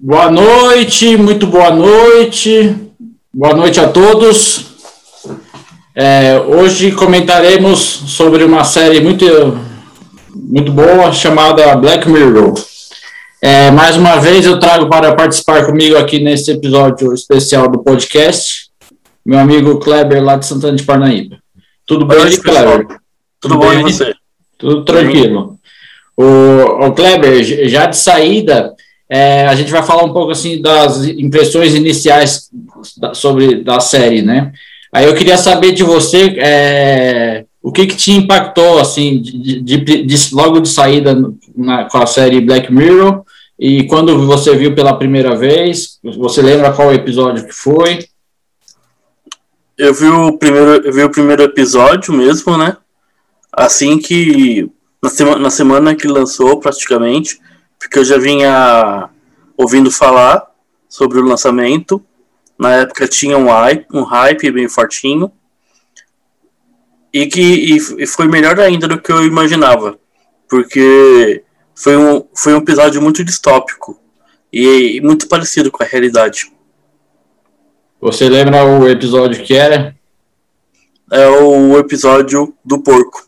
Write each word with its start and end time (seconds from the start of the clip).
Boa 0.00 0.30
noite, 0.30 1.16
muito 1.16 1.46
boa 1.46 1.70
noite. 1.70 2.76
Boa 3.34 3.52
noite 3.52 3.80
a 3.80 3.88
todos. 3.88 4.66
É, 5.94 6.38
hoje 6.38 6.92
comentaremos 6.92 7.80
sobre 7.80 8.44
uma 8.44 8.62
série 8.62 9.00
muito, 9.00 9.24
muito 10.34 10.70
boa 10.70 11.12
chamada 11.12 11.74
Black 11.74 12.08
Mirror. 12.08 12.54
É, 13.42 13.72
mais 13.72 13.96
uma 13.96 14.20
vez 14.20 14.46
eu 14.46 14.60
trago 14.60 14.88
para 14.88 15.16
participar 15.16 15.66
comigo 15.66 15.96
aqui 15.96 16.20
nesse 16.20 16.52
episódio 16.52 17.12
especial 17.12 17.68
do 17.68 17.82
podcast 17.82 18.68
meu 19.26 19.40
amigo 19.40 19.78
Kleber 19.78 20.24
lá 20.24 20.36
de 20.36 20.46
Santana 20.46 20.76
de 20.76 20.84
Parnaíba. 20.84 21.38
Tudo 21.84 22.06
bem, 22.06 22.18
noite, 22.18 22.40
Kleber? 22.40 22.86
Tudo, 22.86 23.00
Tudo 23.40 23.58
bom 23.58 23.72
e 23.72 23.82
você? 23.82 24.14
Tudo 24.56 24.84
tranquilo. 24.84 25.58
O, 26.16 26.86
o 26.86 26.92
Kleber, 26.92 27.42
já 27.68 27.86
de 27.86 27.96
saída, 27.96 28.74
é, 29.10 29.46
a 29.46 29.54
gente 29.54 29.72
vai 29.72 29.82
falar 29.82 30.04
um 30.04 30.12
pouco 30.12 30.30
assim 30.30 30.60
das 30.60 31.04
impressões 31.04 31.74
iniciais 31.74 32.50
da, 32.96 33.14
sobre 33.14 33.62
da 33.62 33.80
série, 33.80 34.22
né? 34.22 34.52
Aí 34.92 35.06
eu 35.06 35.14
queria 35.14 35.36
saber 35.38 35.72
de 35.72 35.82
você 35.82 36.34
é, 36.38 37.44
o 37.62 37.72
que, 37.72 37.86
que 37.86 37.96
te 37.96 38.12
impactou 38.12 38.78
assim 38.78 39.20
de, 39.20 39.60
de, 39.60 40.02
de, 40.04 40.34
logo 40.34 40.60
de 40.60 40.68
saída 40.68 41.16
na, 41.56 41.84
com 41.84 41.98
a 41.98 42.06
série 42.06 42.40
Black 42.40 42.72
Mirror 42.72 43.22
e 43.58 43.84
quando 43.84 44.16
você 44.26 44.54
viu 44.54 44.74
pela 44.74 44.96
primeira 44.96 45.34
vez, 45.34 45.98
você 46.16 46.40
lembra 46.40 46.72
qual 46.72 46.94
episódio 46.94 47.46
que 47.46 47.54
foi? 47.54 48.06
Eu 49.76 49.92
vi 49.92 50.06
o 50.06 50.38
primeiro, 50.38 50.86
eu 50.86 50.92
vi 50.92 51.02
o 51.02 51.10
primeiro 51.10 51.42
episódio 51.42 52.12
mesmo, 52.12 52.56
né? 52.56 52.76
Assim 53.52 53.98
que 53.98 54.70
na 55.02 55.08
semana, 55.08 55.38
na 55.38 55.50
semana 55.50 55.94
que 55.94 56.06
lançou, 56.06 56.60
praticamente, 56.60 57.38
porque 57.78 57.98
eu 57.98 58.04
já 58.04 58.18
vinha 58.18 59.08
ouvindo 59.56 59.90
falar 59.90 60.46
sobre 60.88 61.18
o 61.18 61.24
lançamento. 61.24 62.04
Na 62.58 62.74
época 62.74 63.06
tinha 63.06 63.38
um 63.38 63.46
hype, 63.46 63.86
um 63.94 64.02
hype 64.02 64.50
bem 64.50 64.68
fortinho. 64.68 65.30
E 67.12 67.26
que 67.26 67.76
e, 68.00 68.06
foi 68.06 68.26
melhor 68.26 68.58
ainda 68.60 68.88
do 68.88 69.00
que 69.00 69.12
eu 69.12 69.24
imaginava. 69.24 69.98
Porque 70.48 71.44
foi 71.74 71.96
um, 71.96 72.24
foi 72.34 72.54
um 72.54 72.58
episódio 72.58 73.00
muito 73.00 73.24
distópico 73.24 74.00
e, 74.52 74.96
e 74.96 75.00
muito 75.00 75.28
parecido 75.28 75.70
com 75.70 75.82
a 75.82 75.86
realidade. 75.86 76.52
Você 78.00 78.28
lembra 78.28 78.64
o 78.64 78.88
episódio 78.88 79.42
que 79.42 79.54
era? 79.54 79.96
É 81.10 81.26
o 81.28 81.78
episódio 81.78 82.54
do 82.64 82.82
porco. 82.82 83.26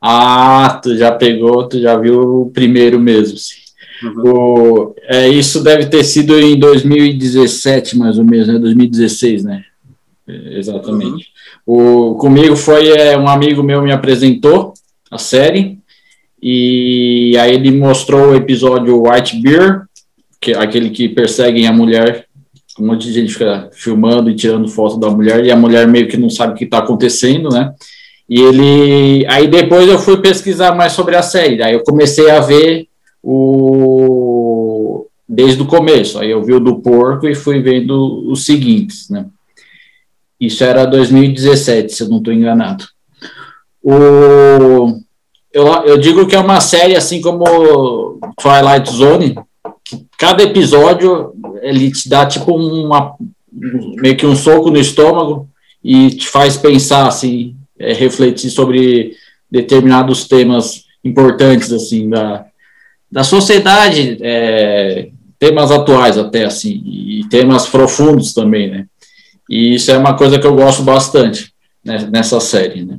Ah, 0.00 0.80
tu 0.82 0.96
já 0.96 1.12
pegou, 1.12 1.68
tu 1.68 1.80
já 1.80 1.96
viu 1.96 2.42
o 2.42 2.50
primeiro 2.50 2.98
mesmo. 2.98 3.38
Sim. 3.38 3.63
Uhum. 4.02 4.22
O, 4.24 4.94
é, 5.02 5.28
isso 5.28 5.62
deve 5.62 5.86
ter 5.86 6.04
sido 6.04 6.38
em 6.38 6.58
2017, 6.58 7.96
mais 7.96 8.18
ou 8.18 8.24
menos, 8.24 8.48
né? 8.48 8.58
2016, 8.58 9.44
né? 9.44 9.64
É, 10.26 10.58
exatamente. 10.58 11.28
Uhum. 11.66 12.12
O, 12.12 12.14
comigo 12.16 12.56
foi 12.56 12.88
é, 12.88 13.16
um 13.16 13.28
amigo 13.28 13.62
meu 13.62 13.82
me 13.82 13.92
apresentou 13.92 14.74
a 15.10 15.18
série 15.18 15.78
e 16.42 17.36
aí 17.38 17.54
ele 17.54 17.70
mostrou 17.70 18.30
o 18.30 18.34
episódio 18.34 19.08
White 19.08 19.40
Bear, 19.40 19.88
que 20.40 20.52
é 20.52 20.58
aquele 20.58 20.90
que 20.90 21.08
perseguem 21.08 21.66
a 21.66 21.72
mulher. 21.72 22.26
Um 22.78 22.88
monte 22.88 23.06
de 23.06 23.14
gente 23.14 23.32
fica 23.32 23.70
filmando 23.72 24.28
e 24.28 24.34
tirando 24.34 24.68
foto 24.68 24.98
da 24.98 25.08
mulher 25.08 25.44
e 25.44 25.50
a 25.50 25.56
mulher 25.56 25.86
meio 25.86 26.08
que 26.08 26.16
não 26.16 26.28
sabe 26.28 26.52
o 26.52 26.56
que 26.56 26.64
está 26.64 26.78
acontecendo, 26.78 27.48
né? 27.48 27.72
E 28.28 28.40
ele. 28.40 29.26
Aí 29.28 29.46
depois 29.46 29.88
eu 29.88 29.98
fui 29.98 30.20
pesquisar 30.20 30.74
mais 30.74 30.92
sobre 30.92 31.16
a 31.16 31.22
série. 31.22 31.62
Aí 31.62 31.72
eu 31.72 31.84
comecei 31.84 32.28
a 32.30 32.40
ver 32.40 32.88
o. 33.24 35.06
Desde 35.26 35.62
o 35.62 35.66
começo. 35.66 36.18
Aí 36.18 36.30
eu 36.30 36.42
vi 36.42 36.52
o 36.52 36.60
do 36.60 36.80
porco 36.80 37.26
e 37.26 37.34
fui 37.34 37.60
vendo 37.62 38.30
os 38.30 38.44
seguintes, 38.44 39.08
né? 39.08 39.26
Isso 40.38 40.62
era 40.62 40.84
2017, 40.84 41.92
se 41.92 42.02
eu 42.02 42.08
não 42.08 42.18
estou 42.18 42.32
enganado. 42.32 42.84
O, 43.82 45.00
eu, 45.52 45.66
eu 45.86 45.98
digo 45.98 46.26
que 46.26 46.36
é 46.36 46.38
uma 46.38 46.60
série 46.60 46.94
assim 46.94 47.20
como 47.22 48.18
Twilight 48.36 48.92
Zone, 48.92 49.34
que 49.84 50.04
cada 50.18 50.42
episódio 50.42 51.32
ele 51.62 51.90
te 51.90 52.08
dá 52.08 52.26
tipo 52.26 52.54
uma 52.54 53.14
meio 53.50 54.16
que 54.16 54.26
um 54.26 54.34
soco 54.34 54.70
no 54.70 54.78
estômago 54.78 55.48
e 55.82 56.10
te 56.10 56.28
faz 56.28 56.56
pensar 56.56 57.06
assim 57.06 57.54
é, 57.78 57.92
refletir 57.92 58.50
sobre 58.50 59.14
determinados 59.50 60.26
temas 60.26 60.84
importantes 61.04 61.72
assim 61.72 62.08
da, 62.08 62.46
da 63.14 63.22
sociedade, 63.22 64.18
é, 64.20 65.10
temas 65.38 65.70
atuais 65.70 66.18
até 66.18 66.44
assim 66.44 66.82
e 66.84 67.20
temas 67.30 67.64
profundos 67.64 68.34
também, 68.34 68.68
né? 68.68 68.86
E 69.48 69.76
isso 69.76 69.92
é 69.92 69.96
uma 69.96 70.16
coisa 70.16 70.36
que 70.36 70.44
eu 70.44 70.56
gosto 70.56 70.82
bastante 70.82 71.52
né, 71.84 72.08
nessa 72.10 72.40
série, 72.40 72.84
né? 72.84 72.98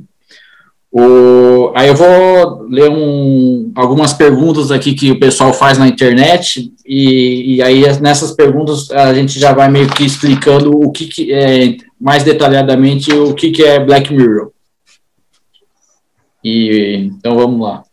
O, 0.90 1.70
aí 1.74 1.88
eu 1.88 1.94
vou 1.94 2.62
ler 2.62 2.88
um, 2.88 3.70
algumas 3.74 4.14
perguntas 4.14 4.70
aqui 4.70 4.94
que 4.94 5.10
o 5.10 5.20
pessoal 5.20 5.52
faz 5.52 5.76
na 5.76 5.86
internet, 5.86 6.72
e, 6.86 7.56
e, 7.56 7.62
aí 7.62 7.82
nessas 8.00 8.32
perguntas 8.32 8.90
a 8.90 9.12
gente 9.12 9.38
já 9.38 9.52
vai 9.52 9.68
meio 9.68 9.88
que 9.88 10.06
explicando 10.06 10.70
o 10.70 10.90
que, 10.92 11.08
que 11.08 11.30
é, 11.30 11.76
mais 12.00 12.22
detalhadamente 12.22 13.12
o 13.12 13.34
que, 13.34 13.50
que 13.50 13.62
é 13.62 13.84
Black 13.84 14.14
Mirror. 14.14 14.50
E, 16.42 17.10
então 17.12 17.36
vamos 17.36 17.60
lá. 17.60 17.85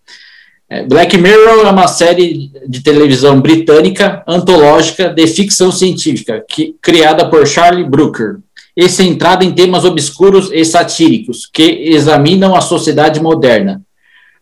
É, 0.74 0.81
Black 0.81 1.16
Mirror 1.20 1.68
é 1.68 1.70
uma 1.70 1.88
série 1.88 2.50
de 2.68 2.81
televisão 2.81 3.40
britânica 3.40 4.24
antológica 4.28 5.08
de 5.08 5.28
ficção 5.28 5.72
científica 5.72 6.44
que, 6.50 6.75
criada 6.81 7.30
por 7.30 7.46
Charlie 7.46 7.88
Brooker 7.88 8.38
e 8.75 8.90
centrada 8.90 9.46
em 9.46 9.52
temas 9.52 9.86
obscuros 9.86 10.50
e 10.52 10.66
satíricos 10.66 11.46
que 11.46 11.62
examinam 11.62 12.56
a 12.56 12.62
sociedade 12.62 13.22
moderna, 13.22 13.84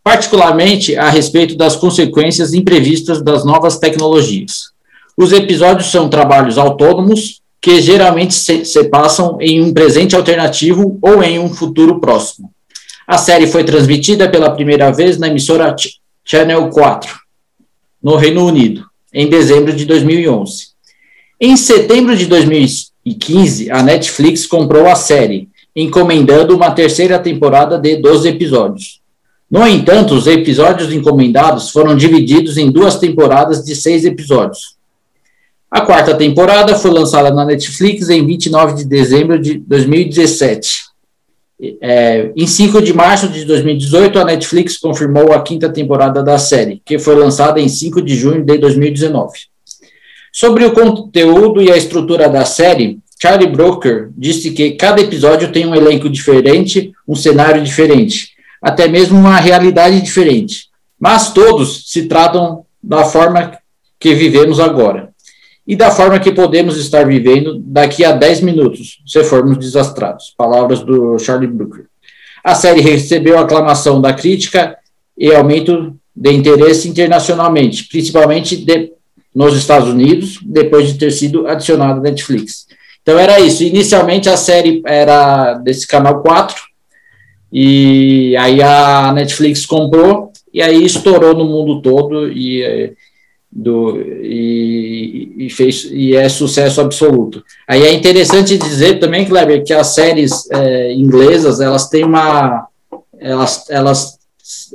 particularmente 0.02 0.96
a 0.96 1.10
respeito 1.10 1.58
das 1.58 1.76
consequências 1.76 2.54
imprevistas 2.54 3.22
das 3.22 3.44
novas 3.44 3.78
tecnologias. 3.78 4.72
Os 5.18 5.34
episódios 5.34 5.92
são 5.92 6.08
trabalhos 6.08 6.58
autônomos 6.58 7.42
que 7.62 7.82
geralmente 7.82 8.34
se, 8.34 8.64
se 8.64 8.86
passam 8.86 9.38
em 9.42 9.62
um 9.62 9.74
presente 9.74 10.16
alternativo 10.16 10.98
ou 11.02 11.22
em 11.22 11.40
um 11.40 11.50
futuro 11.54 12.00
próximo. 12.00 12.50
A 13.06 13.18
série 13.18 13.48
foi 13.48 13.66
transmitida 13.66 14.30
pela 14.30 14.52
primeira 14.52 14.94
vez 14.94 15.18
na 15.18 15.28
emissora 15.28 15.76
Channel 16.24 16.70
4, 16.70 17.20
no 18.02 18.16
Reino 18.16 18.46
Unido, 18.46 18.86
em 19.14 19.28
dezembro 19.28 19.74
de 19.74 19.86
2011. 19.86 20.68
Em 21.40 21.58
setembro 21.58 22.16
de 22.16 22.28
2015, 22.28 23.72
a 23.72 23.82
Netflix 23.82 24.46
comprou 24.46 24.88
a 24.88 24.96
série, 24.96 25.50
encomendando 25.76 26.56
uma 26.56 26.72
terceira 26.72 27.18
temporada 27.18 27.78
de 27.80 27.98
12 27.98 28.30
episódios. 28.30 29.02
No 29.50 29.68
entanto, 29.68 30.14
os 30.14 30.28
episódios 30.28 30.94
encomendados 30.94 31.72
foram 31.72 31.96
divididos 31.96 32.58
em 32.58 32.72
duas 32.72 32.98
temporadas 32.98 33.66
de 33.66 33.76
seis 33.76 34.06
episódios. 34.06 34.76
A 35.70 35.82
quarta 35.82 36.16
temporada 36.16 36.76
foi 36.76 36.92
lançada 36.92 37.32
na 37.32 37.44
Netflix 37.44 38.10
em 38.10 38.26
29 38.26 38.76
de 38.76 38.86
dezembro 38.86 39.40
de 39.40 39.58
2017 39.58 40.91
é, 41.80 42.32
em 42.36 42.48
5 42.48 42.82
de 42.82 42.92
março 42.92 43.28
de 43.28 43.46
2018, 43.46 44.18
a 44.18 44.26
Netflix 44.26 44.78
confirmou 44.78 45.32
a 45.32 45.42
quinta 45.44 45.70
temporada 45.70 46.24
da 46.24 46.40
série, 46.40 46.82
que 46.84 46.98
foi 46.98 47.16
lançada 47.16 47.60
em 47.60 47.70
5 47.70 48.02
de 48.02 48.16
junho 48.16 48.44
de 48.44 48.58
2019. 48.58 49.32
Sobre 50.34 50.66
o 50.66 50.72
conteúdo 50.72 51.62
e 51.62 51.72
a 51.72 51.78
estrutura 51.78 52.28
da 52.28 52.46
série, 52.46 53.00
Charlie 53.22 53.52
Brooker 53.52 54.10
disse 54.18 54.52
que 54.52 54.72
cada 54.72 55.02
episódio 55.02 55.52
tem 55.52 55.68
um 55.68 55.76
elenco 55.76 56.10
diferente, 56.10 56.92
um 57.08 57.16
cenário 57.16 57.64
diferente, 57.64 58.32
até 58.60 58.88
mesmo 58.88 59.20
uma 59.20 59.38
realidade 59.38 60.02
diferente, 60.02 60.68
mas 61.00 61.32
todos 61.32 61.92
se 61.92 62.08
tratam 62.08 62.66
da 62.82 63.04
forma 63.04 63.58
que 64.00 64.16
vivemos 64.16 64.60
agora 64.60 65.11
e 65.66 65.76
da 65.76 65.92
forma 65.92 66.20
que 66.20 66.32
podemos 66.32 66.78
estar 66.78 67.06
vivendo 67.06 67.60
daqui 67.60 68.04
a 68.04 68.12
10 68.12 68.42
minutos, 68.42 69.02
se 69.06 69.24
formos 69.24 69.58
desastrados. 69.58 70.34
Palavras 70.38 70.82
do 70.82 71.18
Charlie 71.20 71.48
Brooker. 71.48 71.86
A 72.44 72.56
série 72.56 72.82
recebeu 72.82 73.38
aclamação 73.38 74.02
da 74.02 74.14
crítica 74.14 74.76
e 75.18 75.32
aumento 75.32 75.96
de 76.16 76.32
interesse 76.32 76.90
internacionalmente, 76.90 77.88
principalmente 77.88 78.58
de, 78.58 78.92
nos 79.34 79.56
Estados 79.56 79.90
Unidos, 79.90 80.40
depois 80.44 80.88
de 80.88 80.98
ter 80.98 81.12
sido 81.12 81.48
adicionada 81.48 82.00
à 82.00 82.04
Netflix. 82.04 82.66
Então 83.02 83.18
era 83.18 83.40
isso. 83.40 83.64
Inicialmente 83.64 84.30
a 84.30 84.38
série 84.38 84.82
era 84.86 85.54
desse 85.56 85.88
canal 85.88 86.22
4, 86.22 86.56
e 87.52 88.36
aí 88.38 88.62
a 88.62 89.12
Netflix 89.14 89.66
comprou, 89.66 90.32
e 90.54 90.62
aí 90.62 90.84
estourou 90.84 91.36
no 91.36 91.46
mundo 91.46 91.82
todo, 91.82 92.32
e 92.32 92.94
do, 93.52 94.00
e, 94.00 95.34
e, 95.38 95.50
fez, 95.50 95.90
e 95.92 96.16
é 96.16 96.30
sucesso 96.30 96.80
absoluto. 96.80 97.44
Aí 97.68 97.84
é 97.84 97.94
interessante 97.94 98.58
dizer 98.58 99.00
também, 99.00 99.26
Kleber, 99.26 99.64
que 99.64 99.74
as 99.74 99.88
séries 99.88 100.50
é, 100.52 100.94
inglesas, 100.94 101.60
elas 101.60 101.90
têm 101.90 102.06
uma, 102.06 102.68
elas, 103.20 103.70
elas 103.70 104.20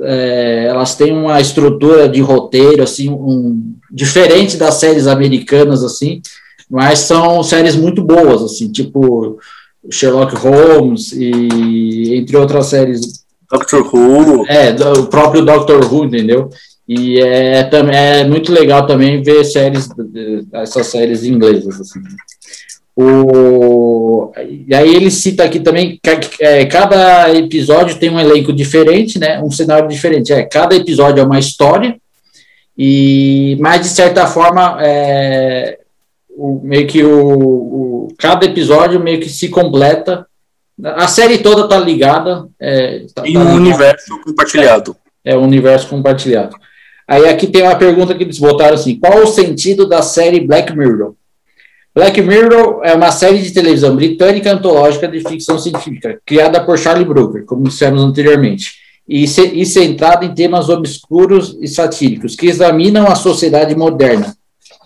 é, 0.01 0.65
elas 0.69 0.95
têm 0.95 1.11
uma 1.11 1.39
estrutura 1.41 2.07
de 2.07 2.21
roteiro 2.21 2.83
assim 2.83 3.09
um, 3.09 3.75
diferente 3.91 4.57
das 4.57 4.75
séries 4.75 5.07
americanas 5.07 5.83
assim, 5.83 6.21
mas 6.69 6.99
são 6.99 7.43
séries 7.43 7.75
muito 7.75 8.03
boas 8.03 8.41
assim, 8.41 8.71
tipo 8.71 9.39
Sherlock 9.89 10.35
Holmes 10.35 11.11
e 11.13 12.15
entre 12.15 12.37
outras 12.37 12.67
séries. 12.67 13.25
Doctor 13.49 13.81
Who. 13.93 14.45
É, 14.47 14.75
o 14.99 15.05
próprio 15.05 15.45
Doctor 15.45 15.81
Who, 15.91 16.05
entendeu? 16.05 16.49
E 16.87 17.19
é, 17.19 17.63
também, 17.63 17.97
é 17.97 18.23
muito 18.23 18.51
legal 18.51 18.87
também 18.87 19.21
ver 19.21 19.43
séries, 19.43 19.89
essas 20.53 20.87
séries 20.87 21.23
inglesas. 21.23 21.81
Assim. 21.81 21.99
O, 22.95 24.31
e 24.67 24.73
aí 24.73 24.95
ele 24.95 25.11
cita 25.11 25.43
aqui 25.43 25.59
também 25.59 25.99
que 26.01 26.43
é, 26.43 26.65
cada 26.65 27.31
episódio 27.31 27.99
tem 27.99 28.09
um 28.09 28.19
elenco 28.19 28.51
diferente, 28.51 29.19
né? 29.19 29.39
Um 29.39 29.51
cenário 29.51 29.87
diferente. 29.87 30.33
É, 30.33 30.43
cada 30.43 30.75
episódio 30.75 31.21
é 31.21 31.23
uma 31.23 31.37
história, 31.37 31.95
e 32.75 33.55
mas 33.59 33.81
de 33.81 33.89
certa 33.89 34.25
forma 34.25 34.79
é, 34.81 35.79
o, 36.29 36.59
meio 36.63 36.87
que 36.87 37.03
o, 37.03 37.33
o, 37.33 38.07
cada 38.17 38.45
episódio 38.45 38.99
meio 38.99 39.19
que 39.19 39.29
se 39.29 39.49
completa. 39.49 40.25
A 40.83 41.07
série 41.07 41.39
toda 41.39 41.67
tá 41.67 41.77
ligada. 41.77 42.47
É, 42.59 43.05
tá, 43.13 43.27
em 43.27 43.33
tá 43.33 43.39
um 43.39 43.55
universo 43.55 44.19
compartilhado. 44.23 44.95
É, 45.23 45.33
é 45.33 45.37
um 45.37 45.43
universo 45.43 45.87
compartilhado. 45.87 46.55
Aí 47.07 47.25
aqui 47.27 47.47
tem 47.47 47.63
uma 47.63 47.75
pergunta 47.75 48.13
que 48.13 48.23
eles 48.23 48.37
botaram 48.37 48.75
assim: 48.75 48.99
qual 48.99 49.23
o 49.23 49.27
sentido 49.27 49.87
da 49.87 50.01
série 50.01 50.41
Black 50.41 50.75
Mirror? 50.75 51.13
Black 51.95 52.21
Mirror 52.21 52.81
é 52.83 52.93
uma 52.93 53.11
série 53.11 53.39
de 53.39 53.51
televisão 53.51 53.95
britânica 53.95 54.51
antológica 54.51 55.07
de 55.07 55.21
ficção 55.21 55.57
científica, 55.57 56.19
criada 56.23 56.63
por 56.63 56.77
Charlie 56.77 57.07
Brooker, 57.07 57.43
como 57.43 57.63
dissemos 57.63 58.03
anteriormente, 58.03 58.73
e, 59.07 59.23
e 59.23 59.65
centrada 59.65 60.23
em 60.23 60.35
temas 60.35 60.69
obscuros 60.69 61.57
e 61.59 61.67
satíricos 61.67 62.35
que 62.35 62.45
examinam 62.45 63.07
a 63.07 63.15
sociedade 63.15 63.75
moderna, 63.75 64.35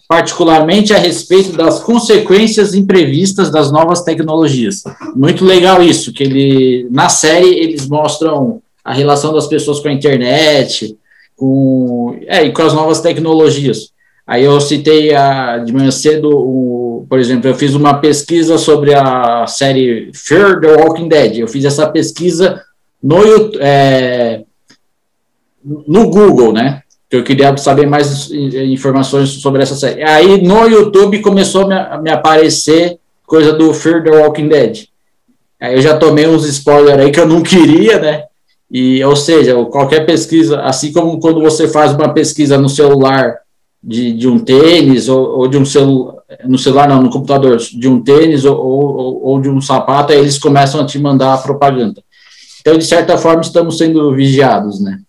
particularmente 0.08 0.94
a 0.94 0.98
respeito 0.98 1.52
das 1.52 1.82
consequências 1.82 2.74
imprevistas 2.74 3.52
das 3.52 3.74
novas 3.74 4.04
tecnologias. 4.04 4.84
Muito 5.14 5.44
legal 5.44 5.84
isso, 5.84 6.14
que 6.14 6.24
ele 6.24 6.88
na 6.92 7.10
série 7.10 7.60
eles 7.60 7.90
mostram 7.90 8.62
a 8.86 8.94
relação 8.94 9.34
das 9.34 9.48
pessoas 9.48 9.82
com 9.82 9.90
a 9.90 9.94
internet, 9.94 10.96
com, 11.42 12.20
é, 12.28 12.44
e 12.44 12.52
com 12.52 12.62
as 12.62 12.72
novas 12.72 13.02
tecnologias. 13.02 13.90
Aí 14.28 14.44
eu 14.44 14.62
citei 14.62 15.12
a, 15.16 15.58
de 15.58 15.74
manhã 15.74 15.90
cedo, 15.90 16.30
o, 16.30 17.04
por 17.10 17.18
exemplo, 17.18 17.50
eu 17.50 17.56
fiz 17.56 17.74
uma 17.74 17.96
pesquisa 17.96 18.60
sobre 18.60 18.94
a 18.94 19.48
série 19.48 20.12
Fear 20.14 20.60
the 20.62 20.68
Walking 20.68 21.08
Dead. 21.08 21.38
Eu 21.38 21.48
fiz 21.48 21.66
essa 21.66 21.90
pesquisa 21.90 22.62
no, 23.02 23.18
é, 23.60 24.44
no 25.66 26.12
Google, 26.12 26.54
né? 26.54 26.84
Que 27.10 27.18
eu 27.18 27.24
queria 27.24 27.58
saber 27.58 27.88
mais 27.88 28.30
informações 28.32 29.30
sobre 29.30 29.64
essa 29.64 29.74
série. 29.74 30.04
Aí 30.04 30.44
no 30.44 30.68
YouTube 30.68 31.22
começou 31.22 31.64
a 31.64 31.98
me, 31.98 32.04
me 32.04 32.12
aparecer 32.12 33.00
coisa 33.26 33.52
do 33.52 33.74
Fear 33.74 34.04
the 34.04 34.12
Walking 34.12 34.48
Dead. 34.48 34.86
Aí 35.60 35.74
eu 35.74 35.82
já 35.82 35.98
tomei 35.98 36.28
uns 36.28 36.46
spoilers 36.46 37.00
aí 37.00 37.12
que 37.12 37.20
eu 37.20 37.28
não 37.28 37.42
queria, 37.42 38.00
né? 38.00 38.26
E, 38.72 39.04
ou 39.04 39.16
seja, 39.16 39.66
qualquer 39.66 40.06
pesquisa, 40.06 40.62
assim 40.62 40.94
como 40.94 41.20
quando 41.20 41.42
você 41.42 41.68
faz 41.68 41.94
uma 41.94 42.14
pesquisa 42.14 42.58
no 42.58 42.70
celular 42.70 43.38
de, 43.84 44.14
de 44.14 44.28
um 44.30 44.40
tênis 44.40 45.10
ou, 45.10 45.40
ou 45.40 45.48
de 45.48 45.58
um 45.58 45.66
celular, 45.66 46.16
no 46.46 46.58
celular 46.58 46.88
não, 46.88 47.02
no 47.02 47.10
computador, 47.10 47.58
de 47.58 47.88
um 47.90 48.02
tênis 48.02 48.46
ou, 48.46 48.58
ou, 48.58 49.24
ou 49.26 49.42
de 49.42 49.50
um 49.50 49.60
sapato, 49.60 50.14
aí 50.14 50.20
eles 50.20 50.38
começam 50.38 50.80
a 50.80 50.86
te 50.86 50.98
mandar 50.98 51.34
a 51.34 51.38
propaganda. 51.38 52.02
Então, 52.62 52.78
de 52.78 52.86
certa 52.86 53.18
forma, 53.18 53.42
estamos 53.42 53.78
sendo 53.78 54.14
vigiados, 54.14 54.80
né? 54.80 55.00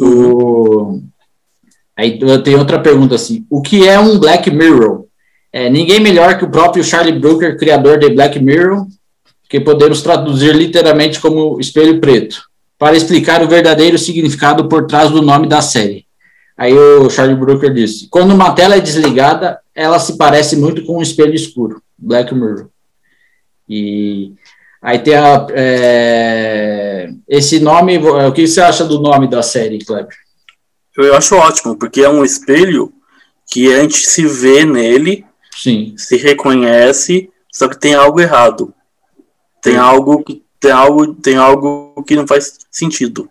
O... 0.00 1.00
Aí 1.96 2.18
tem 2.42 2.56
outra 2.56 2.80
pergunta 2.80 3.14
assim: 3.14 3.44
o 3.50 3.60
que 3.60 3.86
é 3.86 3.98
um 3.98 4.18
Black 4.18 4.50
Mirror? 4.50 5.04
É, 5.52 5.70
ninguém 5.70 6.00
melhor 6.00 6.38
que 6.38 6.44
o 6.44 6.50
próprio 6.50 6.82
Charlie 6.82 7.18
Brooker, 7.18 7.56
criador 7.56 7.98
de 7.98 8.10
Black 8.10 8.38
Mirror, 8.40 8.86
que 9.48 9.60
podemos 9.60 10.02
traduzir 10.02 10.54
literalmente 10.54 11.20
como 11.20 11.58
espelho 11.60 12.00
preto, 12.00 12.47
para 12.78 12.96
explicar 12.96 13.42
o 13.42 13.48
verdadeiro 13.48 13.98
significado 13.98 14.68
por 14.68 14.86
trás 14.86 15.10
do 15.10 15.20
nome 15.20 15.48
da 15.48 15.60
série. 15.60 16.06
Aí 16.56 16.72
o 16.72 17.10
Charlie 17.10 17.36
Brooker 17.36 17.72
disse: 17.72 18.08
quando 18.08 18.32
uma 18.32 18.52
tela 18.52 18.76
é 18.76 18.80
desligada, 18.80 19.60
ela 19.74 19.98
se 19.98 20.16
parece 20.16 20.56
muito 20.56 20.84
com 20.84 20.98
um 20.98 21.02
espelho 21.02 21.34
escuro, 21.34 21.82
Black 21.96 22.34
Mirror. 22.34 22.68
E 23.68 24.32
aí 24.80 24.98
tem 24.98 25.14
a, 25.14 25.46
é, 25.50 27.10
esse 27.28 27.60
nome. 27.60 27.98
O 27.98 28.32
que 28.32 28.46
você 28.46 28.60
acha 28.60 28.84
do 28.84 29.00
nome 29.00 29.28
da 29.28 29.42
série, 29.42 29.84
Kleber? 29.84 30.16
Eu 30.96 31.14
acho 31.14 31.36
ótimo, 31.36 31.76
porque 31.76 32.00
é 32.00 32.08
um 32.08 32.24
espelho 32.24 32.92
que 33.46 33.72
a 33.72 33.82
gente 33.82 33.98
se 33.98 34.26
vê 34.26 34.64
nele, 34.64 35.24
Sim. 35.56 35.94
se 35.96 36.16
reconhece, 36.16 37.30
só 37.52 37.68
que 37.68 37.78
tem 37.78 37.94
algo 37.94 38.20
errado. 38.20 38.74
Tem 39.62 39.74
Sim. 39.74 39.78
algo 39.78 40.24
que 40.24 40.42
tem 40.60 40.70
algo, 40.70 41.14
tem 41.14 41.36
algo 41.36 42.02
que 42.06 42.16
não 42.16 42.26
faz 42.26 42.58
sentido. 42.70 43.28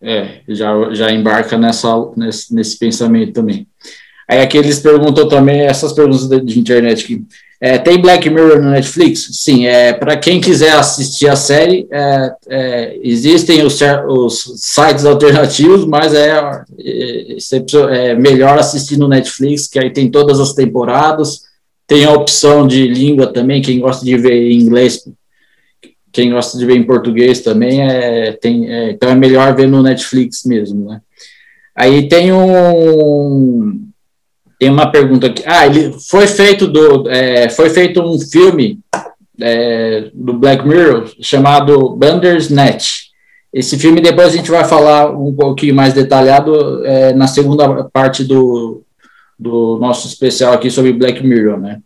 É, 0.00 0.42
já, 0.48 0.94
já 0.94 1.10
embarca 1.10 1.58
nessa, 1.58 1.88
nesse, 2.16 2.54
nesse 2.54 2.78
pensamento 2.78 3.32
também. 3.32 3.66
Aí 4.28 4.40
aqui 4.40 4.58
eles 4.58 4.78
perguntam 4.78 5.28
também 5.28 5.62
essas 5.62 5.92
perguntas 5.92 6.28
de, 6.28 6.40
de 6.40 6.58
internet 6.58 7.04
aqui. 7.04 7.24
É, 7.60 7.76
tem 7.76 8.00
Black 8.00 8.30
Mirror 8.30 8.62
no 8.62 8.70
Netflix? 8.70 9.30
Sim, 9.32 9.66
é, 9.66 9.92
para 9.92 10.16
quem 10.16 10.40
quiser 10.40 10.74
assistir 10.74 11.28
a 11.28 11.34
série, 11.34 11.88
é, 11.90 12.32
é, 12.48 12.98
existem 13.02 13.64
os, 13.64 13.80
os, 13.80 14.52
sites 14.58 15.04
alternativos, 15.04 15.84
mas 15.84 16.14
é, 16.14 16.38
é, 16.78 18.10
é, 18.10 18.14
melhor 18.14 18.58
assistir 18.58 18.96
no 18.96 19.08
Netflix, 19.08 19.66
que 19.66 19.78
aí 19.78 19.90
tem 19.90 20.08
todas 20.08 20.38
as 20.38 20.52
temporadas, 20.52 21.42
tem 21.84 22.04
a 22.04 22.12
opção 22.12 22.64
de 22.68 22.86
língua 22.86 23.26
também, 23.26 23.60
quem 23.60 23.80
gosta 23.80 24.04
de 24.04 24.16
ver 24.16 24.52
em 24.52 24.60
inglês 24.60 25.02
quem 26.12 26.30
gosta 26.30 26.58
de 26.58 26.64
ver 26.66 26.76
em 26.76 26.84
português 26.84 27.40
também 27.40 27.82
é, 27.82 28.32
tem, 28.32 28.70
é, 28.70 28.90
então 28.90 29.10
é 29.10 29.14
melhor 29.14 29.54
ver 29.54 29.68
no 29.68 29.82
Netflix 29.82 30.44
mesmo, 30.44 30.88
né? 30.88 31.00
Aí 31.74 32.08
tem 32.08 32.32
um 32.32 33.88
tem 34.58 34.68
uma 34.68 34.90
pergunta 34.90 35.28
aqui. 35.28 35.42
Ah, 35.46 35.66
ele 35.66 35.92
foi 36.10 36.26
feito 36.26 36.66
do 36.66 37.08
é, 37.08 37.48
foi 37.48 37.70
feito 37.70 38.02
um 38.02 38.18
filme 38.18 38.80
é, 39.40 40.10
do 40.12 40.32
Black 40.32 40.66
Mirror 40.66 41.12
chamado 41.20 41.90
Bandersnatch. 41.90 43.08
Esse 43.52 43.78
filme 43.78 44.00
depois 44.00 44.28
a 44.28 44.36
gente 44.36 44.50
vai 44.50 44.64
falar 44.64 45.10
um 45.10 45.32
pouquinho 45.32 45.74
mais 45.74 45.94
detalhado 45.94 46.84
é, 46.84 47.14
na 47.14 47.26
segunda 47.26 47.84
parte 47.84 48.24
do, 48.24 48.82
do 49.38 49.78
nosso 49.80 50.08
especial 50.08 50.52
aqui 50.52 50.70
sobre 50.70 50.92
Black 50.92 51.24
Mirror, 51.24 51.58
né? 51.58 51.80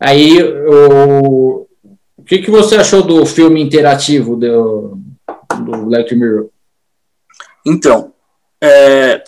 Aí 0.00 0.42
o, 0.42 1.66
que, 2.32 2.38
que 2.38 2.50
você 2.50 2.76
achou 2.76 3.02
do 3.02 3.26
filme 3.26 3.60
interativo 3.60 4.36
do, 4.36 4.98
do 5.66 5.84
Black 5.84 6.14
Mirror? 6.14 6.48
Então, 7.66 8.12
é, 8.58 9.22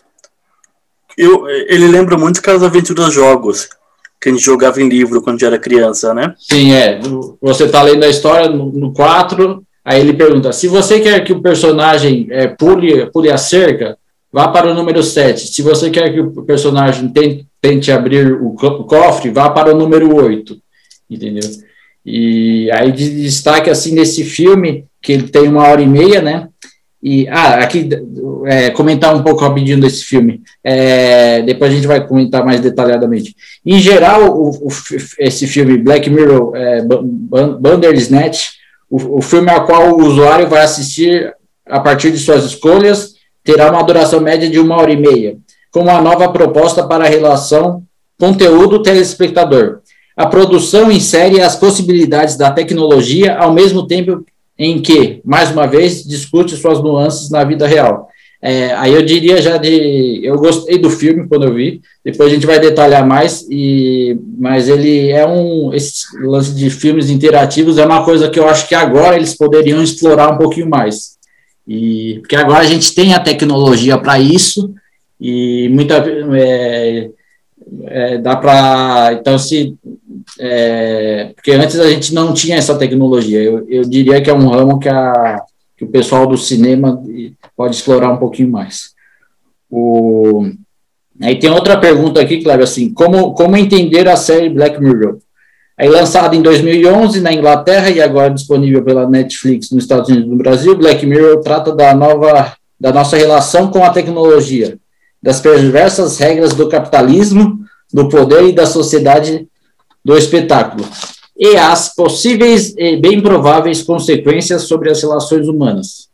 eu, 1.19 1.47
ele 1.49 1.87
lembra 1.89 2.17
muito 2.17 2.41
aquelas 2.41 2.63
aventuras 2.63 3.13
jogos 3.13 3.69
que 4.19 4.31
a 4.31 4.33
gente 4.33 4.43
jogava 4.43 4.81
em 4.81 4.89
livro 4.89 5.21
quando 5.21 5.43
era 5.43 5.59
criança, 5.59 6.15
né? 6.15 6.35
Sim, 6.39 6.73
é. 6.73 6.99
Você 7.43 7.69
tá 7.69 7.83
lendo 7.83 8.05
a 8.05 8.09
história 8.09 8.49
no, 8.49 8.73
no 8.73 8.95
4, 8.95 9.63
aí 9.85 10.01
ele 10.01 10.15
pergunta: 10.15 10.51
se 10.51 10.67
você 10.67 10.99
quer 10.99 11.23
que 11.25 11.33
o 11.33 11.43
personagem 11.43 12.27
é, 12.31 12.47
pule, 12.47 13.05
pule 13.11 13.31
a 13.31 13.37
cerca, 13.37 13.99
vá 14.33 14.49
para 14.49 14.71
o 14.71 14.75
número 14.75 15.03
7. 15.03 15.49
Se 15.49 15.61
você 15.61 15.91
quer 15.91 16.11
que 16.11 16.21
o 16.21 16.43
personagem 16.43 17.11
tente, 17.11 17.47
tente 17.61 17.93
abrir 17.93 18.33
o, 18.33 18.55
o 18.55 18.85
cofre, 18.85 19.31
vá 19.31 19.51
para 19.51 19.75
o 19.75 19.79
número 19.79 20.17
8. 20.17 20.57
Entendeu? 21.11 21.51
E 22.05 22.71
aí 22.73 22.93
de 22.93 23.23
destaque 23.23 23.71
assim 23.71 23.95
nesse 23.95 24.25
filme, 24.25 24.85
que 25.01 25.13
ele 25.13 25.29
tem 25.29 25.49
uma 25.49 25.67
hora 25.67 25.81
e 25.81 25.87
meia, 25.87 26.21
né? 26.21 26.49
E 27.03 27.29
ah, 27.29 27.57
aqui 27.57 27.89
é, 28.47 28.71
comentar 28.71 29.15
um 29.15 29.23
pouco 29.23 29.43
rapidinho 29.43 29.79
desse 29.79 30.05
filme. 30.05 30.43
É, 30.63 31.43
depois 31.43 31.71
a 31.71 31.75
gente 31.75 31.87
vai 31.87 32.07
comentar 32.07 32.45
mais 32.45 32.61
detalhadamente. 32.61 33.37
Em 33.65 33.79
geral, 33.79 34.35
o, 34.35 34.49
o, 34.51 34.69
esse 35.19 35.47
filme 35.47 35.77
Black 35.77 36.09
Mirror, 36.09 36.57
é, 36.57 36.83
Bandersnatch, 37.61 38.53
o, 38.89 39.19
o 39.19 39.21
filme 39.21 39.51
ao 39.51 39.67
qual 39.67 39.93
o 39.93 40.07
usuário 40.07 40.49
vai 40.49 40.63
assistir 40.63 41.35
a 41.67 41.81
partir 41.81 42.11
de 42.11 42.19
suas 42.19 42.45
escolhas, 42.45 43.15
terá 43.43 43.71
uma 43.71 43.83
duração 43.83 44.21
média 44.21 44.49
de 44.49 44.59
uma 44.59 44.77
hora 44.77 44.93
e 44.93 44.97
meia, 44.97 45.37
com 45.71 45.81
uma 45.81 46.01
nova 46.01 46.31
proposta 46.31 46.87
para 46.87 47.05
a 47.05 47.09
relação 47.09 47.83
conteúdo-telespectador. 48.19 49.81
A 50.17 50.27
produção 50.27 50.91
insere 50.91 51.41
as 51.41 51.57
possibilidades 51.57 52.37
da 52.37 52.51
tecnologia 52.51 53.37
ao 53.37 53.53
mesmo 53.53 53.87
tempo 53.87 54.25
em 54.59 54.81
que, 54.81 55.21
mais 55.25 55.51
uma 55.51 55.67
vez, 55.67 56.05
discute 56.05 56.57
suas 56.57 56.81
nuances 56.81 57.31
na 57.31 57.43
vida 57.43 57.67
real. 57.67 58.09
É, 58.47 58.75
aí 58.75 58.93
eu 58.93 59.03
diria 59.03 59.41
já 59.41 59.57
de. 59.57 60.21
Eu 60.23 60.37
gostei 60.37 60.77
do 60.77 60.91
filme 60.91 61.27
quando 61.27 61.47
eu 61.47 61.55
vi, 61.55 61.81
depois 62.05 62.31
a 62.31 62.35
gente 62.35 62.47
vai 62.47 62.61
detalhar 62.61 63.07
mais, 63.07 63.47
e, 63.51 64.19
mas 64.39 64.69
ele 64.69 65.11
é 65.11 65.27
um. 65.27 65.73
Esse 65.73 66.05
lance 66.23 66.55
de 66.55 66.69
filmes 66.69 67.09
interativos 67.09 67.79
é 67.79 67.87
uma 67.87 68.05
coisa 68.05 68.29
que 68.29 68.39
eu 68.39 68.47
acho 68.47 68.69
que 68.69 68.75
agora 68.75 69.17
eles 69.17 69.35
poderiam 69.35 69.83
explorar 69.83 70.31
um 70.31 70.37
pouquinho 70.37 70.69
mais. 70.69 71.17
E, 71.67 72.19
porque 72.21 72.37
agora 72.37 72.59
a 72.59 72.67
gente 72.67 72.95
tem 72.95 73.15
a 73.15 73.21
tecnologia 73.21 73.97
para 73.97 74.19
isso, 74.21 74.75
e 75.19 75.71
muita. 75.71 76.05
É, 76.37 77.09
é, 77.87 78.19
dá 78.19 78.37
para. 78.37 79.15
Então, 79.15 79.39
se. 79.39 79.75
É, 80.39 81.33
porque 81.35 81.53
antes 81.53 81.79
a 81.79 81.89
gente 81.89 82.15
não 82.15 82.33
tinha 82.33 82.57
essa 82.57 82.77
tecnologia. 82.77 83.43
Eu, 83.43 83.67
eu 83.69 83.83
diria 83.85 84.21
que 84.21 84.31
é 84.31 84.35
um 84.35 84.49
ramo 84.49 84.79
que, 84.79 84.89
a, 84.89 85.43
que 85.77 85.85
o 85.85 85.89
pessoal 85.89 86.27
do 86.27 86.37
cinema 86.37 87.03
pode 87.57 87.77
explorar 87.77 88.11
um 88.11 88.19
pouquinho 88.19 88.51
mais. 88.51 88.95
O, 89.71 90.47
aí 91.21 91.39
tem 91.39 91.51
outra 91.51 91.79
pergunta 91.79 92.21
aqui, 92.21 92.43
claro, 92.43 92.63
assim, 92.63 92.93
como, 92.93 93.35
como 93.35 93.57
entender 93.57 94.09
a 94.09 94.17
série 94.17 94.49
Black 94.49 94.81
Mirror? 94.81 95.19
Aí 95.77 95.89
lançada 95.89 96.37
em 96.37 96.43
2011 96.43 97.21
na 97.21 97.33
Inglaterra 97.33 97.91
e 97.91 98.01
agora 98.01 98.33
disponível 98.33 98.85
pela 98.85 99.09
Netflix 99.09 99.71
nos 99.73 99.83
Estados 99.83 100.09
Unidos 100.09 100.29
e 100.29 100.31
no 100.31 100.37
Brasil, 100.37 100.77
Black 100.77 101.05
Mirror 101.05 101.41
trata 101.41 101.75
da 101.75 101.95
nova 101.95 102.55
da 102.79 102.93
nossa 102.93 103.17
relação 103.17 103.71
com 103.71 103.83
a 103.83 103.91
tecnologia, 103.91 104.79
das 105.23 105.41
perversas 105.41 106.19
regras 106.19 106.53
do 106.55 106.69
capitalismo, 106.69 107.61
do 107.93 108.09
poder 108.09 108.49
e 108.49 108.53
da 108.53 108.67
sociedade 108.67 109.49
do 110.05 110.17
espetáculo, 110.17 110.87
e 111.37 111.57
as 111.57 111.95
possíveis 111.95 112.75
e 112.77 112.97
bem 112.97 113.21
prováveis 113.21 113.83
consequências 113.83 114.63
sobre 114.63 114.91
as 114.91 115.01
relações 115.03 115.49
humanas. 115.49 116.09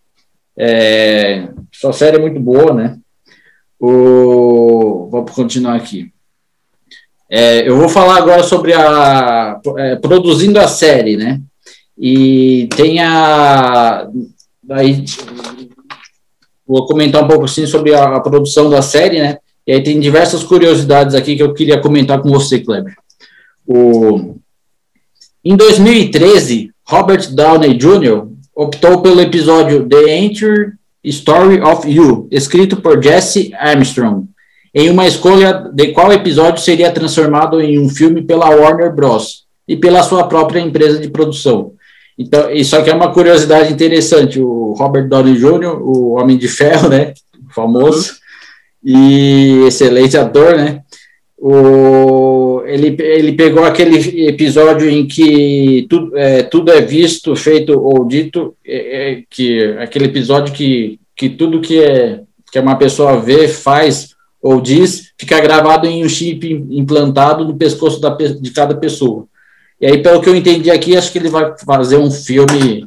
É, 0.56 1.48
sua 1.72 1.92
série 1.92 2.16
é 2.16 2.20
muito 2.20 2.40
boa, 2.40 2.72
né? 2.72 2.98
O, 3.78 5.08
vamos 5.10 5.32
continuar 5.32 5.76
aqui. 5.76 6.12
É, 7.30 7.68
eu 7.68 7.76
vou 7.76 7.88
falar 7.88 8.16
agora 8.16 8.42
sobre 8.42 8.74
a 8.74 9.60
é, 9.78 9.96
produzindo 9.96 10.58
a 10.58 10.66
série, 10.66 11.16
né? 11.16 11.40
E 11.96 12.68
tem 12.76 13.00
a 13.00 14.08
aí 14.70 15.04
vou 16.66 16.86
comentar 16.86 17.22
um 17.22 17.28
pouco 17.28 17.44
assim 17.44 17.66
sobre 17.66 17.94
a, 17.94 18.16
a, 18.16 18.20
produção 18.20 18.68
da 18.68 18.82
série, 18.82 19.20
né? 19.20 19.38
E 19.66 19.72
aí 19.72 19.82
tem 19.82 20.00
diversas 20.00 20.42
curiosidades 20.42 21.14
aqui 21.14 21.36
que 21.36 21.42
eu 21.42 21.54
queria 21.54 21.80
comentar 21.80 22.20
com 22.20 22.30
você, 22.30 22.58
Kleber. 22.58 22.94
O, 23.72 24.34
em 25.44 25.56
2013, 25.56 26.72
Robert 26.84 27.32
Downey 27.32 27.74
Jr. 27.74 28.26
optou 28.52 29.00
pelo 29.00 29.20
episódio 29.20 29.88
The 29.88 30.18
Enter 30.18 30.72
Story 31.04 31.60
of 31.60 31.88
You, 31.88 32.26
escrito 32.32 32.78
por 32.78 33.00
Jesse 33.00 33.54
Armstrong, 33.54 34.26
em 34.74 34.90
uma 34.90 35.06
escolha 35.06 35.70
de 35.72 35.92
qual 35.92 36.12
episódio 36.12 36.60
seria 36.60 36.90
transformado 36.90 37.60
em 37.60 37.78
um 37.78 37.88
filme 37.88 38.22
pela 38.22 38.50
Warner 38.50 38.92
Bros. 38.92 39.44
e 39.68 39.76
pela 39.76 40.02
sua 40.02 40.26
própria 40.26 40.58
empresa 40.58 40.98
de 40.98 41.08
produção. 41.08 41.74
Então, 42.18 42.50
isso 42.50 42.74
aqui 42.74 42.90
é 42.90 42.94
uma 42.94 43.12
curiosidade 43.12 43.72
interessante. 43.72 44.40
O 44.40 44.72
Robert 44.72 45.08
Downey 45.08 45.36
Jr., 45.36 45.80
o 45.80 46.14
Homem 46.18 46.36
de 46.36 46.48
Ferro, 46.48 46.88
né, 46.88 47.14
famoso, 47.54 48.14
e 48.82 49.62
excelente 49.64 50.16
ator, 50.16 50.56
né, 50.56 50.82
o, 51.38 52.29
ele, 52.74 52.96
ele 53.02 53.32
pegou 53.32 53.64
aquele 53.64 54.26
episódio 54.28 54.88
em 54.88 55.06
que 55.06 55.86
tudo 55.88 56.16
é, 56.16 56.42
tudo 56.42 56.70
é 56.70 56.80
visto, 56.80 57.34
feito 57.34 57.78
ou 57.78 58.06
dito, 58.06 58.56
é, 58.64 59.12
é, 59.12 59.22
que 59.28 59.62
aquele 59.78 60.06
episódio 60.06 60.54
que, 60.54 60.98
que 61.16 61.28
tudo 61.28 61.60
que 61.60 61.82
é 61.82 62.20
que 62.50 62.58
uma 62.58 62.76
pessoa 62.76 63.20
vê, 63.20 63.46
faz 63.48 64.10
ou 64.42 64.60
diz, 64.60 65.12
fica 65.18 65.38
gravado 65.40 65.86
em 65.86 66.04
um 66.04 66.08
chip 66.08 66.50
implantado 66.70 67.44
no 67.44 67.56
pescoço 67.56 68.00
da, 68.00 68.10
de 68.10 68.50
cada 68.50 68.74
pessoa. 68.74 69.26
E 69.80 69.86
aí, 69.86 70.02
pelo 70.02 70.20
que 70.20 70.28
eu 70.28 70.36
entendi 70.36 70.70
aqui, 70.70 70.96
acho 70.96 71.12
que 71.12 71.18
ele 71.18 71.28
vai 71.28 71.54
fazer 71.64 71.96
um 71.96 72.10
filme 72.10 72.86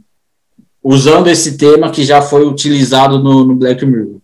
usando 0.83 1.27
esse 1.27 1.57
tema 1.57 1.91
que 1.91 2.03
já 2.03 2.21
foi 2.21 2.45
utilizado 2.45 3.19
no, 3.19 3.45
no 3.45 3.55
Black 3.55 3.85
Mirror. 3.85 4.17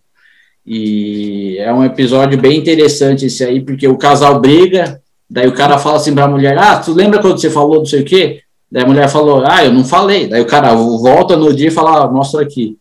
E 0.66 1.56
é 1.58 1.72
um 1.72 1.84
episódio 1.84 2.38
bem 2.38 2.58
interessante 2.58 3.26
esse 3.26 3.42
aí, 3.44 3.60
porque 3.60 3.88
o 3.88 3.96
casal 3.96 4.40
briga, 4.40 5.00
daí 5.30 5.46
o 5.46 5.54
cara 5.54 5.78
fala 5.78 5.96
assim 5.96 6.14
para 6.14 6.24
a 6.24 6.28
mulher: 6.28 6.58
Ah, 6.58 6.78
tu 6.78 6.92
lembra 6.92 7.20
quando 7.20 7.40
você 7.40 7.48
falou 7.48 7.78
não 7.78 7.86
sei 7.86 8.02
o 8.02 8.04
quê? 8.04 8.42
Daí 8.70 8.82
a 8.82 8.86
mulher 8.86 9.08
falou: 9.08 9.44
Ah, 9.46 9.64
eu 9.64 9.72
não 9.72 9.84
falei. 9.84 10.26
Daí 10.26 10.40
o 10.40 10.46
cara 10.46 10.74
volta 10.74 11.36
no 11.36 11.54
dia 11.54 11.68
e 11.68 11.72
fala: 11.72 12.04
ah, 12.04 12.08
Mostra 12.08 12.42
aqui. 12.42 12.76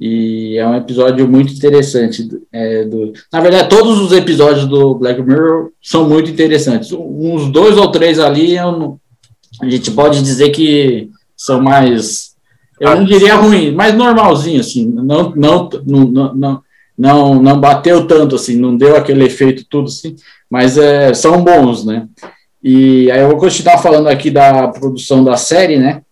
E 0.00 0.56
é 0.56 0.66
um 0.66 0.76
episódio 0.76 1.28
muito 1.28 1.52
interessante. 1.52 2.26
É, 2.50 2.84
do... 2.84 3.12
Na 3.30 3.40
verdade, 3.40 3.68
todos 3.68 4.00
os 4.00 4.12
episódios 4.12 4.66
do 4.66 4.94
Black 4.94 5.20
Mirror 5.20 5.72
são 5.82 6.08
muito 6.08 6.30
interessantes. 6.30 6.90
Uns 6.90 7.50
dois 7.50 7.76
ou 7.76 7.90
três 7.90 8.18
ali, 8.18 8.56
não... 8.56 8.98
a 9.60 9.68
gente 9.68 9.90
pode 9.90 10.22
dizer 10.22 10.48
que 10.50 11.10
são 11.36 11.60
mais. 11.60 12.30
Eu 12.80 12.96
não 12.96 13.04
diria 13.04 13.34
ruim, 13.34 13.72
mas 13.72 13.94
normalzinho, 13.94 14.60
assim. 14.60 14.86
Não, 14.86 15.34
não, 15.36 15.68
não, 15.86 16.34
não, 16.34 16.62
não, 17.00 17.40
não 17.40 17.58
bateu 17.58 18.06
tanto, 18.06 18.36
assim, 18.36 18.56
não 18.56 18.76
deu 18.76 18.94
aquele 18.94 19.24
efeito 19.24 19.64
tudo, 19.64 19.86
assim. 19.86 20.14
Mas 20.50 20.76
é, 20.76 21.14
são 21.14 21.42
bons, 21.42 21.82
né? 21.82 22.06
E 22.62 23.10
aí 23.10 23.22
eu 23.22 23.28
vou 23.28 23.38
continuar 23.38 23.78
falando 23.78 24.06
aqui 24.06 24.30
da 24.30 24.68
produção 24.68 25.24
da 25.24 25.34
série, 25.34 25.78
né? 25.78 26.02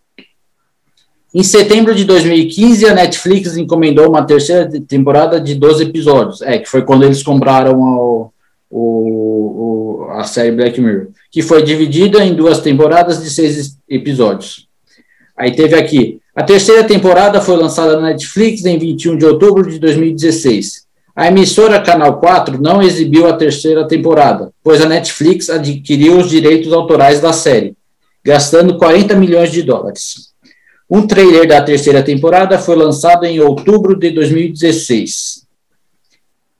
Em 1.34 1.42
setembro 1.42 1.94
de 1.94 2.06
2015, 2.06 2.86
a 2.86 2.94
Netflix 2.94 3.54
encomendou 3.58 4.08
uma 4.08 4.24
terceira 4.24 4.66
temporada 4.80 5.38
de 5.38 5.54
12 5.54 5.84
episódios, 5.84 6.40
é, 6.40 6.56
que 6.56 6.66
foi 6.66 6.80
quando 6.80 7.04
eles 7.04 7.22
compraram 7.22 7.78
o, 7.78 8.32
o, 8.70 10.06
a 10.12 10.24
série 10.24 10.52
Black 10.52 10.80
Mirror, 10.80 11.08
que 11.30 11.42
foi 11.42 11.62
dividida 11.62 12.24
em 12.24 12.34
duas 12.34 12.62
temporadas 12.62 13.22
de 13.22 13.28
seis 13.28 13.76
episódios. 13.86 14.66
Aí 15.36 15.54
teve 15.54 15.76
aqui, 15.76 16.18
a 16.38 16.44
terceira 16.44 16.84
temporada 16.84 17.40
foi 17.40 17.56
lançada 17.56 17.96
na 17.96 18.10
Netflix 18.10 18.64
em 18.64 18.78
21 18.78 19.18
de 19.18 19.26
outubro 19.26 19.68
de 19.68 19.76
2016. 19.80 20.86
A 21.16 21.26
emissora 21.26 21.82
Canal 21.82 22.20
4 22.20 22.62
não 22.62 22.80
exibiu 22.80 23.26
a 23.26 23.32
terceira 23.32 23.88
temporada, 23.88 24.52
pois 24.62 24.80
a 24.80 24.88
Netflix 24.88 25.50
adquiriu 25.50 26.16
os 26.16 26.30
direitos 26.30 26.72
autorais 26.72 27.20
da 27.20 27.32
série, 27.32 27.74
gastando 28.24 28.78
40 28.78 29.16
milhões 29.16 29.50
de 29.50 29.64
dólares. 29.64 30.28
Um 30.88 31.08
trailer 31.08 31.48
da 31.48 31.60
terceira 31.60 32.04
temporada 32.04 32.56
foi 32.56 32.76
lançado 32.76 33.24
em 33.24 33.40
outubro 33.40 33.98
de 33.98 34.10
2016. 34.10 35.44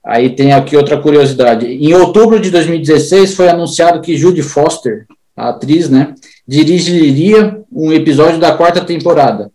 Aí 0.05 0.31
tem 0.31 0.51
aqui 0.51 0.75
outra 0.75 0.99
curiosidade. 0.99 1.65
Em 1.65 1.93
outubro 1.93 2.37
de 2.37 2.51
2016 2.51 3.33
foi 3.33 3.47
anunciado 3.47 4.01
que 4.01 4.17
Judy 4.17 4.41
Foster, 4.41 5.05
a 5.37 5.51
atriz, 5.51 5.89
né, 5.89 6.15
dirigiria 6.45 7.61
um 7.71 7.93
episódio 7.93 8.41
da 8.41 8.51
quarta 8.51 8.81
temporada, 8.81 9.49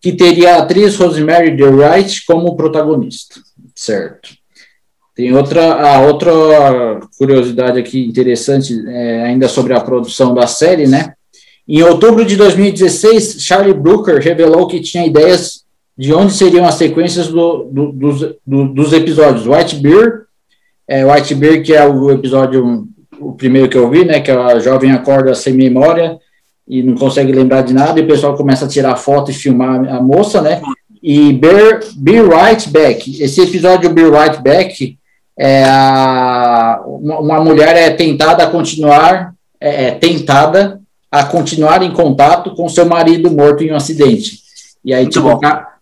que 0.00 0.12
teria 0.12 0.54
a 0.54 0.58
atriz 0.62 0.96
Rosemary 0.96 1.54
DeWright 1.56 2.24
como 2.26 2.56
protagonista. 2.56 3.40
Certo. 3.74 4.30
Tem 5.14 5.34
outra, 5.34 5.74
a 5.74 6.00
outra 6.00 7.00
curiosidade 7.18 7.78
aqui 7.78 8.06
interessante, 8.06 8.72
é, 8.88 9.24
ainda 9.24 9.48
sobre 9.48 9.74
a 9.74 9.80
produção 9.80 10.34
da 10.34 10.46
série, 10.46 10.86
né? 10.86 11.12
Em 11.68 11.82
outubro 11.82 12.24
de 12.24 12.36
2016, 12.36 13.36
Charlie 13.42 13.74
Brooker 13.74 14.18
revelou 14.18 14.66
que 14.66 14.80
tinha 14.80 15.06
ideias 15.06 15.64
de 15.96 16.14
onde 16.14 16.32
seriam 16.32 16.64
as 16.64 16.76
sequências 16.76 17.28
do, 17.28 17.64
do, 17.64 17.92
dos, 17.92 18.20
do, 18.46 18.68
dos 18.72 18.92
episódios. 18.94 19.46
White 19.46 19.76
Bear, 19.76 20.22
é, 20.88 21.04
White 21.04 21.34
Bear, 21.34 21.62
que 21.62 21.74
é 21.74 21.86
o 21.86 22.10
episódio, 22.10 22.88
o 23.20 23.34
primeiro 23.34 23.68
que 23.68 23.76
eu 23.76 23.90
vi, 23.90 24.04
né, 24.04 24.20
que 24.20 24.30
a 24.30 24.58
jovem 24.58 24.92
acorda 24.92 25.34
sem 25.34 25.52
memória 25.52 26.18
e 26.70 26.84
não 26.84 26.94
consegue 26.94 27.32
lembrar 27.32 27.62
de 27.62 27.74
nada, 27.74 27.98
e 27.98 28.04
o 28.04 28.06
pessoal 28.06 28.36
começa 28.36 28.64
a 28.64 28.68
tirar 28.68 28.94
foto 28.94 29.32
e 29.32 29.34
filmar 29.34 29.84
a 29.92 30.00
moça, 30.00 30.40
né, 30.40 30.62
e 31.02 31.32
Bear, 31.32 31.80
Be 31.96 32.20
Right 32.22 32.70
Back. 32.70 33.22
Esse 33.22 33.40
episódio 33.40 33.90
Be 33.90 34.04
Right 34.04 34.40
Back, 34.40 34.96
é 35.36 35.64
a, 35.64 36.80
uma, 36.86 37.42
mulher 37.42 37.74
é 37.74 37.90
tentada 37.90 38.44
a 38.44 38.50
continuar, 38.50 39.34
é, 39.58 39.86
é 39.86 39.90
tentada 39.92 40.80
a 41.10 41.24
continuar 41.24 41.82
em 41.82 41.90
contato 41.90 42.54
com 42.54 42.68
seu 42.68 42.86
marido 42.86 43.30
morto 43.30 43.64
em 43.64 43.72
um 43.72 43.76
acidente. 43.76 44.38
E 44.84 44.94
aí, 44.94 45.08
tipo, 45.08 45.28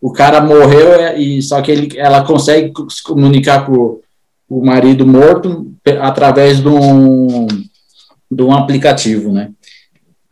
o 0.00 0.12
cara, 0.12 0.40
morreu, 0.40 0.94
é, 0.94 1.18
e 1.18 1.42
só 1.42 1.60
que 1.60 1.70
ele, 1.70 1.98
ela 1.98 2.24
consegue 2.24 2.72
se 2.88 3.02
comunicar 3.02 3.66
com 3.66 4.00
o 4.48 4.64
marido 4.64 5.04
morto 5.04 5.72
através 6.00 6.60
de 6.60 6.68
um, 6.68 7.46
de 8.30 8.42
um 8.42 8.52
aplicativo, 8.52 9.32
né? 9.32 9.50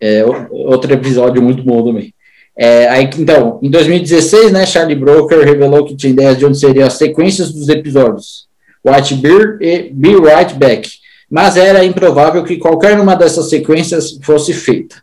É, 0.01 0.25
outro 0.51 0.93
episódio 0.93 1.43
muito 1.43 1.63
bom 1.63 1.85
também. 1.85 2.13
É, 2.59 2.89
aí, 2.89 3.11
então, 3.19 3.59
em 3.63 3.71
2016, 3.71 4.51
né, 4.51 4.65
Charlie 4.65 4.97
Broker 4.97 5.45
revelou 5.45 5.85
que 5.85 5.95
tinha 5.95 6.13
ideias 6.13 6.39
de 6.39 6.47
onde 6.47 6.59
seriam 6.59 6.87
as 6.87 6.95
sequências 6.95 7.53
dos 7.53 7.69
episódios 7.69 8.47
White 8.85 9.15
Bear 9.17 9.59
e 9.61 9.91
Be 9.93 10.15
Right 10.17 10.55
Back, 10.55 10.89
mas 11.31 11.57
era 11.57 11.85
improvável 11.85 12.45
que 12.45 12.57
qualquer 12.57 12.99
uma 12.99 13.15
dessas 13.15 13.51
sequências 13.51 14.19
fosse 14.23 14.53
feita. 14.53 14.97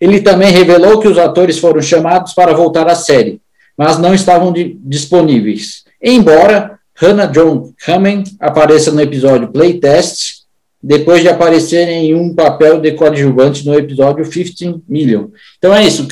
Ele 0.00 0.20
também 0.20 0.50
revelou 0.50 0.98
que 1.00 1.08
os 1.08 1.18
atores 1.18 1.58
foram 1.58 1.82
chamados 1.82 2.32
para 2.32 2.54
voltar 2.54 2.88
à 2.88 2.94
série, 2.94 3.40
mas 3.76 3.98
não 3.98 4.14
estavam 4.14 4.54
disponíveis. 4.78 5.84
Embora 6.02 6.78
Hannah 6.94 7.26
John 7.26 7.72
Kamen 7.84 8.24
apareça 8.38 8.90
no 8.90 9.00
episódio 9.00 9.48
Playtest, 9.48 10.39
depois 10.82 11.20
de 11.22 11.28
aparecer 11.28 11.88
em 11.88 12.14
um 12.14 12.34
papel 12.34 12.80
de 12.80 12.92
coadjuvante 12.92 13.66
no 13.66 13.74
episódio 13.74 14.28
15 14.28 14.82
Million. 14.88 15.26
Então 15.58 15.74
é 15.74 15.84
isso, 15.84 16.06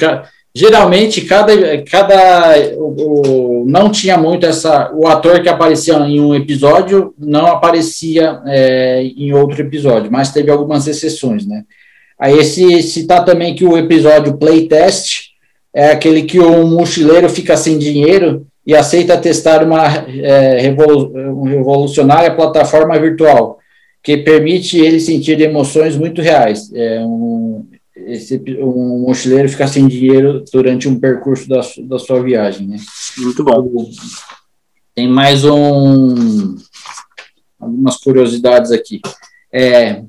geralmente 0.54 1.22
cada, 1.22 1.52
cada 1.84 2.54
o, 2.76 3.62
o, 3.62 3.64
não 3.66 3.90
tinha 3.90 4.18
muito 4.18 4.44
essa 4.44 4.90
o 4.92 5.06
ator 5.06 5.40
que 5.40 5.48
aparecia 5.48 5.94
em 5.94 6.20
um 6.20 6.34
episódio 6.34 7.14
não 7.18 7.46
aparecia 7.46 8.40
é, 8.46 9.02
em 9.02 9.32
outro 9.32 9.60
episódio, 9.60 10.10
mas 10.10 10.32
teve 10.32 10.50
algumas 10.50 10.86
exceções, 10.86 11.46
né? 11.46 11.64
Aí 12.18 12.36
esse 12.36 12.82
citar 12.82 13.24
também 13.24 13.54
que 13.54 13.64
o 13.64 13.78
episódio 13.78 14.36
Playtest 14.36 15.28
é 15.72 15.92
aquele 15.92 16.22
que 16.22 16.40
o 16.40 16.66
mochileiro 16.66 17.28
fica 17.28 17.56
sem 17.56 17.78
dinheiro 17.78 18.44
e 18.66 18.74
aceita 18.74 19.16
testar 19.16 19.62
uma 19.62 19.86
é, 20.08 20.58
revolucionária 20.60 22.34
plataforma 22.34 22.98
virtual 22.98 23.57
que 24.02 24.16
permite 24.16 24.78
ele 24.78 25.00
sentir 25.00 25.40
emoções 25.40 25.96
muito 25.96 26.22
reais. 26.22 26.72
É 26.72 27.00
um, 27.00 27.66
esse, 27.96 28.42
um 28.60 29.04
mochileiro 29.06 29.48
ficar 29.48 29.68
sem 29.68 29.86
dinheiro 29.86 30.44
durante 30.52 30.88
um 30.88 30.98
percurso 30.98 31.48
da, 31.48 31.60
da 31.84 31.98
sua 31.98 32.22
viagem. 32.22 32.66
Né? 32.66 32.76
Muito 33.18 33.44
bom. 33.44 33.90
Tem 34.94 35.08
mais 35.08 35.44
um 35.44 36.56
algumas 37.60 37.96
curiosidades 37.96 38.70
aqui. 38.70 39.00
É, 39.52 40.02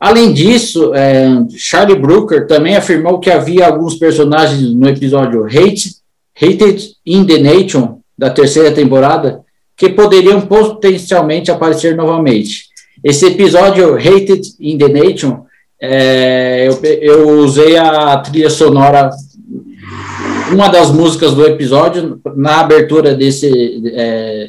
além 0.00 0.32
disso, 0.32 0.94
é, 0.94 1.28
Charlie 1.56 1.98
Brooker 1.98 2.46
também 2.46 2.76
afirmou 2.76 3.20
que 3.20 3.30
havia 3.30 3.66
alguns 3.66 3.96
personagens 3.96 4.74
no 4.74 4.88
episódio 4.88 5.44
Hate, 5.44 5.96
Hated 6.34 6.94
in 7.04 7.26
the 7.26 7.38
Nation 7.38 8.00
da 8.16 8.30
terceira 8.30 8.72
temporada 8.72 9.44
que 9.76 9.90
poderiam 9.90 10.40
potencialmente 10.40 11.50
aparecer 11.50 11.96
novamente. 11.96 12.71
Esse 13.04 13.26
episódio 13.26 13.96
Hated 13.96 14.42
in 14.60 14.78
the 14.78 14.88
Nation 14.88 15.44
é, 15.84 16.68
eu, 16.68 16.78
eu 17.00 17.38
usei 17.40 17.76
a 17.76 18.16
trilha 18.18 18.48
sonora, 18.48 19.10
uma 20.52 20.68
das 20.68 20.92
músicas 20.92 21.34
do 21.34 21.44
episódio, 21.44 22.20
na 22.36 22.60
abertura 22.60 23.16
desse. 23.16 23.82
É, 23.92 24.48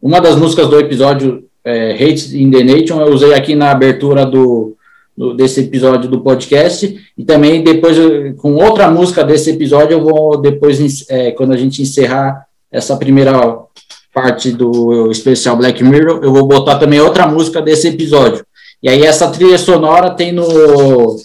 uma 0.00 0.20
das 0.20 0.36
músicas 0.36 0.68
do 0.68 0.78
episódio 0.78 1.42
é, 1.64 1.94
Hate 1.94 2.40
in 2.40 2.52
the 2.52 2.62
Nation, 2.62 3.00
eu 3.00 3.12
usei 3.12 3.34
aqui 3.34 3.56
na 3.56 3.72
abertura 3.72 4.24
do, 4.24 4.76
do, 5.16 5.34
desse 5.34 5.62
episódio 5.62 6.08
do 6.08 6.20
podcast, 6.20 6.96
e 7.18 7.24
também 7.24 7.64
depois, 7.64 7.96
com 8.36 8.54
outra 8.54 8.88
música 8.88 9.24
desse 9.24 9.50
episódio, 9.50 9.94
eu 9.94 10.00
vou 10.00 10.40
depois, 10.40 11.04
é, 11.08 11.32
quando 11.32 11.54
a 11.54 11.56
gente 11.56 11.82
encerrar 11.82 12.46
essa 12.70 12.96
primeira 12.96 13.32
parte 14.20 14.50
do 14.50 15.10
especial 15.10 15.56
Black 15.56 15.82
Mirror, 15.82 16.20
eu 16.24 16.32
vou 16.32 16.46
botar 16.46 16.76
também 16.78 17.00
outra 17.00 17.26
música 17.26 17.62
desse 17.62 17.88
episódio. 17.88 18.44
E 18.82 18.88
aí 18.88 19.02
essa 19.02 19.28
trilha 19.28 19.58
sonora 19.58 20.10
tem 20.10 20.32
no 20.32 21.16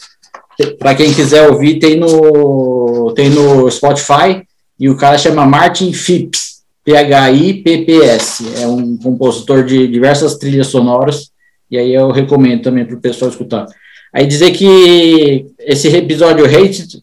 para 0.77 0.93
quem 0.93 1.11
quiser 1.11 1.49
ouvir 1.49 1.79
tem 1.79 1.97
no 1.97 3.11
tem 3.15 3.29
no 3.29 3.69
Spotify 3.71 4.43
e 4.79 4.89
o 4.89 4.95
cara 4.95 5.17
chama 5.17 5.45
Martin 5.45 5.91
Phipps, 5.91 6.61
P 6.85 6.95
H 6.95 7.31
I 7.31 7.53
P 7.63 7.85
P 7.85 8.01
S. 8.03 8.43
É 8.61 8.67
um 8.67 8.95
compositor 8.97 9.63
de 9.63 9.87
diversas 9.87 10.37
trilhas 10.37 10.67
sonoras 10.67 11.31
e 11.69 11.77
aí 11.77 11.93
eu 11.93 12.11
recomendo 12.11 12.61
também 12.61 12.85
para 12.85 12.95
o 12.95 13.01
pessoal 13.01 13.31
escutar. 13.31 13.65
Aí 14.13 14.27
dizer 14.27 14.51
que 14.51 15.47
esse 15.59 15.87
episódio 15.87 16.45
Hated, 16.45 17.01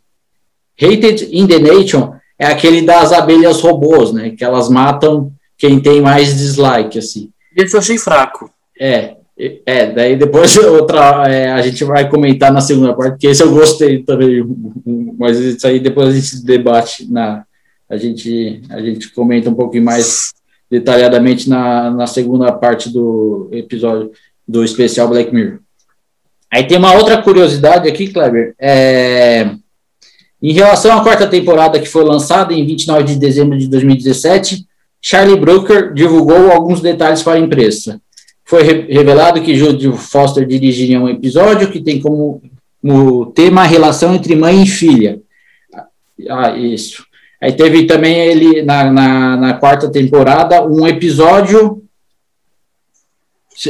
Hated 0.81 1.29
in 1.33 1.47
the 1.49 1.59
Nation 1.59 2.13
é 2.39 2.47
aquele 2.47 2.83
das 2.83 3.13
abelhas 3.13 3.61
robôs, 3.61 4.13
né? 4.13 4.31
Que 4.31 4.45
elas 4.45 4.69
matam 4.69 5.33
quem 5.61 5.79
tem 5.79 6.01
mais 6.01 6.39
dislike, 6.39 6.99
assim. 6.99 7.31
Esse 7.55 7.77
eu 7.77 7.81
achei 7.81 7.99
fraco. 7.99 8.51
É, 8.81 9.17
é, 9.67 9.93
daí 9.93 10.17
depois 10.17 10.57
outra, 10.59 11.29
é, 11.29 11.53
a 11.53 11.61
gente 11.61 11.85
vai 11.85 12.09
comentar 12.09 12.51
na 12.51 12.63
segunda 12.63 12.95
parte, 12.95 13.13
porque 13.13 13.27
esse 13.27 13.43
eu 13.43 13.53
gostei 13.53 14.03
também, 14.03 14.43
mas 15.19 15.39
isso 15.39 15.67
aí 15.67 15.79
depois 15.79 16.09
a 16.09 16.13
gente 16.19 16.43
debate, 16.43 17.13
na, 17.13 17.45
a, 17.91 17.97
gente, 17.99 18.63
a 18.71 18.81
gente 18.81 19.11
comenta 19.11 19.51
um 19.51 19.55
pouquinho 19.55 19.85
mais 19.85 20.33
detalhadamente 20.71 21.47
na, 21.47 21.91
na 21.91 22.07
segunda 22.07 22.51
parte 22.53 22.89
do 22.89 23.51
episódio 23.53 24.13
do 24.49 24.65
especial 24.65 25.09
Black 25.09 25.35
Mirror. 25.35 25.59
Aí 26.51 26.67
tem 26.67 26.79
uma 26.79 26.95
outra 26.95 27.21
curiosidade 27.21 27.87
aqui, 27.87 28.09
Kleber, 28.09 28.55
é, 28.59 29.51
em 30.43 30.53
relação 30.55 30.97
à 30.97 31.03
quarta 31.03 31.27
temporada 31.27 31.79
que 31.79 31.87
foi 31.87 32.03
lançada 32.03 32.55
em 32.55 32.65
29 32.65 33.05
de 33.05 33.17
dezembro 33.17 33.59
de 33.59 33.69
2017, 33.69 34.67
Charlie 35.01 35.39
Brooker 35.39 35.93
divulgou 35.93 36.51
alguns 36.51 36.81
detalhes 36.81 37.23
para 37.23 37.39
a 37.39 37.41
imprensa 37.41 38.01
foi 38.51 38.65
revelado 38.65 39.41
que 39.43 39.55
Jude 39.55 39.93
Foster 39.93 40.45
dirigiria 40.45 41.01
um 41.01 41.09
episódio 41.09 41.71
que 41.71 41.81
tem 41.81 42.01
como, 42.01 42.43
tema 43.33 43.61
a 43.61 43.65
relação 43.65 44.13
entre 44.13 44.35
mãe 44.35 44.65
e 44.65 44.67
filha. 44.67 45.21
Ah, 46.29 46.59
isso. 46.59 47.07
Aí 47.41 47.53
teve 47.53 47.87
também 47.87 48.19
ele, 48.19 48.63
na, 48.63 48.91
na, 48.91 49.37
na 49.37 49.55
quarta 49.55 49.89
temporada, 49.89 50.67
um 50.67 50.85
episódio. 50.85 51.85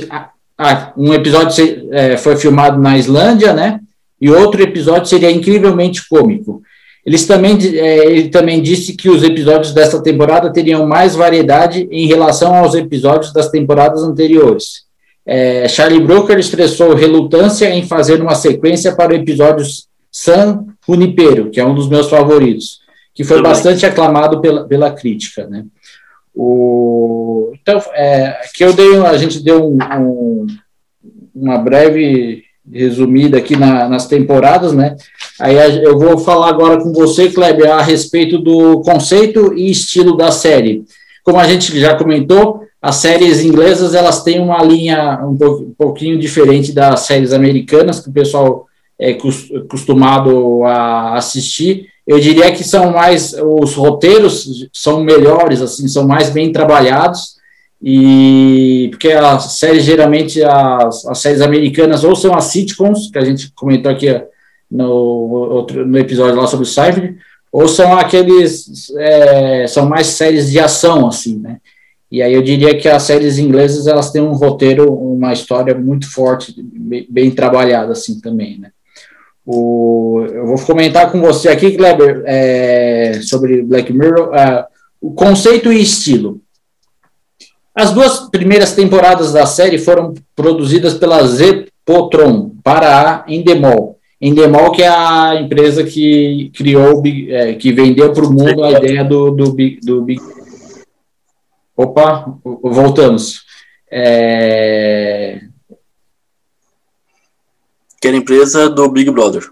Ah, 0.08 0.30
ah, 0.56 0.92
um 0.96 1.12
episódio 1.12 1.92
é, 1.92 2.16
foi 2.16 2.38
filmado 2.38 2.80
na 2.80 2.96
Islândia, 2.96 3.52
né? 3.52 3.80
E 4.18 4.30
outro 4.30 4.62
episódio 4.62 5.10
seria 5.10 5.30
incrivelmente 5.30 6.08
cômico. 6.08 6.62
Eles 7.04 7.26
também, 7.26 7.56
é, 7.78 8.06
ele 8.06 8.28
também 8.28 8.60
disse 8.60 8.94
que 8.94 9.08
os 9.08 9.22
episódios 9.22 9.72
desta 9.72 10.02
temporada 10.02 10.52
teriam 10.52 10.86
mais 10.86 11.14
variedade 11.14 11.88
em 11.90 12.06
relação 12.06 12.54
aos 12.54 12.74
episódios 12.74 13.32
das 13.32 13.48
temporadas 13.48 14.02
anteriores. 14.02 14.84
É, 15.24 15.66
Charlie 15.68 16.02
Brooker 16.02 16.38
expressou 16.38 16.94
relutância 16.94 17.70
em 17.70 17.86
fazer 17.86 18.20
uma 18.20 18.34
sequência 18.34 18.94
para 18.94 19.12
o 19.12 19.16
episódio 19.16 19.64
San 20.10 20.66
Junipero, 20.86 21.50
que 21.50 21.60
é 21.60 21.64
um 21.64 21.74
dos 21.74 21.88
meus 21.88 22.08
favoritos, 22.08 22.80
que 23.14 23.24
foi 23.24 23.38
Também. 23.38 23.52
bastante 23.52 23.86
aclamado 23.86 24.40
pela, 24.40 24.66
pela 24.66 24.90
crítica, 24.90 25.46
né? 25.46 25.64
O, 26.34 27.52
então, 27.60 27.80
é, 27.92 28.40
que 28.54 28.64
eu 28.64 28.72
dei, 28.72 28.96
a 28.98 29.16
gente 29.16 29.42
deu 29.42 29.68
um, 29.68 29.78
um, 29.98 30.46
uma 31.34 31.58
breve 31.58 32.44
resumida 32.72 33.38
aqui 33.38 33.56
na, 33.56 33.88
nas 33.88 34.06
temporadas, 34.06 34.72
né? 34.72 34.96
Aí 35.40 35.56
eu 35.82 35.98
vou 35.98 36.18
falar 36.18 36.48
agora 36.48 36.80
com 36.80 36.92
você, 36.92 37.28
Kleber, 37.28 37.70
a 37.70 37.82
respeito 37.82 38.38
do 38.38 38.80
conceito 38.80 39.54
e 39.54 39.70
estilo 39.70 40.16
da 40.16 40.30
série. 40.30 40.84
Como 41.24 41.38
a 41.38 41.46
gente 41.46 41.78
já 41.78 41.94
comentou, 41.94 42.62
as 42.80 42.96
séries 42.96 43.44
inglesas 43.44 43.94
elas 43.94 44.22
têm 44.22 44.40
uma 44.40 44.62
linha 44.62 45.20
um, 45.22 45.36
pouquinho 45.76 46.18
diferente 46.18 46.72
das 46.72 47.00
séries 47.00 47.32
americanas 47.32 48.00
que 48.00 48.08
o 48.08 48.12
pessoal 48.12 48.66
é 48.98 49.16
acostumado 49.56 50.64
a 50.64 51.16
assistir. 51.16 51.86
Eu 52.06 52.18
diria 52.18 52.50
que 52.52 52.64
são 52.64 52.90
mais 52.92 53.34
os 53.34 53.74
roteiros 53.74 54.68
são 54.72 55.04
melhores, 55.04 55.60
assim, 55.60 55.86
são 55.88 56.06
mais 56.06 56.30
bem 56.30 56.52
trabalhados 56.52 57.39
e 57.82 58.88
porque 58.90 59.08
as 59.08 59.58
séries 59.58 59.84
geralmente 59.84 60.42
as, 60.44 61.06
as 61.06 61.18
séries 61.18 61.40
americanas 61.40 62.04
ou 62.04 62.14
são 62.14 62.34
as 62.34 62.44
sitcoms 62.44 63.10
que 63.10 63.18
a 63.18 63.24
gente 63.24 63.50
comentou 63.52 63.90
aqui 63.90 64.08
no 64.70 64.86
outro 64.86 65.86
no 65.86 65.98
episódio 65.98 66.36
lá 66.38 66.46
sobre 66.46 66.66
o 66.66 66.68
Seinfeld 66.68 67.16
ou 67.50 67.66
são 67.66 67.96
aqueles 67.96 68.92
é, 68.98 69.66
são 69.66 69.88
mais 69.88 70.08
séries 70.08 70.50
de 70.50 70.60
ação 70.60 71.06
assim 71.06 71.38
né? 71.38 71.58
E 72.12 72.20
aí 72.22 72.34
eu 72.34 72.42
diria 72.42 72.76
que 72.76 72.88
as 72.88 73.04
séries 73.04 73.38
inglesas 73.38 73.86
elas 73.86 74.10
têm 74.10 74.20
um 74.20 74.34
roteiro 74.34 74.92
uma 74.92 75.32
história 75.32 75.74
muito 75.74 76.12
forte 76.12 76.54
bem, 76.62 77.06
bem 77.08 77.30
trabalhada 77.30 77.92
assim 77.92 78.20
também 78.20 78.58
né? 78.58 78.70
O, 79.46 80.22
eu 80.30 80.46
vou 80.46 80.58
comentar 80.58 81.10
com 81.10 81.18
você 81.18 81.48
aqui 81.48 81.72
Kleber 81.72 82.22
é, 82.26 83.20
sobre 83.22 83.62
Black 83.62 83.90
Mirror 83.90 84.34
é, 84.34 84.66
o 85.00 85.12
conceito 85.12 85.72
e 85.72 85.80
estilo 85.80 86.42
as 87.74 87.92
duas 87.92 88.28
primeiras 88.30 88.74
temporadas 88.74 89.32
da 89.32 89.46
série 89.46 89.78
foram 89.78 90.14
produzidas 90.34 90.94
pela 90.94 91.24
Zepotron 91.26 92.50
para 92.62 93.24
a 93.24 93.24
Endemol. 93.32 93.98
Endemol 94.20 94.72
que 94.72 94.82
é 94.82 94.88
a 94.88 95.36
empresa 95.40 95.84
que 95.84 96.50
criou, 96.54 97.02
é, 97.06 97.54
que 97.54 97.72
vendeu 97.72 98.12
para 98.12 98.24
o 98.24 98.32
mundo 98.32 98.62
a 98.64 98.72
ideia 98.72 99.04
do, 99.04 99.30
do, 99.30 99.56
do 99.82 100.02
Big... 100.02 100.20
Opa, 101.76 102.34
voltamos. 102.62 103.44
É... 103.90 105.40
Que 108.00 108.08
era 108.08 108.16
a 108.16 108.20
empresa 108.20 108.68
do 108.68 108.90
Big 108.90 109.10
Brother. 109.10 109.48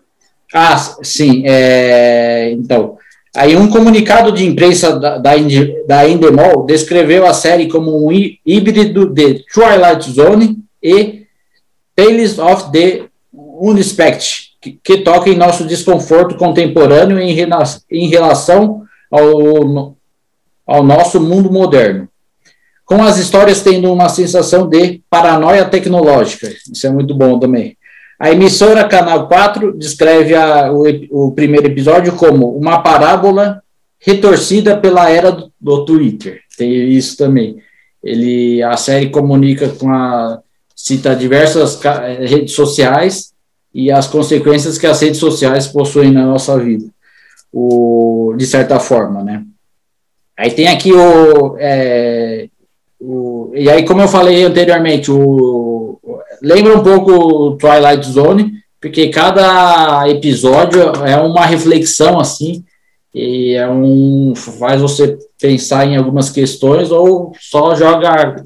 Ah, 0.53 0.77
sim. 1.03 1.43
É... 1.47 2.51
Então, 2.51 2.99
Aí 3.39 3.55
um 3.55 3.71
comunicado 3.71 4.33
de 4.33 4.45
imprensa 4.45 4.99
da, 4.99 5.17
da, 5.17 5.35
da 5.87 6.09
Endemol 6.09 6.67
descreveu 6.67 7.25
a 7.25 7.33
série 7.33 7.69
como 7.69 8.05
um 8.05 8.11
híbrido 8.45 9.07
de 9.07 9.45
Twilight 9.55 10.11
Zone 10.11 10.59
e 10.83 11.23
Tales 11.95 12.37
of 12.41 12.73
the 12.73 13.05
Unexpected, 13.33 14.57
que, 14.61 14.81
que 14.83 14.99
toca 14.99 15.31
em 15.31 15.37
nosso 15.37 15.65
desconforto 15.65 16.35
contemporâneo 16.35 17.17
em, 17.21 17.37
em 17.93 18.09
relação 18.09 18.83
ao, 19.09 19.95
ao 20.67 20.83
nosso 20.83 21.21
mundo 21.21 21.49
moderno. 21.49 22.09
Com 22.85 23.01
as 23.05 23.19
histórias 23.19 23.63
tendo 23.63 23.93
uma 23.93 24.09
sensação 24.09 24.69
de 24.69 25.01
paranoia 25.09 25.65
tecnológica, 25.65 26.53
isso 26.73 26.85
é 26.89 26.91
muito 26.91 27.15
bom 27.15 27.39
também. 27.39 27.77
A 28.19 28.33
emissora 28.33 28.89
Canal 28.89 29.29
4 29.29 29.79
descreve 29.79 30.35
a, 30.35 30.73
o, 30.73 30.85
o, 31.11 31.33
primeiro 31.33 31.69
episódio 31.69 32.17
como 32.17 32.51
uma 32.57 32.83
parábola 32.83 33.63
retorcida 34.01 34.77
pela 34.77 35.09
era 35.09 35.31
do, 35.31 35.53
do, 35.61 35.85
Twitter. 35.85 36.41
Tem 36.57 36.73
isso 36.89 37.17
também. 37.17 37.59
Ele, 38.03 38.61
a 38.63 38.77
série 38.77 39.11
comunica 39.11 39.69
com 39.69 39.93
a 39.93 40.41
cita 40.75 41.15
diversas 41.15 41.81
redes 42.21 42.55
sociais 42.55 43.33
e 43.73 43.91
as 43.91 44.09
consequências 44.09 44.79
que 44.79 44.87
as 44.87 45.01
redes 45.01 45.21
sociais 45.21 45.69
possuem 45.69 46.11
na 46.11 46.25
nossa 46.25 46.59
vida, 46.59 46.87
o, 47.53 48.35
de 48.37 48.47
certa 48.47 48.81
forma, 48.81 49.23
né? 49.23 49.45
Aí 50.37 50.51
tem 50.53 50.69
aqui 50.69 50.93
o, 50.93 51.57
é, 51.59 52.49
o, 53.01 53.53
e 53.55 53.69
aí 53.69 53.85
como 53.85 54.01
eu 54.01 54.09
falei 54.09 54.43
anteriormente, 54.45 55.11
o, 55.11 55.19
lembra 56.43 56.77
um 56.77 56.83
pouco 56.83 57.57
Twilight 57.57 58.11
Zone, 58.11 58.53
porque 58.81 59.09
cada 59.09 60.09
episódio 60.09 60.83
é 61.05 61.17
uma 61.17 61.45
reflexão 61.45 62.19
assim 62.21 62.65
e 63.15 63.55
é 63.55 63.69
um 63.69 64.35
faz 64.35 64.81
você 64.81 65.19
pensar 65.41 65.87
em 65.87 65.97
algumas 65.97 66.31
questões 66.31 66.91
ou 66.91 67.33
só 67.41 67.75
joga 67.75 68.45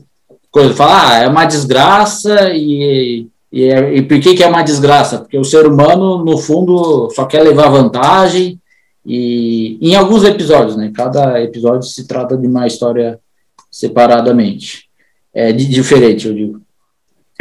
coisa, 0.51 0.75
fala, 0.75 1.09
ah, 1.09 1.19
é 1.19 1.29
uma 1.29 1.45
desgraça 1.45 2.51
e 2.53 3.27
e, 3.53 3.65
é, 3.65 3.97
e 3.97 4.03
por 4.03 4.19
que, 4.19 4.35
que 4.35 4.43
é 4.43 4.49
uma 4.49 4.63
desgraça? 4.63 5.19
Porque 5.19 5.37
o 5.37 5.45
ser 5.45 5.67
humano, 5.67 6.25
no 6.25 6.39
fundo, 6.39 7.11
só 7.11 7.27
quer 7.27 7.43
levar 7.43 7.69
vantagem, 7.69 8.59
e 9.05 9.79
em 9.81 9.95
alguns 9.95 10.25
episódios, 10.25 10.77
né? 10.77 10.91
Cada 10.95 11.43
episódio 11.43 11.83
se 11.83 12.07
trata 12.07 12.37
de 12.37 12.47
uma 12.47 12.67
história 12.67 13.21
separadamente. 13.71 14.89
É 15.35 15.53
de, 15.53 15.67
diferente, 15.67 16.29
eu 16.29 16.35
digo. 16.35 16.62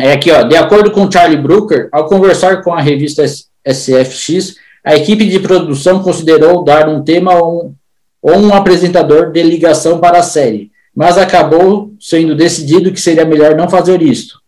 É 0.01 0.13
aqui, 0.13 0.31
ó. 0.31 0.41
De 0.41 0.55
acordo 0.55 0.89
com 0.89 1.09
Charlie 1.09 1.37
Brooker, 1.37 1.87
ao 1.91 2.07
conversar 2.07 2.63
com 2.63 2.73
a 2.73 2.81
revista 2.81 3.23
SFX, 3.23 4.55
a 4.83 4.95
equipe 4.95 5.27
de 5.27 5.39
produção 5.39 6.01
considerou 6.01 6.63
dar 6.63 6.89
um 6.89 7.03
tema 7.03 7.35
ou 7.35 7.75
um, 8.23 8.31
um 8.47 8.53
apresentador 8.53 9.31
de 9.31 9.43
ligação 9.43 9.99
para 9.99 10.17
a 10.17 10.23
série, 10.23 10.71
mas 10.95 11.19
acabou 11.19 11.91
sendo 11.99 12.35
decidido 12.35 12.91
que 12.91 12.99
seria 12.99 13.23
melhor 13.23 13.55
não 13.55 13.69
fazer 13.69 14.01
isso. 14.01 14.41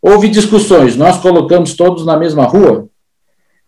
Houve 0.00 0.28
discussões, 0.28 0.96
nós 0.96 1.18
colocamos 1.18 1.74
todos 1.74 2.06
na 2.06 2.16
mesma 2.16 2.44
rua? 2.44 2.88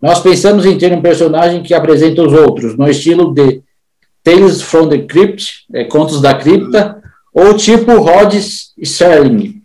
Nós 0.01 0.21
pensamos 0.21 0.65
em 0.65 0.79
ter 0.79 0.91
um 0.93 1.03
personagem 1.03 1.63
que 1.63 1.75
apresenta 1.75 2.23
os 2.23 2.33
outros, 2.33 2.79
no 2.79 2.89
estilo 2.89 3.35
de 3.35 3.63
Tales 4.25 4.63
from 4.63 4.89
the 4.89 4.99
Crypt, 4.99 5.67
é, 5.75 5.85
Contos 5.85 6.23
da 6.23 6.33
Cripta, 6.33 7.03
ou 7.33 7.53
tipo 7.55 7.93
Rod 7.99 8.35
Serling, 8.83 9.56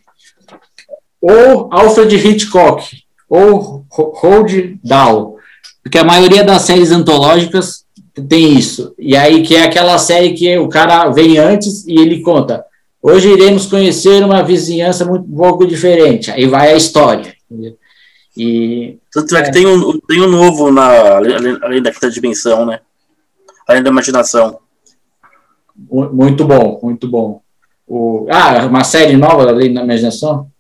ou 1.22 1.70
Alfred 1.72 2.16
Hitchcock, 2.16 2.84
ou 3.30 3.86
Roald 3.90 4.80
Dahl, 4.84 5.38
porque 5.84 5.98
a 5.98 6.04
maioria 6.04 6.44
das 6.44 6.64
séries 6.64 6.92
antológicas 6.92 7.86
tem 8.28 8.58
isso. 8.58 8.94
E 9.00 9.16
aí 9.16 9.42
que 9.44 9.56
é 9.56 9.64
aquela 9.64 9.98
série 9.98 10.34
que 10.34 10.58
o 10.58 10.68
cara 10.68 11.10
vem 11.10 11.38
antes 11.38 11.86
e 11.88 11.98
ele 12.00 12.22
conta 12.22 12.66
Hoje 13.02 13.30
iremos 13.30 13.66
conhecer 13.66 14.24
uma 14.24 14.44
vizinhança 14.44 15.04
muito 15.04 15.26
um 15.26 15.36
pouco 15.36 15.66
diferente. 15.66 16.30
Aí 16.30 16.46
vai 16.46 16.72
a 16.72 16.78
história. 16.78 17.34
Entendeu? 17.50 17.76
E, 18.38 19.00
Tanto 19.12 19.36
é, 19.36 19.40
é, 19.40 19.44
que 19.44 19.52
tem 19.52 19.66
um, 19.66 20.00
tem 20.02 20.22
um 20.22 20.30
novo 20.30 20.72
na, 20.72 21.18
além, 21.18 21.58
além 21.64 21.82
da 21.82 21.92
quinta 21.92 22.12
dimensão, 22.12 22.66
né? 22.66 22.80
Além 23.68 23.82
da 23.82 23.90
imaginação. 23.90 24.60
Muito 25.76 26.46
bom, 26.46 26.80
muito 26.84 27.08
bom. 27.08 27.42
O, 27.88 28.28
ah, 28.30 28.68
uma 28.68 28.84
série 28.84 29.18
nova 29.18 29.50
além 29.50 29.74
da 29.74 29.84
imaginação? 29.84 30.51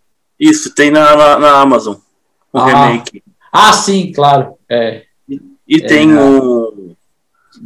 Isso, 0.42 0.74
tem 0.74 0.90
na, 0.90 1.16
na, 1.16 1.40
na 1.40 1.62
Amazon. 1.62 1.98
Um 2.52 2.60
ah, 2.60 2.66
remake. 2.66 3.24
Ah, 3.54 3.72
sim, 3.74 4.12
claro. 4.12 4.56
É, 4.68 5.04
e, 5.30 5.40
e 5.68 5.78
é, 5.78 5.88
tem 5.88 6.18
o. 6.18 6.96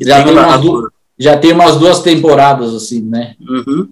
já, 0.02 0.22
tem, 0.22 0.34
umas 0.34 0.62
duas, 0.62 0.92
já 1.18 1.38
tem 1.38 1.54
umas 1.54 1.78
duas 1.78 2.00
temporadas, 2.02 2.76
assim, 2.76 3.02
né? 3.02 3.36
Uhum. 3.40 3.90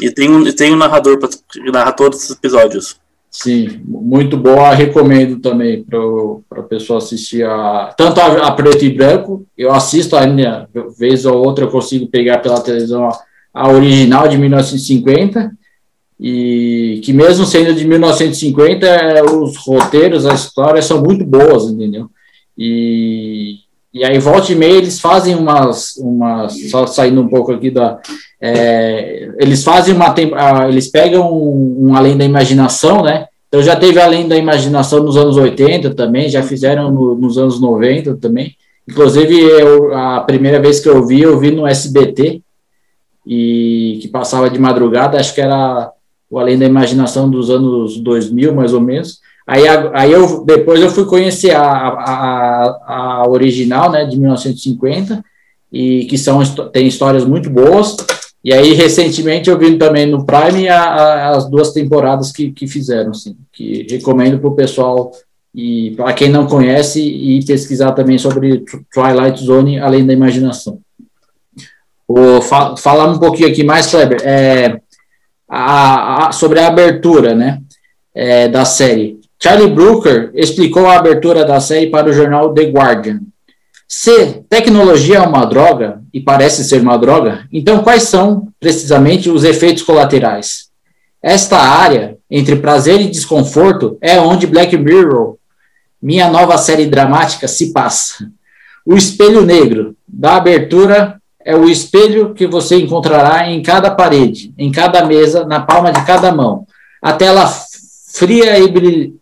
E 0.00 0.10
tem 0.10 0.30
um, 0.30 0.44
tem 0.52 0.72
um 0.72 0.76
narrador 0.76 1.18
para 1.18 1.28
narrar 1.72 1.92
todos 1.92 2.24
os 2.24 2.30
episódios. 2.30 2.98
Sim, 3.30 3.80
muito 3.84 4.36
boa, 4.36 4.74
recomendo 4.74 5.38
também 5.38 5.84
para 5.84 6.60
a 6.60 6.64
pessoa 6.64 6.98
assistir 6.98 7.44
a 7.44 7.94
tanto 7.96 8.20
a, 8.20 8.48
a, 8.48 8.50
preto 8.50 8.84
e 8.84 8.90
branco, 8.90 9.46
eu 9.56 9.72
assisto 9.72 10.16
ainda, 10.16 10.68
vez 10.98 11.24
ou 11.24 11.36
outra 11.36 11.64
eu 11.64 11.70
consigo 11.70 12.08
pegar 12.08 12.38
pela 12.38 12.60
televisão 12.60 13.08
a, 13.08 13.16
a, 13.54 13.68
original 13.70 14.26
de 14.26 14.36
1950, 14.36 15.52
e 16.20 17.00
que 17.02 17.14
mesmo 17.14 17.46
sendo 17.46 17.72
de 17.72 17.86
1950, 17.86 18.86
é, 18.86 19.22
os 19.22 19.56
roteiros, 19.56 20.26
as 20.26 20.44
histórias 20.44 20.84
são 20.84 21.02
muito 21.02 21.24
boas, 21.24 21.64
entendeu? 21.64 22.10
E, 22.58 23.60
e 23.94 24.04
aí, 24.04 24.18
volta 24.18 24.52
e 24.52 24.54
meia, 24.54 24.76
eles 24.76 25.00
fazem 25.00 25.34
umas, 25.34 25.96
umas 25.96 26.70
só 26.70 26.86
saindo 26.86 27.22
um 27.22 27.28
pouco 27.28 27.52
aqui 27.52 27.70
da, 27.70 27.98
é, 28.38 29.30
eles 29.38 29.64
fazem 29.64 29.94
uma 29.94 30.14
eles 30.68 30.88
pegam 30.88 31.32
um, 31.32 31.88
um, 31.88 31.96
além 31.96 32.18
da 32.18 32.24
imaginação, 32.24 33.02
né? 33.02 33.26
Então 33.48 33.62
já 33.62 33.74
teve 33.74 33.98
além 33.98 34.28
da 34.28 34.36
imaginação 34.36 35.02
nos 35.02 35.16
anos 35.16 35.38
80 35.38 35.94
também, 35.94 36.28
já 36.28 36.42
fizeram 36.42 36.92
no, 36.92 37.14
nos 37.14 37.38
anos 37.38 37.58
90 37.58 38.16
também. 38.18 38.54
Inclusive, 38.86 39.40
eu, 39.40 39.96
a 39.96 40.20
primeira 40.20 40.60
vez 40.60 40.80
que 40.80 40.88
eu 40.88 41.04
vi, 41.06 41.22
eu 41.22 41.38
vi 41.38 41.50
no 41.50 41.66
SBT, 41.66 42.42
e 43.26 43.98
que 44.02 44.08
passava 44.08 44.50
de 44.50 44.58
madrugada, 44.58 45.18
acho 45.18 45.34
que 45.34 45.40
era 45.40 45.92
o 46.30 46.38
Além 46.38 46.58
da 46.58 46.64
Imaginação 46.64 47.28
dos 47.28 47.50
anos 47.50 47.98
2000, 47.98 48.54
mais 48.54 48.72
ou 48.72 48.80
menos. 48.80 49.18
Aí, 49.46 49.64
aí 49.92 50.12
eu, 50.12 50.44
depois 50.44 50.80
eu 50.80 50.90
fui 50.90 51.04
conhecer 51.04 51.50
a, 51.50 51.62
a, 51.62 52.78
a 52.86 53.28
original, 53.28 53.90
né, 53.90 54.04
de 54.04 54.16
1950, 54.16 55.24
e 55.72 56.04
que 56.04 56.16
são, 56.16 56.40
tem 56.72 56.86
histórias 56.86 57.24
muito 57.24 57.50
boas, 57.50 57.96
e 58.42 58.54
aí, 58.54 58.72
recentemente, 58.72 59.50
eu 59.50 59.58
vi 59.58 59.76
também 59.76 60.06
no 60.06 60.24
Prime 60.24 60.66
a, 60.68 60.82
a, 60.82 61.30
as 61.36 61.48
duas 61.48 61.72
temporadas 61.72 62.32
que, 62.32 62.50
que 62.50 62.66
fizeram, 62.66 63.10
assim, 63.10 63.36
que 63.52 63.86
recomendo 63.90 64.38
para 64.38 64.48
o 64.48 64.54
pessoal 64.54 65.12
e 65.54 65.90
para 65.90 66.12
quem 66.14 66.30
não 66.30 66.46
conhece 66.46 67.02
e 67.02 67.44
pesquisar 67.44 67.92
também 67.92 68.16
sobre 68.16 68.64
Twilight 68.92 69.44
Zone, 69.44 69.78
além 69.78 70.06
da 70.06 70.12
imaginação. 70.12 70.80
Fa 72.48 72.76
falar 72.76 73.10
um 73.10 73.18
pouquinho 73.18 73.48
aqui 73.48 73.62
mais, 73.62 73.88
Kleber, 73.88 74.20
é, 74.24 74.80
a, 75.50 76.28
a, 76.28 76.32
sobre 76.32 76.60
a 76.60 76.68
abertura 76.68 77.34
né, 77.34 77.60
é, 78.14 78.46
da 78.46 78.64
série. 78.64 79.18
Charlie 79.42 79.72
Brooker 79.72 80.30
explicou 80.34 80.86
a 80.86 80.96
abertura 80.96 81.44
da 81.44 81.58
série 81.58 81.90
para 81.90 82.08
o 82.08 82.12
jornal 82.12 82.54
The 82.54 82.64
Guardian. 82.64 83.20
Se 83.88 84.44
tecnologia 84.48 85.16
é 85.16 85.20
uma 85.20 85.44
droga, 85.44 86.00
e 86.14 86.20
parece 86.20 86.62
ser 86.62 86.80
uma 86.80 86.96
droga, 86.96 87.46
então 87.52 87.82
quais 87.82 88.04
são, 88.04 88.48
precisamente, 88.60 89.28
os 89.28 89.42
efeitos 89.42 89.82
colaterais? 89.82 90.68
Esta 91.20 91.58
área, 91.58 92.16
entre 92.30 92.56
prazer 92.56 93.00
e 93.00 93.10
desconforto, 93.10 93.98
é 94.00 94.20
onde 94.20 94.46
Black 94.46 94.76
Mirror, 94.76 95.36
minha 96.00 96.30
nova 96.30 96.56
série 96.56 96.86
dramática, 96.86 97.48
se 97.48 97.72
passa. 97.72 98.30
O 98.86 98.96
espelho 98.96 99.44
negro 99.44 99.96
da 100.06 100.36
abertura 100.36 101.19
é 101.50 101.56
o 101.56 101.68
espelho 101.68 102.32
que 102.32 102.46
você 102.46 102.76
encontrará 102.76 103.50
em 103.50 103.62
cada 103.62 103.90
parede, 103.90 104.54
em 104.56 104.70
cada 104.70 105.04
mesa, 105.04 105.44
na 105.44 105.60
palma 105.60 105.92
de 105.92 106.04
cada 106.06 106.32
mão. 106.32 106.64
A 107.02 107.12
tela 107.12 107.50
fria 108.12 108.58
e 108.58 108.68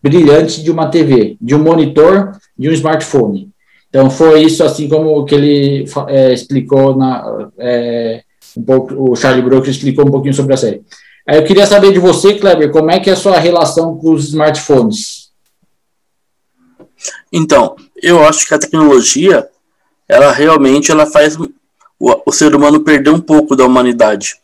brilhante 0.03 0.63
de 0.63 0.71
uma 0.71 0.89
TV, 0.91 1.37
de 1.41 1.55
um 1.55 1.59
monitor, 1.59 2.33
de 2.57 2.69
um 2.69 2.73
smartphone. 2.73 3.51
Então 3.89 4.11
foi 4.11 4.43
isso 4.43 4.63
assim 4.63 4.89
como 4.89 5.25
que 5.25 5.35
ele 5.35 5.85
é, 6.09 6.33
explicou 6.33 6.95
na 6.95 7.49
é, 7.59 8.23
um 8.57 8.63
pouco 8.63 9.13
o 9.13 9.17
Charlie 9.17 9.43
Brooker 9.43 9.71
explicou 9.71 10.07
um 10.07 10.11
pouquinho 10.11 10.35
sobre 10.35 10.53
a 10.53 10.57
série. 10.57 10.83
Aí 11.27 11.39
eu 11.39 11.45
queria 11.45 11.67
saber 11.67 11.93
de 11.93 11.99
você, 11.99 12.35
Kleber, 12.35 12.71
como 12.71 12.91
é 12.91 13.01
que 13.01 13.09
é 13.09 13.13
a 13.13 13.17
sua 13.17 13.39
relação 13.39 13.97
com 13.97 14.13
os 14.13 14.29
smartphones? 14.29 15.31
Então, 17.33 17.77
eu 18.03 18.25
acho 18.25 18.47
que 18.47 18.55
a 18.55 18.59
tecnologia, 18.59 19.47
ela 20.09 20.33
realmente 20.33 20.91
ela 20.91 21.07
faz 21.07 21.37
o, 21.99 22.23
o 22.27 22.33
ser 22.33 22.55
humano 22.55 22.81
perder 22.81 23.11
um 23.11 23.21
pouco 23.21 23.57
da 23.57 23.65
humanidade. 23.65 24.37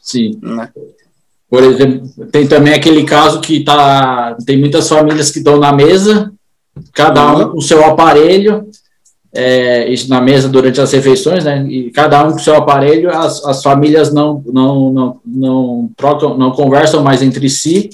Sim. 0.00 0.38
Né? 0.42 0.68
Por 1.48 1.62
exemplo, 1.62 2.08
tem 2.30 2.46
também 2.46 2.74
aquele 2.74 3.04
caso 3.04 3.40
que 3.40 3.62
tá, 3.62 4.36
tem 4.46 4.58
muitas 4.58 4.88
famílias 4.88 5.30
que 5.30 5.38
estão 5.38 5.58
na 5.58 5.72
mesa 5.72 6.32
cada 6.92 7.32
um 7.34 7.50
com 7.50 7.58
o 7.58 7.62
seu 7.62 7.84
aparelho, 7.84 8.66
é, 9.34 9.88
isso 9.90 10.08
na 10.08 10.20
mesa 10.20 10.48
durante 10.48 10.80
as 10.80 10.92
refeições, 10.92 11.44
né? 11.44 11.66
E 11.68 11.90
cada 11.90 12.22
um 12.24 12.32
com 12.32 12.36
o 12.36 12.42
seu 12.42 12.54
aparelho, 12.54 13.10
as, 13.10 13.44
as 13.44 13.62
famílias 13.62 14.12
não, 14.12 14.42
não, 14.46 14.92
não, 14.92 15.20
não 15.24 15.90
trocam, 15.96 16.36
não 16.36 16.50
conversam 16.50 17.02
mais 17.02 17.22
entre 17.22 17.48
si, 17.48 17.90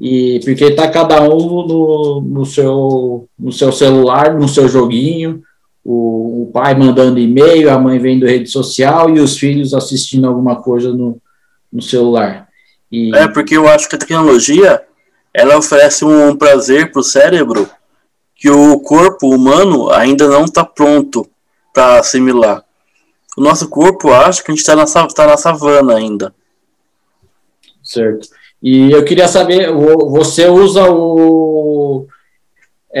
e 0.00 0.40
porque 0.44 0.64
está 0.64 0.88
cada 0.88 1.22
um 1.22 1.66
no, 1.66 2.20
no, 2.20 2.46
seu, 2.46 3.28
no 3.38 3.52
seu 3.52 3.72
celular, 3.72 4.34
no 4.34 4.48
seu 4.48 4.68
joguinho, 4.68 5.42
o, 5.90 6.42
o 6.42 6.50
pai 6.52 6.74
mandando 6.74 7.18
e-mail, 7.18 7.70
a 7.70 7.78
mãe 7.78 7.98
vendo 7.98 8.26
rede 8.26 8.50
social 8.50 9.08
e 9.08 9.20
os 9.20 9.38
filhos 9.38 9.72
assistindo 9.72 10.28
alguma 10.28 10.56
coisa 10.56 10.92
no, 10.92 11.18
no 11.72 11.80
celular. 11.80 12.46
E... 12.92 13.10
É, 13.16 13.26
porque 13.26 13.56
eu 13.56 13.66
acho 13.66 13.88
que 13.88 13.96
a 13.96 13.98
tecnologia 13.98 14.82
ela 15.32 15.56
oferece 15.56 16.04
um 16.04 16.36
prazer 16.36 16.92
para 16.92 17.00
o 17.00 17.02
cérebro 17.04 17.70
que 18.36 18.50
o 18.50 18.78
corpo 18.80 19.34
humano 19.34 19.90
ainda 19.90 20.28
não 20.28 20.44
está 20.44 20.62
pronto 20.62 21.26
para 21.72 22.00
assimilar. 22.00 22.62
O 23.34 23.40
nosso 23.40 23.66
corpo 23.66 24.12
acha 24.12 24.42
que 24.42 24.50
a 24.50 24.54
gente 24.54 24.60
está 24.60 24.76
na, 24.76 24.84
tá 24.84 25.26
na 25.26 25.38
savana 25.38 25.96
ainda. 25.96 26.34
Certo. 27.82 28.28
E 28.62 28.92
eu 28.92 29.04
queria 29.06 29.26
saber, 29.26 29.72
você 29.72 30.48
usa 30.48 30.90
o. 30.90 31.47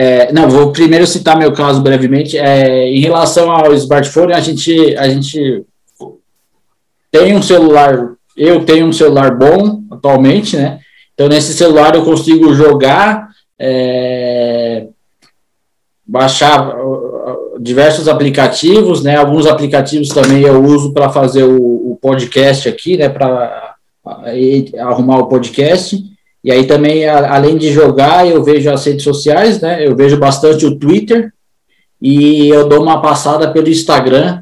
É, 0.00 0.32
não, 0.32 0.48
vou 0.48 0.70
primeiro 0.70 1.04
citar 1.08 1.36
meu 1.36 1.52
caso 1.52 1.82
brevemente. 1.82 2.38
É, 2.38 2.88
em 2.88 3.00
relação 3.00 3.50
ao 3.50 3.74
smartphone, 3.74 4.32
a 4.32 4.38
gente, 4.38 4.96
a 4.96 5.08
gente 5.08 5.64
tem 7.10 7.34
um 7.34 7.42
celular, 7.42 8.12
eu 8.36 8.64
tenho 8.64 8.86
um 8.86 8.92
celular 8.92 9.36
bom 9.36 9.82
atualmente, 9.90 10.56
né? 10.56 10.78
Então, 11.12 11.26
nesse 11.26 11.52
celular 11.52 11.96
eu 11.96 12.04
consigo 12.04 12.54
jogar, 12.54 13.30
é, 13.58 14.86
baixar 16.06 16.76
diversos 17.58 18.06
aplicativos, 18.06 19.02
né? 19.02 19.16
Alguns 19.16 19.46
aplicativos 19.46 20.10
também 20.10 20.42
eu 20.42 20.62
uso 20.62 20.92
para 20.92 21.08
fazer 21.08 21.42
o, 21.42 21.90
o, 21.90 21.98
podcast 22.00 22.68
aqui, 22.68 22.96
né? 22.96 23.08
Para 23.08 23.74
arrumar 24.78 25.18
o 25.18 25.26
podcast. 25.26 26.00
E 26.48 26.50
aí 26.50 26.66
também, 26.66 27.06
a, 27.06 27.34
além 27.34 27.58
de 27.58 27.70
jogar, 27.70 28.26
eu 28.26 28.42
vejo 28.42 28.70
as 28.70 28.82
redes 28.82 29.04
sociais, 29.04 29.60
né? 29.60 29.86
Eu 29.86 29.94
vejo 29.94 30.16
bastante 30.16 30.64
o 30.64 30.78
Twitter 30.78 31.30
e 32.00 32.48
eu 32.48 32.66
dou 32.66 32.82
uma 32.82 33.02
passada 33.02 33.52
pelo 33.52 33.68
Instagram, 33.68 34.40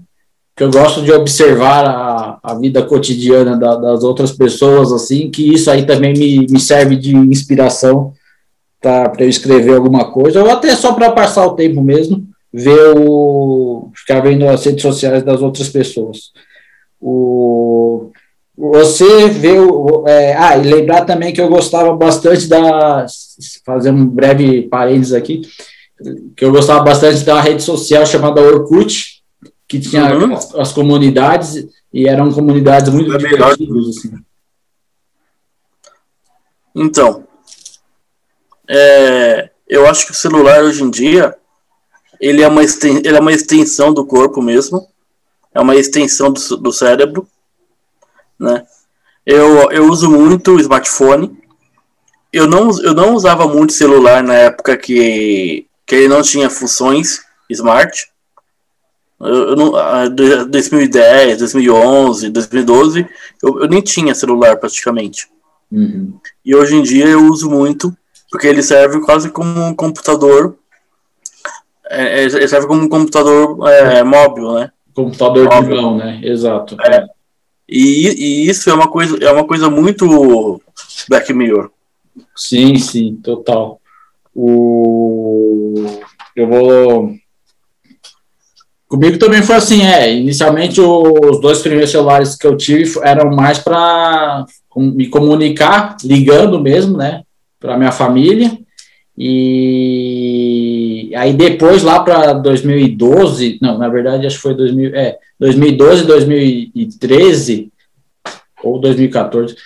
que 0.54 0.62
eu 0.62 0.70
gosto 0.70 1.02
de 1.02 1.10
observar 1.10 1.84
a, 1.84 2.38
a 2.40 2.54
vida 2.54 2.80
cotidiana 2.80 3.58
da, 3.58 3.74
das 3.74 4.04
outras 4.04 4.30
pessoas, 4.30 4.92
assim, 4.92 5.32
que 5.32 5.52
isso 5.52 5.68
aí 5.68 5.84
também 5.84 6.12
me, 6.12 6.46
me 6.48 6.60
serve 6.60 6.94
de 6.94 7.16
inspiração 7.16 8.12
para 8.80 9.12
eu 9.18 9.28
escrever 9.28 9.74
alguma 9.74 10.12
coisa, 10.12 10.44
ou 10.44 10.48
até 10.48 10.76
só 10.76 10.92
para 10.92 11.10
passar 11.10 11.44
o 11.44 11.56
tempo 11.56 11.82
mesmo, 11.82 12.24
ver 12.52 12.96
o. 12.96 13.90
ficar 13.96 14.20
vendo 14.20 14.46
as 14.46 14.64
redes 14.64 14.82
sociais 14.82 15.24
das 15.24 15.42
outras 15.42 15.68
pessoas. 15.68 16.30
O, 17.00 18.12
você 18.56 19.28
vê. 19.28 19.54
É, 20.06 20.34
ah, 20.34 20.56
e 20.56 20.62
lembrar 20.62 21.04
também 21.04 21.32
que 21.32 21.40
eu 21.40 21.48
gostava 21.48 21.94
bastante 21.94 22.48
da. 22.48 23.06
Fazer 23.64 23.90
um 23.90 24.06
breve 24.06 24.62
parênteses 24.62 25.12
aqui, 25.12 25.42
que 26.34 26.44
eu 26.44 26.50
gostava 26.50 26.82
bastante 26.82 27.22
da 27.22 27.40
rede 27.40 27.62
social 27.62 28.06
chamada 28.06 28.40
Orkut, 28.40 29.22
que 29.68 29.78
tinha 29.78 30.16
uhum. 30.16 30.34
as, 30.34 30.54
as, 30.54 30.72
comunidades 30.72 31.68
e 31.92 32.08
eram 32.08 32.32
comunidades 32.32 32.90
muito 32.90 33.14
é 33.14 33.18
divertidas. 33.18 33.88
Assim. 33.88 34.14
Então, 36.74 37.24
é, 38.68 39.50
eu 39.68 39.86
acho 39.86 40.06
que 40.06 40.12
o 40.12 40.14
celular 40.14 40.62
hoje 40.62 40.82
em 40.82 40.90
dia 40.90 41.36
ele 42.18 42.42
é 42.42 42.48
uma, 42.48 42.62
ele 42.62 43.16
é 43.16 43.20
uma 43.20 43.32
extensão 43.32 43.92
do 43.92 44.06
corpo 44.06 44.40
mesmo, 44.40 44.86
é 45.54 45.60
uma 45.60 45.76
extensão 45.76 46.32
do, 46.32 46.56
do 46.56 46.72
cérebro, 46.72 47.28
né? 48.38 48.64
Eu, 49.24 49.70
eu 49.72 49.90
uso 49.90 50.08
muito 50.10 50.52
o 50.52 50.60
smartphone. 50.60 51.36
Eu 52.32 52.46
não, 52.46 52.70
eu 52.82 52.94
não 52.94 53.14
usava 53.14 53.48
muito 53.48 53.72
celular 53.72 54.22
na 54.22 54.34
época 54.34 54.76
que, 54.76 55.66
que 55.84 55.94
ele 55.94 56.08
não 56.08 56.22
tinha 56.22 56.48
funções 56.48 57.24
smart. 57.50 58.08
Eu, 59.18 59.50
eu 59.50 59.56
não, 59.56 59.72
2010, 60.48 61.38
2011, 61.38 62.30
2012, 62.30 63.08
eu, 63.42 63.62
eu 63.62 63.68
nem 63.68 63.80
tinha 63.80 64.14
celular 64.14 64.56
praticamente. 64.58 65.28
Uhum. 65.72 66.18
E 66.44 66.54
hoje 66.54 66.76
em 66.76 66.82
dia 66.82 67.06
eu 67.06 67.24
uso 67.24 67.50
muito, 67.50 67.96
porque 68.30 68.46
ele 68.46 68.62
serve 68.62 69.00
quase 69.00 69.30
como 69.30 69.60
um 69.60 69.74
computador. 69.74 70.56
É, 71.88 72.20
é 72.20 72.24
ele 72.24 72.48
serve 72.48 72.66
como 72.66 72.82
um 72.82 72.88
computador 72.88 73.58
é, 73.68 74.04
móvel, 74.04 74.52
né? 74.52 74.70
Computador 74.94 75.46
móvel. 75.46 75.76
de 75.76 75.82
mão, 75.82 75.96
né? 75.96 76.20
Exato. 76.22 76.76
É. 76.82 77.15
E, 77.68 78.08
e 78.08 78.48
isso 78.48 78.70
é 78.70 78.74
uma 78.74 78.88
coisa, 78.88 79.16
é 79.22 79.30
uma 79.30 79.44
coisa 79.44 79.68
muito 79.68 80.60
Black 81.08 81.32
Mirror. 81.32 81.70
Sim, 82.34 82.76
sim, 82.78 83.16
total. 83.22 83.80
O... 84.34 85.84
Eu 86.34 86.46
vou 86.48 87.16
Comigo 88.88 89.18
também 89.18 89.42
foi 89.42 89.56
assim, 89.56 89.82
é. 89.82 90.14
Inicialmente, 90.14 90.80
os 90.80 91.40
dois 91.40 91.58
primeiros 91.58 91.90
celulares 91.90 92.36
que 92.36 92.46
eu 92.46 92.56
tive 92.56 93.00
eram 93.02 93.34
mais 93.34 93.58
para 93.58 94.46
me 94.76 95.08
comunicar, 95.08 95.96
ligando 96.04 96.60
mesmo, 96.60 96.96
né, 96.96 97.22
para 97.58 97.76
minha 97.76 97.90
família. 97.90 98.56
E 99.18 100.35
aí 101.16 101.32
depois, 101.32 101.82
lá 101.82 102.00
para 102.00 102.32
2012, 102.34 103.58
não, 103.60 103.78
na 103.78 103.88
verdade, 103.88 104.26
acho 104.26 104.36
que 104.36 104.42
foi 104.42 104.54
2000, 104.54 104.94
é, 104.94 105.18
2012, 105.40 106.04
2013, 106.04 107.72
ou 108.62 108.78
2014, 108.78 109.56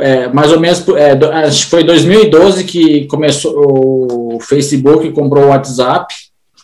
é, 0.00 0.28
mais 0.28 0.52
ou 0.52 0.58
menos, 0.58 0.86
é, 0.88 1.12
acho 1.44 1.64
que 1.64 1.70
foi 1.70 1.84
2012 1.84 2.64
que 2.64 3.06
começou 3.06 4.34
o 4.34 4.40
Facebook 4.40 5.10
comprou 5.12 5.44
o 5.44 5.48
WhatsApp 5.48 6.12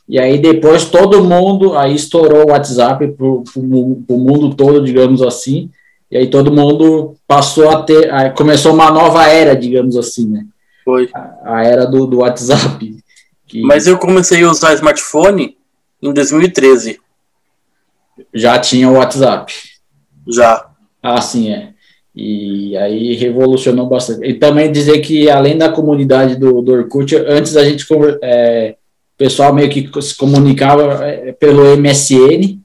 e 0.09 0.19
aí 0.19 0.39
depois 0.39 0.85
todo 0.85 1.25
mundo, 1.25 1.77
aí 1.77 1.95
estourou 1.95 2.47
o 2.47 2.51
WhatsApp 2.51 3.07
para 3.09 3.27
o 3.27 4.19
mundo 4.19 4.55
todo, 4.55 4.85
digamos 4.85 5.23
assim, 5.23 5.71
e 6.11 6.17
aí 6.17 6.27
todo 6.27 6.53
mundo 6.53 7.15
passou 7.27 7.71
a 7.71 7.83
ter, 7.83 8.11
começou 8.35 8.75
uma 8.75 8.91
nova 8.91 9.27
era, 9.27 9.55
digamos 9.55 9.97
assim, 9.97 10.29
né? 10.29 10.45
Foi. 10.85 11.09
A, 11.15 11.57
a 11.57 11.65
era 11.65 11.87
do, 11.87 12.07
do 12.07 12.19
WhatsApp. 12.19 13.04
Que... 13.55 13.63
Mas 13.63 13.87
eu 13.87 13.97
comecei 13.97 14.43
a 14.43 14.51
usar 14.51 14.75
smartphone 14.75 15.57
em 16.03 16.13
2013. 16.13 16.99
Já 18.35 18.59
tinha 18.59 18.91
o 18.91 18.95
WhatsApp? 18.95 19.53
Já. 20.27 20.67
Ah, 21.01 21.21
sim, 21.21 21.53
é. 21.53 21.69
E 22.13 22.77
aí 22.77 23.15
revolucionou 23.15 23.89
bastante. 23.89 24.27
E 24.27 24.35
também 24.35 24.73
dizer 24.73 24.99
que 25.03 25.31
além 25.31 25.57
da 25.57 25.69
comunidade 25.69 26.35
do, 26.35 26.61
do 26.63 26.73
Orkut, 26.73 27.15
antes 27.15 27.57
a 27.57 27.65
gente 27.65 27.87
é, 28.25 28.75
o 29.15 29.19
pessoal 29.19 29.55
meio 29.55 29.71
que 29.71 29.89
se 30.03 30.17
comunicava 30.17 31.05
é, 31.05 31.31
pelo 31.31 31.77
MSN, 31.77 32.59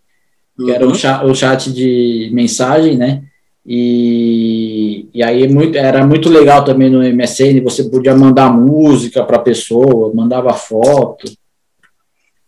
que 0.55 0.63
uhum. 0.63 0.69
era 0.71 0.87
o 0.87 0.95
chat, 0.95 1.23
o 1.23 1.35
chat, 1.35 1.71
de 1.71 2.31
mensagem, 2.33 2.97
né? 2.97 3.21
E, 3.65 5.07
e 5.13 5.21
aí 5.21 5.47
muito, 5.47 5.77
era 5.77 6.05
muito 6.05 6.29
legal 6.29 6.63
também 6.63 6.89
no 6.89 7.03
MSN, 7.03 7.61
você 7.61 7.83
podia 7.83 8.15
mandar 8.15 8.51
música 8.51 9.23
para 9.23 9.37
a 9.37 9.41
pessoa, 9.41 10.13
mandava 10.13 10.53
foto. 10.53 11.25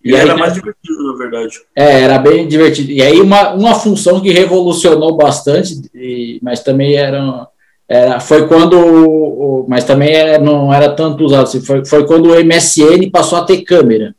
E, 0.03 0.11
e 0.11 0.15
aí, 0.15 0.21
era 0.21 0.35
mais 0.35 0.53
divertido, 0.53 1.11
na 1.11 1.17
verdade. 1.17 1.59
É, 1.75 2.01
era 2.01 2.17
bem 2.17 2.47
divertido. 2.47 2.91
E 2.91 3.01
aí 3.01 3.21
uma, 3.21 3.53
uma 3.53 3.75
função 3.75 4.19
que 4.19 4.31
revolucionou 4.31 5.15
bastante, 5.15 5.81
e, 5.93 6.39
mas 6.41 6.61
também 6.61 6.95
era 6.95 7.47
era, 7.91 8.21
foi 8.21 8.47
quando, 8.47 9.65
mas 9.67 9.83
também 9.83 10.15
é, 10.15 10.39
não 10.39 10.73
era 10.73 10.95
tanto 10.95 11.25
usado, 11.25 11.43
assim, 11.43 11.59
foi, 11.59 11.83
foi 11.83 12.07
quando 12.07 12.27
o 12.27 12.35
MSN 12.41 13.09
passou 13.11 13.37
a 13.37 13.43
ter 13.43 13.63
câmera. 13.63 14.15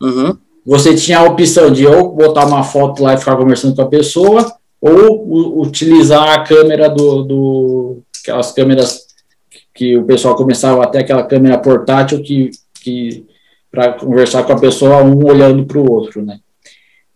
Uhum. 0.00 0.36
Você 0.64 0.94
tinha 0.94 1.18
a 1.18 1.24
opção 1.24 1.72
de 1.72 1.84
ou 1.84 2.14
botar 2.14 2.46
uma 2.46 2.62
foto 2.62 3.02
lá 3.02 3.14
e 3.14 3.18
ficar 3.18 3.34
conversando 3.34 3.74
com 3.74 3.82
a 3.82 3.88
pessoa, 3.88 4.54
ou 4.80 5.60
utilizar 5.60 6.30
a 6.30 6.42
câmera 6.42 6.88
do, 6.88 7.22
do, 7.22 8.02
aquelas 8.22 8.52
câmeras 8.52 9.06
que 9.74 9.96
o 9.96 10.04
pessoal 10.04 10.34
começava 10.34 10.82
até 10.82 11.00
aquela 11.00 11.22
câmera 11.22 11.58
portátil 11.58 12.22
que, 12.22 12.50
que 12.82 13.26
para 13.70 13.92
conversar 13.92 14.42
com 14.44 14.52
a 14.52 14.58
pessoa, 14.58 15.02
um 15.02 15.24
olhando 15.24 15.64
para 15.64 15.78
o 15.78 15.90
outro, 15.90 16.24
né? 16.24 16.38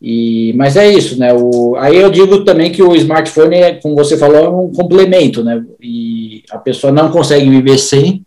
E, 0.00 0.53
mas 0.55 0.77
é 0.77 0.87
isso, 0.92 1.18
né? 1.18 1.33
O, 1.33 1.77
aí 1.77 1.96
eu 1.96 2.11
digo 2.11 2.44
também 2.44 2.70
que 2.70 2.83
o 2.83 2.94
smartphone, 2.94 3.57
é, 3.57 3.74
como 3.77 3.96
você 3.96 4.18
falou, 4.18 4.37
é 4.37 4.48
um 4.48 4.70
complemento, 4.70 5.42
né? 5.42 5.64
E 5.81 6.42
a 6.50 6.59
pessoa 6.59 6.92
não 6.92 7.11
consegue 7.11 7.48
viver 7.48 7.79
sem, 7.79 8.24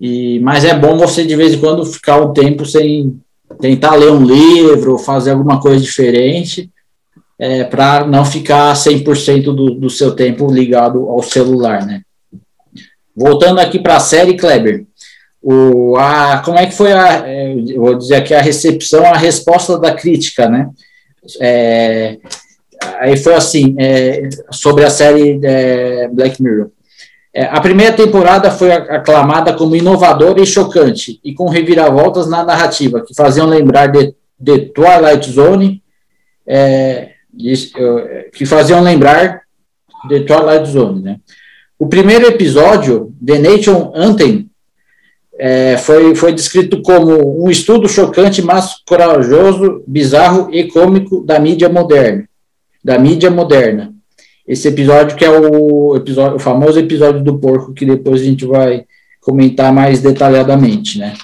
e, 0.00 0.40
mas 0.40 0.64
é 0.64 0.76
bom 0.76 0.96
você 0.96 1.24
de 1.24 1.36
vez 1.36 1.54
em 1.54 1.60
quando 1.60 1.84
ficar 1.84 2.20
um 2.20 2.32
tempo 2.32 2.64
sem 2.66 3.20
tentar 3.60 3.94
ler 3.94 4.10
um 4.10 4.24
livro, 4.24 4.98
fazer 4.98 5.30
alguma 5.30 5.60
coisa 5.60 5.80
diferente, 5.80 6.70
é, 7.42 7.64
para 7.64 8.06
não 8.06 8.24
ficar 8.24 8.72
100% 8.72 9.46
do, 9.46 9.74
do 9.74 9.90
seu 9.90 10.14
tempo 10.14 10.48
ligado 10.48 11.08
ao 11.08 11.20
celular, 11.24 11.84
né? 11.84 12.02
Voltando 13.16 13.58
aqui 13.58 13.80
para 13.80 13.96
a 13.96 14.00
série, 14.00 14.36
Kleber, 14.36 14.84
o, 15.42 15.96
a, 15.96 16.40
como 16.44 16.56
é 16.56 16.66
que 16.66 16.72
foi 16.72 16.92
a, 16.92 17.24
é, 17.26 17.52
vou 17.74 17.96
dizer 17.96 18.14
aqui, 18.14 18.32
a 18.32 18.40
recepção, 18.40 19.04
a 19.04 19.16
resposta 19.16 19.76
da 19.76 19.92
crítica, 19.92 20.48
né? 20.48 20.70
É, 21.40 22.18
aí 23.00 23.16
foi 23.16 23.34
assim, 23.34 23.74
é, 23.76 24.28
sobre 24.52 24.84
a 24.84 24.90
série 24.90 25.40
é, 25.42 26.06
Black 26.12 26.40
Mirror. 26.40 26.70
É, 27.34 27.46
a 27.46 27.60
primeira 27.60 27.92
temporada 27.92 28.52
foi 28.52 28.70
aclamada 28.70 29.52
como 29.52 29.74
inovadora 29.74 30.40
e 30.40 30.46
chocante, 30.46 31.18
e 31.24 31.34
com 31.34 31.48
reviravoltas 31.48 32.28
na 32.28 32.44
narrativa, 32.44 33.04
que 33.04 33.16
faziam 33.16 33.48
lembrar 33.48 33.88
de, 33.88 34.14
de 34.38 34.60
Twilight 34.66 35.28
Zone, 35.28 35.82
é, 36.46 37.11
que 38.32 38.46
faziam 38.46 38.82
lembrar 38.82 39.42
de 40.08 40.20
Twilight 40.20 40.70
Zone. 40.70 41.02
Né? 41.02 41.16
O 41.78 41.86
primeiro 41.86 42.26
episódio, 42.26 43.12
The 43.24 43.38
Nation 43.38 43.92
Anthem, 43.94 44.48
é, 45.38 45.76
foi, 45.76 46.14
foi 46.14 46.32
descrito 46.32 46.82
como 46.82 47.44
um 47.44 47.50
estudo 47.50 47.88
chocante, 47.88 48.42
mas 48.42 48.76
corajoso, 48.86 49.82
bizarro 49.86 50.48
e 50.52 50.64
cômico 50.64 51.24
da 51.24 51.38
mídia 51.38 51.68
moderna. 51.68 52.28
Da 52.84 52.98
mídia 52.98 53.30
moderna. 53.30 53.92
Esse 54.46 54.68
episódio 54.68 55.16
que 55.16 55.24
é 55.24 55.30
o, 55.30 55.96
episódio, 55.96 56.36
o 56.36 56.40
famoso 56.40 56.78
episódio 56.78 57.22
do 57.22 57.38
porco, 57.38 57.72
que 57.72 57.86
depois 57.86 58.20
a 58.20 58.24
gente 58.24 58.44
vai 58.44 58.84
comentar 59.20 59.72
mais 59.72 60.00
detalhadamente, 60.00 60.98
né? 60.98 61.14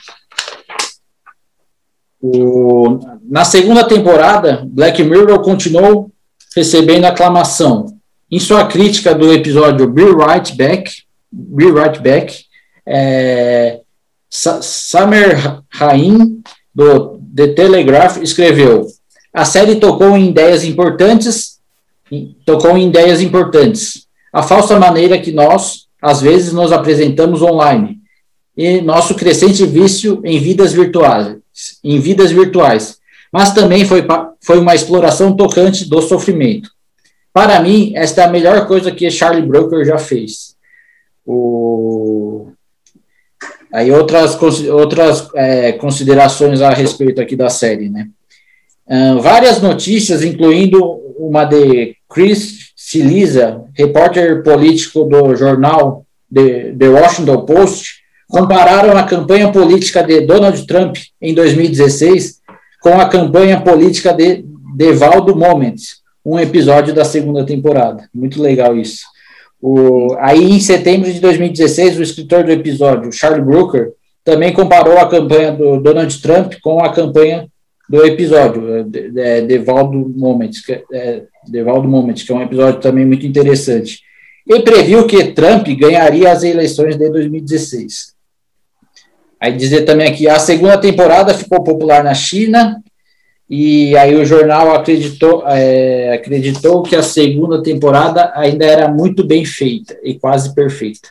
O, 2.21 2.99
na 3.23 3.45
segunda 3.45 3.85
temporada, 3.85 4.65
Black 4.67 5.03
Mirror 5.03 5.41
continuou 5.41 6.11
recebendo 6.55 7.05
aclamação. 7.05 7.87
Em 8.31 8.39
sua 8.39 8.67
crítica 8.67 9.15
do 9.15 9.33
episódio 9.33 9.89
Be 9.89 10.05
Right 10.05 10.57
Back, 10.57 10.91
Be 11.31 11.71
Right 11.71 12.01
Back, 12.01 12.45
é, 12.87 13.81
Samer 14.29 15.63
Haim, 15.81 16.43
do 16.75 17.21
The 17.35 17.49
Telegraph, 17.49 18.19
escreveu: 18.19 18.87
A 19.33 19.45
série 19.45 19.77
tocou 19.77 20.17
em 20.17 20.29
ideias 20.29 20.65
importantes, 20.65 21.59
tocou 22.45 22.77
em 22.77 22.89
ideias 22.89 23.21
importantes. 23.21 24.07
A 24.33 24.43
falsa 24.43 24.79
maneira 24.79 25.19
que 25.19 25.33
nós, 25.33 25.87
às 26.03 26.21
vezes, 26.21 26.53
nos 26.53 26.73
apresentamos 26.73 27.43
online 27.43 27.99
e 28.57 28.81
nosso 28.81 29.15
crescente 29.15 29.65
vício 29.65 30.21
em 30.25 30.39
vidas 30.41 30.73
virtuais, 30.73 31.38
em 31.83 31.99
vidas 31.99 32.31
virtuais. 32.31 32.99
Mas 33.33 33.53
também 33.53 33.85
foi, 33.85 34.07
foi 34.41 34.59
uma 34.59 34.75
exploração 34.75 35.37
tocante 35.37 35.89
do 35.89 36.01
sofrimento. 36.01 36.71
Para 37.33 37.61
mim, 37.61 37.93
esta 37.95 38.23
é 38.23 38.25
a 38.25 38.31
melhor 38.31 38.67
coisa 38.67 38.91
que 38.91 39.11
Charlie 39.11 39.47
Brooker 39.47 39.85
já 39.85 39.99
fez. 39.99 40.57
O, 41.27 42.49
Aí 43.73 43.91
outras, 43.91 44.35
outras 44.71 45.29
é, 45.35 45.73
considerações 45.73 46.63
a 46.63 46.71
respeito 46.71 47.21
aqui 47.21 47.37
da 47.37 47.51
série, 47.51 47.89
né? 47.89 48.09
Uh, 48.87 49.21
várias 49.21 49.61
notícias, 49.61 50.25
incluindo 50.25 50.83
uma 51.19 51.45
de 51.45 51.95
Chris 52.09 52.73
Siliza, 52.75 53.63
repórter 53.75 54.43
político 54.43 55.05
do 55.05 55.37
jornal 55.37 56.07
The, 56.35 56.73
The 56.73 56.89
Washington 56.89 57.45
Post, 57.45 57.98
compararam 58.29 58.97
a 58.97 59.03
campanha 59.03 59.51
política 59.51 60.03
de 60.03 60.21
Donald 60.21 60.67
Trump 60.67 60.97
em 61.21 61.35
2016 61.35 62.39
com 62.81 63.01
a 63.01 63.09
campanha 63.09 63.61
política 63.61 64.13
de 64.13 64.45
Devaldo 64.77 65.35
Moments, 65.35 66.03
um 66.25 66.39
episódio 66.39 66.95
da 66.95 67.05
segunda 67.05 67.45
temporada. 67.45 68.09
Muito 68.15 68.41
legal 68.41 68.77
isso. 68.77 69.01
O, 69.61 70.15
aí, 70.21 70.53
em 70.53 70.61
setembro 70.61 71.13
de 71.13 71.21
2016, 71.21 71.99
o 71.99 72.03
escritor 72.03 72.45
do 72.45 72.53
episódio, 72.53 73.11
Charlie 73.11 73.45
Brooker, 73.45 73.91
também 74.25 74.53
comparou 74.53 74.99
a 74.99 75.09
campanha 75.09 75.51
do 75.51 75.81
Donald 75.81 76.23
Trump 76.23 76.55
com 76.63 76.85
a 76.85 76.93
campanha 76.93 77.49
do 77.89 78.05
episódio, 78.05 78.87
é, 79.17 79.41
Devaldo 79.41 80.13
Moments, 80.15 80.63
é, 80.93 81.23
Devaldo 81.49 81.89
Moments, 81.89 82.23
que 82.23 82.31
é 82.31 82.35
um 82.35 82.43
episódio 82.43 82.81
também 82.81 83.07
muito 83.07 83.27
interessante. 83.27 84.01
E 84.47 84.61
previu 84.61 85.07
que 85.07 85.33
Trump 85.33 85.67
ganharia 85.69 86.31
as 86.31 86.43
eleições 86.45 86.97
de 86.97 87.09
2016. 87.09 88.18
Aí 89.41 89.53
dizer 89.57 89.85
também 89.85 90.09
aqui, 90.09 90.29
a 90.29 90.39
segunda 90.39 90.79
temporada 90.79 91.35
ficou 91.35 91.63
popular 91.63 92.03
na 92.03 92.15
China, 92.15 92.83
e 93.49 93.97
aí 93.97 94.15
o 94.15 94.25
jornal 94.25 94.75
acreditou, 94.75 95.43
é, 95.47 96.13
acreditou 96.13 96.83
que 96.83 96.95
a 96.95 97.03
segunda 97.03 97.63
temporada 97.63 98.33
ainda 98.35 98.67
era 98.67 98.89
muito 98.89 99.25
bem 99.25 99.45
feita 99.45 99.97
e 100.03 100.19
quase 100.19 100.55
perfeita. 100.55 101.09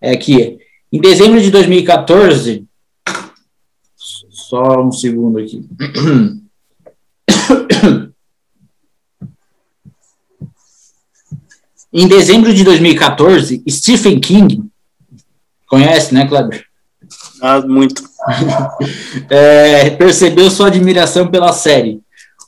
É 0.00 0.16
que 0.16 0.58
em 0.90 1.00
dezembro 1.00 1.40
de 1.40 1.50
2014, 1.50 2.64
só 4.28 4.82
um 4.82 4.90
segundo 4.90 5.38
aqui. 5.38 5.62
Em 11.90 12.06
dezembro 12.06 12.52
de 12.52 12.64
2014, 12.64 13.62
Stephen 13.68 14.20
King, 14.20 14.62
conhece, 15.66 16.12
né, 16.12 16.26
Kleber? 16.28 16.67
Ah, 17.40 17.60
muito. 17.60 18.02
é, 19.30 19.90
percebeu 19.90 20.50
sua 20.50 20.68
admiração 20.68 21.28
pela 21.28 21.52
série. 21.52 22.00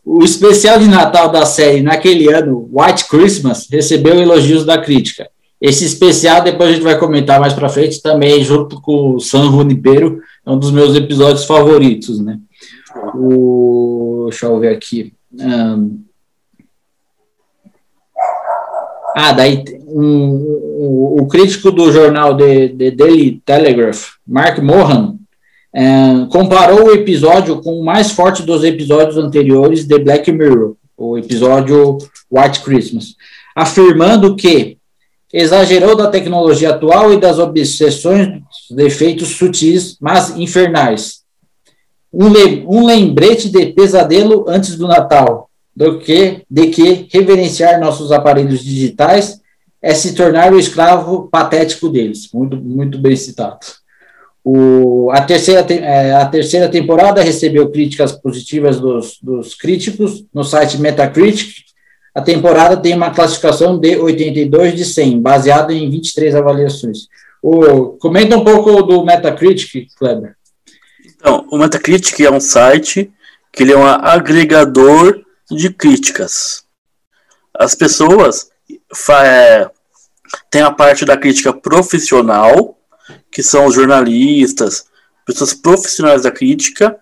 O 0.05 0.25
especial 0.25 0.79
de 0.79 0.89
Natal 0.89 1.29
da 1.29 1.45
série 1.45 1.83
naquele 1.83 2.33
ano, 2.33 2.69
White 2.73 3.09
Christmas, 3.09 3.69
recebeu 3.71 4.21
elogios 4.21 4.65
da 4.65 4.79
crítica. 4.79 5.29
Esse 5.61 5.85
especial, 5.85 6.43
depois 6.43 6.71
a 6.71 6.73
gente 6.73 6.83
vai 6.83 6.99
comentar 6.99 7.39
mais 7.39 7.53
para 7.53 7.69
frente, 7.69 8.01
também 8.01 8.43
junto 8.43 8.81
com 8.81 9.15
o 9.15 9.21
San 9.21 9.51
Junipero, 9.51 10.21
é 10.45 10.51
um 10.51 10.59
dos 10.59 10.71
meus 10.71 10.97
episódios 10.97 11.45
favoritos, 11.45 12.19
né? 12.19 12.39
O, 13.15 14.27
deixa 14.31 14.47
eu 14.47 14.59
ver 14.59 14.75
aqui. 14.75 15.13
Um, 15.33 16.03
ah, 19.17 19.33
daí 19.33 19.65
um, 19.87 21.19
o 21.21 21.27
crítico 21.27 21.71
do 21.71 21.91
jornal 21.93 22.37
The, 22.37 22.69
The 22.69 22.91
Daily 22.93 23.43
Telegraph, 23.45 24.13
Mark 24.27 24.59
Mohan, 24.63 25.17
é, 25.73 26.27
comparou 26.31 26.87
o 26.87 26.93
episódio 26.93 27.61
com 27.63 27.79
o 27.79 27.85
mais 27.85 28.11
forte 28.11 28.43
dos 28.43 28.65
episódios 28.65 29.17
anteriores 29.17 29.85
de 29.85 29.99
Black 29.99 30.31
Mirror, 30.33 30.75
o 30.97 31.17
episódio 31.17 31.99
White 32.31 32.61
Christmas, 32.61 33.15
afirmando 33.55 34.37
que 34.37 34.79
exagerou 35.33 35.95
da 35.95 36.09
tecnologia 36.09 36.71
atual 36.71 37.13
e 37.13 37.21
das 37.21 37.39
obsessões 37.39 38.41
de 38.71 38.85
efeitos 38.85 39.29
sutis, 39.37 39.97
mas 40.01 40.37
infernais. 40.37 41.21
Um, 42.13 42.29
le 42.29 42.65
um 42.67 42.85
lembrete 42.85 43.49
de 43.49 43.67
pesadelo 43.67 44.47
antes 44.49 44.77
do 44.77 44.89
Natal, 44.89 45.50
do 45.81 45.99
que 45.99 46.43
de 46.49 46.67
que 46.67 47.09
reverenciar 47.11 47.81
nossos 47.81 48.13
aparelhos 48.13 48.63
digitais 48.63 49.41
é 49.81 49.95
se 49.95 50.15
tornar 50.15 50.53
o 50.53 50.59
escravo 50.59 51.27
patético 51.33 51.89
deles. 51.89 52.29
Muito, 52.35 52.55
muito 52.55 52.99
bem 52.99 53.17
citado. 53.17 53.61
O, 54.45 55.11
a, 55.11 55.23
terceira, 55.23 55.61
é, 55.73 56.13
a 56.13 56.27
terceira 56.27 56.69
temporada 56.69 57.23
recebeu 57.23 57.71
críticas 57.71 58.13
positivas 58.13 58.79
dos, 58.79 59.19
dos 59.23 59.55
críticos 59.55 60.27
no 60.35 60.45
site 60.45 60.79
Metacritic. 60.79 61.65
A 62.15 62.21
temporada 62.21 62.77
tem 62.77 62.95
uma 62.95 63.11
classificação 63.11 63.79
de 63.79 63.97
82 63.97 64.77
de 64.77 64.85
100, 64.85 65.23
baseado 65.23 65.71
em 65.71 65.89
23 65.89 66.35
avaliações. 66.35 67.09
O, 67.43 67.97
comenta 67.99 68.37
um 68.37 68.45
pouco 68.45 68.83
do 68.83 69.03
Metacritic, 69.03 69.89
Kleber. 69.99 70.35
Então, 71.17 71.47
o 71.51 71.57
Metacritic 71.57 72.21
é 72.21 72.31
um 72.31 72.41
site 72.41 73.11
que 73.51 73.63
ele 73.63 73.73
é 73.73 73.79
um 73.79 73.87
agregador 73.87 75.23
de 75.51 75.71
críticas. 75.71 76.65
As 77.59 77.75
pessoas 77.75 78.51
é, 79.25 79.71
têm 80.51 80.63
a 80.63 80.71
parte 80.71 81.05
da 81.05 81.17
crítica 81.17 81.53
profissional, 81.53 82.79
que 83.31 83.43
são 83.43 83.67
os 83.67 83.75
jornalistas, 83.75 84.87
pessoas 85.27 85.55
profissionais 85.55 86.23
da 86.23 86.31
crítica, 86.31 86.99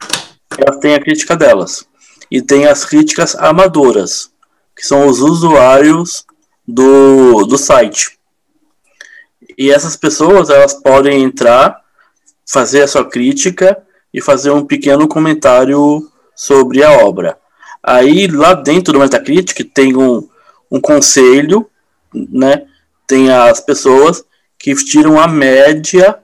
elas 0.57 0.81
têm 0.81 0.95
a 0.95 1.01
crítica 1.01 1.37
delas. 1.37 1.87
E 2.31 2.43
tem 2.43 2.67
as 2.67 2.85
críticas 2.85 3.35
amadoras, 3.37 4.31
que 4.77 4.87
são 4.87 5.07
os 5.07 5.21
usuários 5.21 6.27
do, 6.67 7.45
do 7.45 7.57
site. 7.57 8.19
E 9.57 9.71
essas 9.71 9.97
pessoas, 9.97 10.51
elas 10.51 10.75
podem 10.75 11.23
entrar, 11.23 11.81
fazer 12.47 12.83
a 12.83 12.89
sua 12.89 13.09
crítica 13.09 13.83
e 14.13 14.21
fazer 14.21 14.51
um 14.51 14.65
pequeno 14.65 15.09
comentário 15.09 16.11
sobre 16.35 16.83
a 16.83 16.93
obra. 16.93 17.39
Aí, 17.83 18.27
lá 18.27 18.55
dentro 18.55 18.93
do 18.93 18.99
Metacritic, 18.99 19.71
tem 19.73 19.97
um, 19.97 20.29
um 20.71 20.81
conselho, 20.81 21.71
né? 22.13 22.67
Tem 23.07 23.31
as 23.31 23.61
pessoas 23.61 24.25
que 24.59 24.75
tiram 24.75 25.21
a 25.21 25.29
média, 25.29 26.19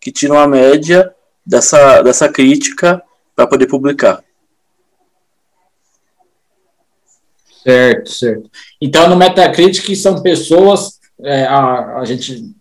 que 0.00 0.12
tiram 0.12 0.38
a 0.38 0.46
média 0.46 1.12
dessa, 1.44 2.02
dessa 2.02 2.28
crítica 2.28 3.02
para 3.34 3.46
poder 3.46 3.66
publicar. 3.66 4.22
Certo, 7.62 8.10
certo. 8.10 8.50
Então, 8.80 9.08
no 9.08 9.16
Metacritic 9.16 9.94
são 9.96 10.22
pessoas, 10.22 10.98
é, 11.22 11.44
a, 11.44 11.98
a 11.98 12.04
gente 12.04 12.54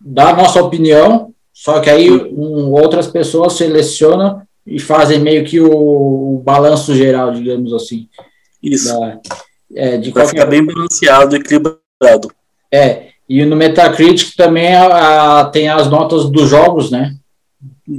dá 0.00 0.30
a 0.30 0.36
nossa 0.36 0.62
opinião, 0.62 1.32
só 1.52 1.80
que 1.80 1.88
aí 1.88 2.10
um, 2.10 2.72
outras 2.72 3.06
pessoas 3.06 3.52
selecionam 3.52 4.42
e 4.66 4.80
fazem 4.80 5.20
meio 5.20 5.44
que 5.44 5.60
o, 5.60 5.70
o 5.70 6.42
balanço 6.44 6.94
geral, 6.94 7.32
digamos 7.32 7.72
assim. 7.72 8.08
Isso. 8.62 8.88
Da, 8.88 9.20
é, 9.74 9.96
de 9.96 10.10
Vai 10.10 10.24
qualquer... 10.24 10.28
ficar 10.28 10.46
bem 10.46 10.64
balanceado, 10.64 11.36
equilibrado. 11.36 12.30
É, 12.72 13.08
e 13.28 13.44
no 13.44 13.56
Metacritic 13.56 14.34
também 14.36 14.74
a, 14.74 15.40
a, 15.40 15.44
tem 15.46 15.68
as 15.68 15.88
notas 15.88 16.28
dos 16.30 16.48
jogos, 16.48 16.90
né? 16.90 17.14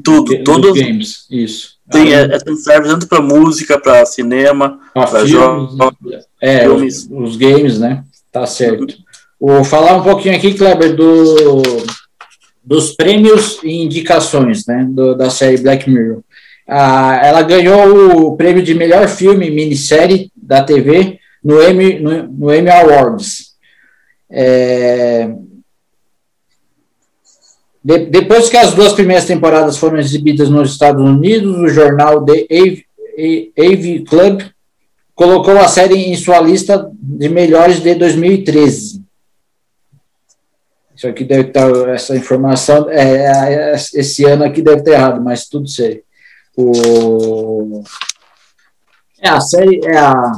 Tudo, 0.03 0.43
todos 0.43 0.71
os 0.71 0.79
games, 0.79 1.27
isso. 1.29 1.75
Tem, 1.91 2.13
é, 2.13 2.23
é, 2.23 2.55
serve 2.55 2.89
tanto 2.89 3.07
para 3.07 3.21
música, 3.21 3.79
para 3.79 4.05
cinema, 4.05 4.79
para 4.93 5.25
jogos, 5.25 5.77
é, 6.41 6.61
filmes. 6.61 7.07
Os, 7.11 7.29
os, 7.29 7.35
games, 7.37 7.79
né? 7.79 8.03
Tá 8.31 8.47
certo. 8.47 8.95
Vou 9.39 9.63
falar 9.63 9.95
um 9.95 10.03
pouquinho 10.03 10.35
aqui, 10.35 10.55
Kleber, 10.55 10.95
do 10.95 11.61
dos 12.65 12.95
prêmios 12.95 13.59
e 13.63 13.83
indicações 13.83 14.65
né, 14.65 14.87
do, 14.89 15.15
da 15.15 15.29
série 15.29 15.61
Black 15.61 15.87
Mirror. 15.87 16.23
Ah, 16.67 17.19
ela 17.23 17.41
ganhou 17.43 18.27
o 18.27 18.35
prêmio 18.37 18.63
de 18.63 18.73
melhor 18.73 19.07
filme 19.07 19.51
minissérie 19.51 20.31
da 20.35 20.63
TV 20.63 21.19
no 21.43 21.61
Emmy, 21.61 21.99
no, 21.99 22.23
no 22.23 22.53
Emmy 22.53 22.69
Awards. 22.69 23.53
É, 24.29 25.29
de, 27.85 28.07
depois 28.07 28.49
que 28.49 28.57
as 28.57 28.73
duas 28.73 28.93
primeiras 28.93 29.25
temporadas 29.25 29.77
foram 29.77 29.99
exibidas 29.99 30.49
nos 30.49 30.71
Estados 30.71 31.07
Unidos, 31.07 31.55
o 31.55 31.67
jornal 31.67 32.25
The 32.25 32.47
AV 33.55 34.03
Club 34.09 34.41
colocou 35.13 35.55
a 35.59 35.67
série 35.67 35.93
em 35.93 36.17
sua 36.17 36.41
lista 36.41 36.91
de 36.99 37.29
melhores 37.29 37.79
de 37.81 37.93
2013. 37.93 39.05
Isso 40.95 41.07
aqui 41.07 41.23
deve 41.23 41.49
estar, 41.49 41.69
essa 41.89 42.15
informação, 42.15 42.89
é, 42.89 43.73
é, 43.73 43.75
esse 43.75 44.25
ano 44.25 44.45
aqui 44.45 44.63
deve 44.63 44.81
ter 44.81 44.93
errado, 44.93 45.21
mas 45.21 45.47
tudo 45.47 45.67
sei. 45.67 46.04
O, 46.57 47.83
é, 49.19 49.29
a 49.29 49.41
série, 49.41 49.81
é 49.83 49.97
a, 49.97 50.31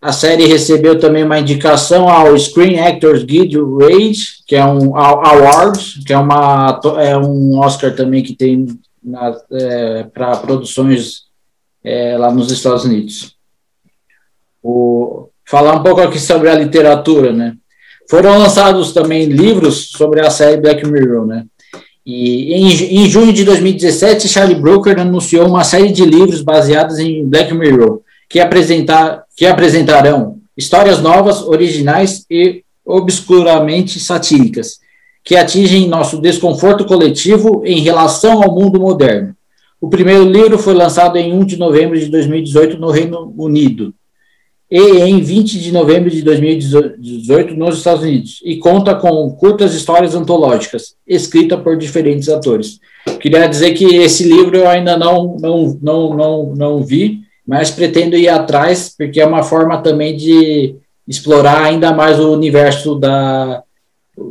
a 0.00 0.12
série 0.12 0.46
recebeu 0.46 0.98
também 0.98 1.24
uma 1.24 1.38
indicação 1.38 2.08
ao 2.08 2.38
Screen 2.38 2.78
Actors 2.78 3.24
Guild 3.24 3.56
Rage, 3.80 4.42
que 4.46 4.56
é 4.56 4.64
um 4.64 4.96
award, 4.96 6.04
que 6.06 6.12
é, 6.12 6.18
uma, 6.18 6.80
é 6.98 7.16
um 7.16 7.58
Oscar 7.58 7.94
também 7.94 8.22
que 8.22 8.34
tem 8.34 8.66
é, 9.52 10.04
para 10.04 10.36
produções 10.36 11.24
é, 11.82 12.16
lá 12.16 12.32
nos 12.32 12.50
Estados 12.50 12.84
Unidos. 12.84 13.36
O, 14.62 15.28
falar 15.44 15.74
um 15.74 15.82
pouco 15.82 16.00
aqui 16.00 16.18
sobre 16.18 16.48
a 16.48 16.54
literatura, 16.54 17.32
né? 17.32 17.54
Foram 18.08 18.38
lançados 18.38 18.92
também 18.92 19.26
livros 19.26 19.90
sobre 19.90 20.20
a 20.20 20.30
série 20.30 20.60
Black 20.60 20.86
Mirror, 20.86 21.26
né? 21.26 21.46
E 22.06 22.52
em, 22.52 23.02
em 23.02 23.08
junho 23.08 23.32
de 23.32 23.44
2017, 23.44 24.28
Charlie 24.28 24.60
Brooker 24.60 24.98
anunciou 24.98 25.48
uma 25.48 25.64
série 25.64 25.90
de 25.90 26.04
livros 26.04 26.42
baseados 26.42 26.98
em 26.98 27.24
Black 27.24 27.54
Mirror, 27.54 28.00
que, 28.28 28.40
apresentar, 28.40 29.24
que 29.36 29.46
apresentarão 29.46 30.38
histórias 30.56 31.00
novas, 31.00 31.42
originais 31.42 32.26
e 32.30 32.62
obscuramente 32.84 33.98
satíricas, 33.98 34.78
que 35.24 35.36
atingem 35.36 35.88
nosso 35.88 36.20
desconforto 36.20 36.84
coletivo 36.84 37.62
em 37.64 37.80
relação 37.80 38.42
ao 38.42 38.54
mundo 38.54 38.78
moderno. 38.78 39.34
O 39.80 39.88
primeiro 39.88 40.24
livro 40.24 40.58
foi 40.58 40.74
lançado 40.74 41.16
em 41.16 41.32
1 41.32 41.44
de 41.46 41.56
novembro 41.56 41.98
de 41.98 42.06
2018 42.06 42.78
no 42.78 42.90
Reino 42.90 43.34
Unido 43.36 43.94
e 44.70 44.78
em 44.78 45.20
20 45.20 45.58
de 45.58 45.72
novembro 45.72 46.10
de 46.10 46.22
2018 46.22 47.54
nos 47.54 47.78
Estados 47.78 48.02
Unidos, 48.02 48.40
e 48.44 48.56
conta 48.56 48.94
com 48.94 49.30
curtas 49.30 49.74
histórias 49.74 50.14
antológicas, 50.14 50.94
escrita 51.06 51.56
por 51.56 51.76
diferentes 51.76 52.28
atores. 52.28 52.78
Queria 53.20 53.46
dizer 53.46 53.72
que 53.72 53.96
esse 53.96 54.24
livro 54.24 54.56
eu 54.56 54.68
ainda 54.68 54.96
não, 54.96 55.36
não, 55.40 55.78
não, 55.82 56.14
não, 56.14 56.54
não 56.56 56.82
vi, 56.82 57.20
mas 57.46 57.70
pretendo 57.70 58.16
ir 58.16 58.28
atrás, 58.28 58.94
porque 58.96 59.20
é 59.20 59.26
uma 59.26 59.42
forma 59.42 59.82
também 59.82 60.16
de 60.16 60.76
explorar 61.06 61.62
ainda 61.62 61.92
mais 61.92 62.18
o 62.18 62.32
universo 62.32 62.94
da, 62.94 63.62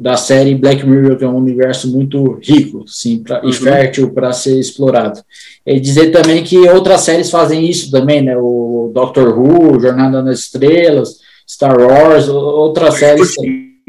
da 0.02 0.16
série 0.16 0.56
Black 0.56 0.86
Mirror, 0.86 1.18
que 1.18 1.24
é 1.24 1.28
um 1.28 1.38
universo 1.38 1.92
muito 1.92 2.40
rico 2.42 2.86
sim, 2.88 3.22
pra, 3.22 3.42
uhum. 3.42 3.50
e 3.50 3.54
fértil 3.54 4.12
para 4.12 4.32
ser 4.32 4.60
explorado. 4.60 5.22
E 5.66 5.80
dizer 5.80 6.12
também 6.12 6.44
que 6.44 6.58
outras 6.70 7.02
séries 7.02 7.30
fazem 7.30 7.70
isso 7.70 7.92
também, 7.92 8.22
né? 8.22 8.38
O 8.38 8.92
Doctor 8.94 9.38
Who, 9.38 9.80
Jornada 9.80 10.22
nas 10.22 10.40
Estrelas, 10.40 11.20
Star 11.48 11.78
Wars, 11.78 12.30
outras 12.30 12.96
séries, 12.96 13.36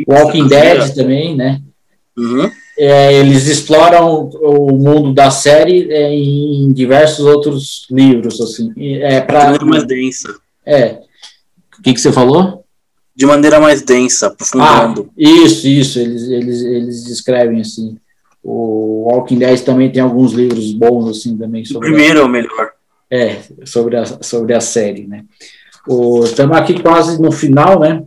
Walking 0.09 0.49
Dead 0.49 0.95
também, 0.95 1.37
né? 1.37 1.61
Uhum. 2.17 2.51
É, 2.77 3.15
eles 3.15 3.47
exploram 3.47 4.29
o 4.43 4.73
mundo 4.77 5.13
da 5.13 5.31
série 5.31 5.93
é, 5.93 6.13
em 6.13 6.73
diversos 6.73 7.25
outros 7.25 7.87
livros, 7.89 8.41
assim. 8.41 8.73
É 8.77 9.21
para 9.21 9.65
mais 9.65 9.87
densa. 9.87 10.35
É. 10.67 10.99
O 11.79 11.83
que, 11.83 11.93
que 11.93 12.01
você 12.01 12.11
falou? 12.11 12.64
De 13.17 13.27
maneira 13.27 13.61
mais 13.61 13.83
densa, 13.83 14.27
aprofundando. 14.27 15.09
Ah, 15.11 15.13
isso, 15.17 15.69
isso. 15.69 15.99
Eles, 15.99 16.23
eles, 16.29 16.63
eles 16.63 17.05
descrevem 17.05 17.61
assim. 17.61 17.97
O 18.43 19.09
Walking 19.09 19.39
Dead 19.39 19.61
também 19.61 19.91
tem 19.91 20.03
alguns 20.03 20.33
livros 20.33 20.73
bons 20.73 21.09
assim 21.09 21.37
também 21.37 21.65
sobre. 21.65 21.89
O 21.89 21.93
primeiro 21.93 22.21
a, 22.21 22.23
é 22.23 22.25
o 22.25 22.29
melhor. 22.29 22.73
É, 23.11 23.39
sobre 23.65 23.97
a, 23.97 24.05
sobre 24.05 24.53
a 24.53 24.61
série, 24.61 25.07
né? 25.07 25.25
Estamos 26.25 26.57
aqui 26.57 26.83
quase 26.83 27.21
no 27.21 27.31
final, 27.31 27.79
né? 27.79 28.03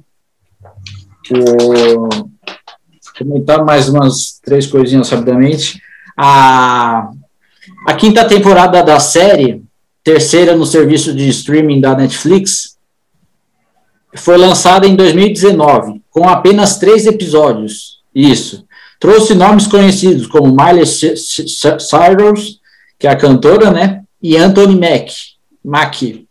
O, 1.31 2.09
comentar 3.17 3.65
mais 3.65 3.89
umas 3.89 4.39
três 4.43 4.67
coisinhas 4.67 5.09
rapidamente. 5.09 5.81
A, 6.15 7.09
a 7.87 7.93
quinta 7.93 8.27
temporada 8.27 8.83
da 8.83 8.99
série, 8.99 9.63
terceira 10.03 10.55
no 10.55 10.65
serviço 10.65 11.13
de 11.13 11.27
streaming 11.29 11.81
da 11.81 11.95
Netflix, 11.95 12.76
foi 14.21 14.37
lançada 14.37 14.87
em 14.87 14.95
2019, 14.95 16.01
com 16.09 16.27
apenas 16.27 16.77
três 16.77 17.05
episódios. 17.05 17.99
Isso. 18.13 18.65
Trouxe 18.99 19.35
nomes 19.35 19.67
conhecidos 19.67 20.27
como 20.27 20.47
Miley 20.55 20.85
Cyrus, 20.85 22.59
que 22.97 23.07
é 23.07 23.11
a 23.11 23.15
cantora, 23.15 23.71
né? 23.71 24.01
E 24.21 24.35
Anthony 24.35 24.75
Mack. 24.75 25.13
Mack. 25.63 26.25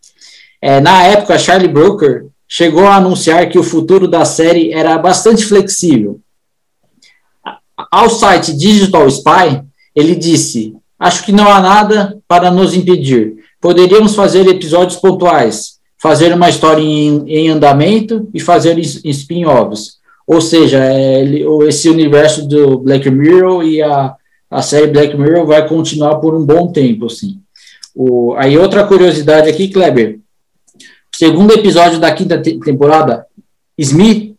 É, 0.60 0.80
na 0.80 1.04
época, 1.04 1.38
Charlie 1.38 1.68
Brooker 1.68 2.26
chegou 2.48 2.86
a 2.86 2.96
anunciar 2.96 3.48
que 3.48 3.58
o 3.58 3.62
futuro 3.62 4.08
da 4.08 4.24
série 4.24 4.72
era 4.72 4.98
bastante 4.98 5.44
flexível 5.44 6.20
ao 7.90 8.08
site 8.08 8.56
Digital 8.56 9.06
Spy, 9.08 9.62
ele 9.94 10.14
disse: 10.14 10.74
Acho 10.98 11.24
que 11.24 11.32
não 11.32 11.48
há 11.50 11.60
nada 11.60 12.18
para 12.26 12.50
nos 12.50 12.74
impedir. 12.74 13.34
Poderíamos 13.60 14.14
fazer 14.14 14.46
episódios 14.46 14.98
pontuais, 14.98 15.75
fazer 15.98 16.32
uma 16.32 16.48
história 16.48 16.82
em, 16.82 17.24
em 17.28 17.48
andamento 17.48 18.28
e 18.32 18.40
fazer 18.40 18.78
spin-offs. 18.78 19.96
Ou 20.26 20.40
seja, 20.40 20.78
é, 20.82 21.24
esse 21.68 21.88
universo 21.88 22.46
do 22.46 22.78
Black 22.78 23.08
Mirror 23.10 23.64
e 23.64 23.80
a, 23.80 24.14
a 24.50 24.62
série 24.62 24.88
Black 24.88 25.16
Mirror 25.16 25.46
vai 25.46 25.68
continuar 25.68 26.16
por 26.16 26.34
um 26.34 26.44
bom 26.44 26.68
tempo, 26.72 27.06
assim. 27.06 27.38
O, 27.94 28.34
aí 28.36 28.58
outra 28.58 28.86
curiosidade 28.86 29.48
aqui, 29.48 29.68
Kleber. 29.68 30.18
Segundo 31.14 31.54
episódio 31.54 31.98
da 31.98 32.12
quinta 32.12 32.38
te 32.38 32.58
temporada, 32.58 33.24
Smith, 33.78 34.34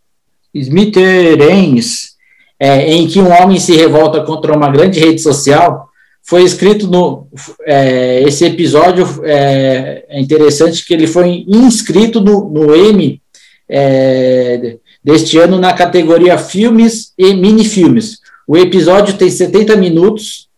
Smithereens 0.54 2.18
é, 2.60 2.92
em 2.94 3.08
que 3.08 3.20
um 3.20 3.32
homem 3.32 3.60
se 3.60 3.76
revolta 3.76 4.24
contra 4.24 4.56
uma 4.56 4.70
grande 4.70 5.00
rede 5.00 5.22
social, 5.22 5.90
foi 6.28 6.44
escrito 6.44 6.88
no. 6.88 7.28
É, 7.66 8.22
esse 8.24 8.46
episódio 8.46 9.06
é, 9.24 10.06
é, 10.10 10.20
interessante 10.20 10.86
que 10.86 10.94
ele 10.94 11.08
foi 11.08 11.46
inscrito 11.48 12.20
no, 12.20 12.50
no 12.50 12.76
M 12.76 13.22
é, 13.70 14.78
deste 15.04 15.38
ano 15.38 15.58
na 15.58 15.74
categoria 15.74 16.38
Filmes 16.38 17.14
e 17.18 17.34
Minifilmes. 17.34 18.20
O 18.48 18.58
episódio 18.58 19.16
tem 19.16 19.30
70 19.30 19.76
minutos, 19.78 20.50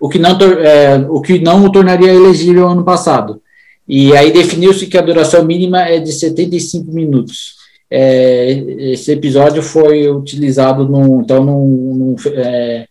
o 0.00 0.08
que 0.08 0.18
não, 0.18 0.36
é, 0.40 1.06
o, 1.08 1.20
que 1.20 1.38
não 1.38 1.64
o 1.64 1.70
tornaria 1.70 2.12
elegível 2.12 2.68
ano 2.68 2.84
passado. 2.84 3.40
E 3.86 4.16
aí 4.16 4.32
definiu-se 4.32 4.86
que 4.86 4.98
a 4.98 5.02
duração 5.02 5.44
mínima 5.44 5.82
é 5.82 6.00
de 6.00 6.12
75 6.12 6.90
minutos 6.90 7.64
é, 7.96 8.50
esse 8.92 9.12
episódio 9.12 9.62
foi 9.62 10.08
utilizado 10.08 10.88
num, 10.88 11.20
então 11.20 11.44
num, 11.44 11.94
num 11.94 12.16
é, 12.34 12.88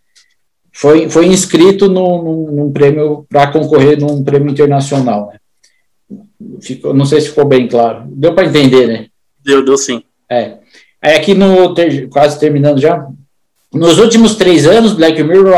foi, 0.74 1.08
foi 1.08 1.26
inscrito 1.26 1.88
num, 1.88 2.20
num, 2.20 2.52
num 2.52 2.72
prêmio 2.72 3.24
para 3.28 3.46
concorrer 3.46 3.98
num 3.98 4.24
prêmio 4.24 4.50
internacional. 4.50 5.30
Né? 5.32 6.18
Ficou, 6.60 6.92
não 6.92 7.06
sei 7.06 7.20
se 7.20 7.28
ficou 7.28 7.44
bem 7.44 7.68
claro. 7.68 8.02
Deu 8.08 8.34
para 8.34 8.46
entender, 8.46 8.88
né? 8.88 9.06
Deu, 9.42 9.64
deu 9.64 9.78
sim. 9.78 10.02
É. 10.28 10.56
Aí 11.00 11.14
aqui 11.14 11.32
no 11.32 11.72
quase 12.10 12.40
terminando 12.40 12.80
já. 12.80 13.06
Nos 13.72 13.98
últimos 13.98 14.34
três 14.34 14.66
anos, 14.66 14.94
Black 14.94 15.22
Mirror 15.22 15.54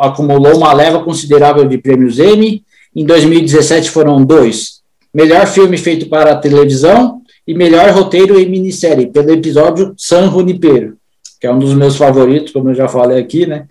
acumulou 0.00 0.56
uma 0.56 0.72
leva 0.72 1.04
considerável 1.04 1.66
de 1.66 1.76
prêmios 1.76 2.18
Emmy. 2.18 2.64
Em 2.96 3.04
2017 3.04 3.90
foram 3.90 4.24
dois: 4.24 4.80
melhor 5.12 5.46
filme 5.46 5.76
feito 5.76 6.08
para 6.08 6.32
a 6.32 6.36
televisão 6.36 7.20
e 7.46 7.52
melhor 7.52 7.90
roteiro 7.90 8.40
em 8.40 8.48
minissérie, 8.48 9.08
pelo 9.08 9.30
episódio 9.30 9.94
San 9.96 10.30
Junipero, 10.30 10.96
que 11.38 11.46
é 11.46 11.52
um 11.52 11.58
dos 11.58 11.74
meus 11.74 11.96
favoritos, 11.96 12.52
como 12.52 12.70
eu 12.70 12.74
já 12.74 12.88
falei 12.88 13.18
aqui, 13.18 13.46
né? 13.46 13.66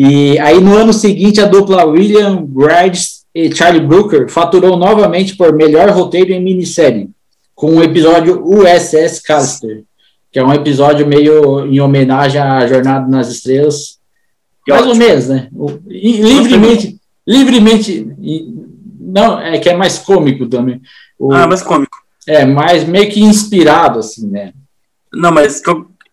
E 0.00 0.38
aí 0.38 0.60
no 0.60 0.76
ano 0.76 0.92
seguinte 0.92 1.40
a 1.40 1.44
dupla 1.44 1.84
William 1.84 2.46
Grides 2.46 3.24
e 3.34 3.52
Charlie 3.52 3.84
Brooker 3.84 4.28
faturou 4.28 4.76
novamente 4.76 5.36
por 5.36 5.52
melhor 5.52 5.90
roteiro 5.90 6.30
em 6.32 6.40
minissérie, 6.40 7.10
com 7.52 7.74
o 7.74 7.82
episódio 7.82 8.40
USS 8.46 9.20
Callister, 9.20 9.82
que 10.30 10.38
é 10.38 10.44
um 10.44 10.52
episódio 10.52 11.04
meio 11.04 11.66
em 11.66 11.80
homenagem 11.80 12.40
à 12.40 12.64
Jornada 12.68 13.08
nas 13.08 13.28
Estrelas, 13.28 13.98
que 14.64 14.70
mais 14.70 14.86
ótimo. 14.86 15.02
ou 15.02 15.08
menos, 15.08 15.28
né? 15.28 15.48
Livremente, 15.84 16.96
livremente, 17.26 18.06
não, 19.00 19.40
é 19.40 19.58
que 19.58 19.68
é 19.68 19.76
mais 19.76 19.98
cômico 19.98 20.46
também. 20.46 20.80
O, 21.18 21.32
ah, 21.32 21.48
mais 21.48 21.60
cômico. 21.60 21.98
É, 22.24 22.44
mais 22.44 22.84
meio 22.84 23.10
que 23.10 23.20
inspirado, 23.20 23.98
assim, 23.98 24.28
né? 24.28 24.52
Não, 25.12 25.32
mas 25.32 25.60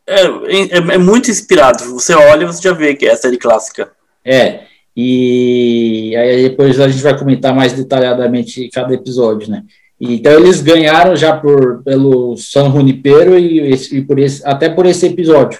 É, 0.07 0.21
é, 0.21 0.77
é, 0.77 0.97
muito 0.97 1.31
inspirado. 1.31 1.83
Você 1.93 2.13
olha 2.13 2.43
e 2.43 2.47
você 2.47 2.61
já 2.61 2.73
vê 2.73 2.95
que 2.95 3.05
é 3.05 3.11
a 3.11 3.17
série 3.17 3.37
clássica. 3.37 3.91
É. 4.23 4.61
E 4.95 6.15
aí 6.15 6.49
depois 6.49 6.79
a 6.79 6.87
gente 6.87 7.03
vai 7.03 7.17
comentar 7.17 7.53
mais 7.53 7.73
detalhadamente 7.73 8.69
cada 8.69 8.93
episódio, 8.93 9.49
né? 9.49 9.63
Então 9.99 10.31
eles 10.33 10.61
ganharam 10.61 11.15
já 11.15 11.35
por, 11.35 11.83
pelo 11.83 12.37
San 12.37 12.71
Junipero 12.71 13.37
e, 13.37 13.73
e 13.73 14.01
por 14.01 14.19
esse, 14.19 14.45
até 14.45 14.69
por 14.69 14.85
esse 14.85 15.05
episódio. 15.05 15.59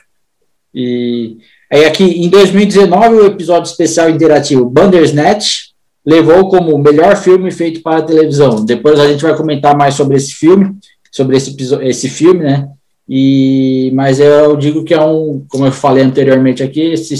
E 0.74 1.38
aí 1.72 1.86
aqui 1.86 2.04
em 2.04 2.30
2019 2.30 3.16
o 3.16 3.26
episódio 3.26 3.70
especial 3.70 4.10
interativo 4.10 4.70
Bandersnatch 4.70 5.74
levou 6.06 6.50
como 6.50 6.76
o 6.76 6.80
melhor 6.80 7.18
filme 7.18 7.50
feito 7.52 7.82
para 7.82 8.04
televisão. 8.04 8.64
Depois 8.64 9.00
a 9.00 9.08
gente 9.08 9.24
vai 9.24 9.36
comentar 9.36 9.76
mais 9.76 9.96
sobre 9.96 10.18
esse 10.18 10.34
filme, 10.34 10.78
sobre 11.12 11.36
esse, 11.36 11.56
esse 11.82 12.10
filme, 12.10 12.43
né? 12.43 12.70
E, 13.08 13.91
mas 13.93 14.20
eu 14.20 14.58
digo 14.58 14.84
que 14.84 14.93
é 14.93 15.01
um, 15.01 15.45
como 15.47 15.66
eu 15.66 15.72
falei 15.72 16.03
anteriormente 16.03 16.64
aqui, 16.64 16.82
esse, 16.82 17.16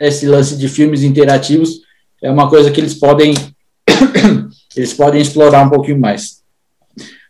esse 0.00 0.26
lance 0.26 0.56
de 0.56 0.68
filmes 0.68 1.02
interativos 1.02 1.80
é 2.22 2.30
uma 2.30 2.48
coisa 2.48 2.70
que 2.70 2.80
eles 2.80 2.94
podem 2.94 3.34
eles 4.76 4.94
podem 4.94 5.20
explorar 5.20 5.66
um 5.66 5.70
pouquinho 5.70 6.00
mais. 6.00 6.42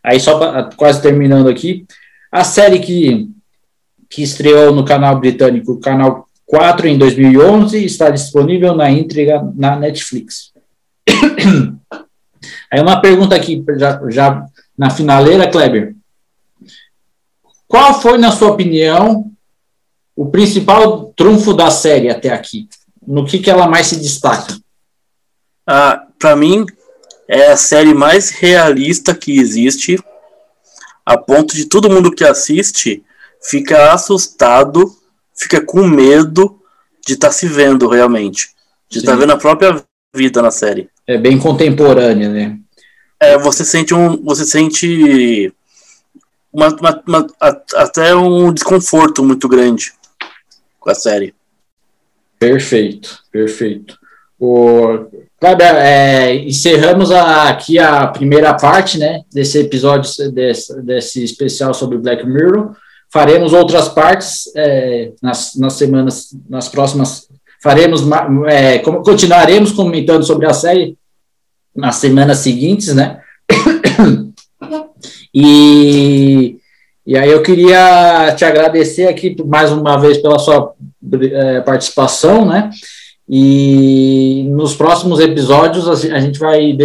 Aí 0.03 0.21
só 0.21 0.39
pra, 0.39 0.71
quase 0.77 1.03
terminando 1.03 1.49
aqui, 1.49 1.85
a 2.31 2.45
série 2.45 2.79
que 2.79 3.29
que 4.11 4.23
estreou 4.23 4.75
no 4.75 4.87
canal 4.87 5.21
britânico, 5.21 5.79
canal 5.81 6.27
4 6.47 6.89
em 6.89 6.97
2011, 6.97 7.85
está 7.85 8.09
disponível 8.09 8.75
na 8.75 8.91
íntegra 8.91 9.47
na 9.55 9.77
Netflix. 9.77 10.51
Aí 12.73 12.81
uma 12.81 13.01
pergunta 13.03 13.35
aqui 13.35 13.63
já, 13.77 14.01
já 14.09 14.47
na 14.77 14.89
finaleira, 14.89 15.51
Kleber. 15.51 15.95
Qual 17.69 18.01
foi, 18.01 18.17
na 18.17 18.33
sua 18.33 18.49
opinião, 18.49 19.31
o 20.17 20.27
principal 20.27 21.13
trunfo 21.15 21.53
da 21.53 21.71
série 21.71 22.09
até 22.09 22.31
aqui? 22.31 22.67
No 23.07 23.27
que, 23.27 23.39
que 23.39 23.51
ela 23.51 23.69
mais 23.69 23.89
se 23.89 23.97
destaca? 23.97 24.59
Ah, 25.67 26.07
Para 26.19 26.35
mim, 26.35 26.65
é 27.29 27.53
a 27.53 27.57
série 27.57 27.93
mais 27.93 28.31
realista 28.31 29.15
que 29.15 29.39
existe, 29.39 30.03
a 31.05 31.17
ponto 31.19 31.55
de 31.55 31.67
todo 31.67 31.91
mundo 31.91 32.11
que 32.11 32.25
assiste 32.25 33.05
fica 33.43 33.93
assustado, 33.93 34.91
fica 35.37 35.61
com 35.61 35.87
medo 35.87 36.59
de 37.07 37.15
estar 37.15 37.29
tá 37.29 37.33
se 37.33 37.47
vendo 37.47 37.87
realmente, 37.87 38.51
de 38.89 38.99
estar 38.99 39.13
tá 39.13 39.19
vendo 39.19 39.33
a 39.33 39.37
própria 39.37 39.83
vida 40.15 40.41
na 40.41 40.51
série. 40.51 40.89
É 41.07 41.19
bem 41.19 41.39
contemporânea, 41.39 42.31
né? 42.31 42.59
É, 43.21 43.37
você 43.37 43.65
sente 43.65 43.95
um, 43.95 44.23
você 44.23 44.45
sente 44.45 45.53
uma, 46.53 46.69
uma, 46.69 47.03
uma, 47.07 47.27
até 47.77 48.15
um 48.15 48.53
desconforto 48.53 49.23
muito 49.23 49.49
grande 49.49 49.93
com 50.79 50.91
a 50.91 50.95
série. 50.95 51.35
Perfeito, 52.39 53.19
perfeito. 53.31 53.99
O, 54.39 55.07
é, 55.41 56.35
encerramos 56.37 57.11
a, 57.11 57.49
aqui 57.49 57.79
a 57.79 58.07
primeira 58.07 58.55
parte 58.55 58.99
né, 58.99 59.23
desse 59.33 59.59
episódio, 59.59 60.11
desse, 60.31 60.81
desse 60.83 61.25
especial 61.25 61.75
sobre 61.75 61.99
Black 61.99 62.25
Mirror. 62.25 62.77
Faremos 63.11 63.53
outras 63.53 63.89
partes 63.89 64.51
é, 64.55 65.13
nas, 65.23 65.55
nas 65.57 65.73
semanas, 65.75 66.29
nas 66.49 66.69
próximas. 66.69 67.29
Faremos, 67.61 68.03
é, 68.47 68.79
continuaremos 68.79 69.73
comentando 69.73 70.23
sobre 70.25 70.47
a 70.47 70.53
série 70.53 70.97
nas 71.75 71.97
semanas 71.97 72.39
seguintes, 72.39 72.95
né? 72.95 73.21
E, 75.35 76.57
e 77.07 77.17
aí 77.17 77.31
eu 77.31 77.43
queria 77.43 78.35
te 78.37 78.45
agradecer 78.45 79.07
aqui 79.07 79.37
mais 79.45 79.73
uma 79.73 79.97
vez 79.97 80.19
pela 80.19 80.39
sua 80.39 80.75
é, 81.33 81.61
participação, 81.61 82.45
né? 82.45 82.71
E 83.29 84.47
nos 84.51 84.75
próximos 84.75 85.21
episódios 85.21 85.89
a 85.89 86.19
gente 86.19 86.39
vai 86.39 86.77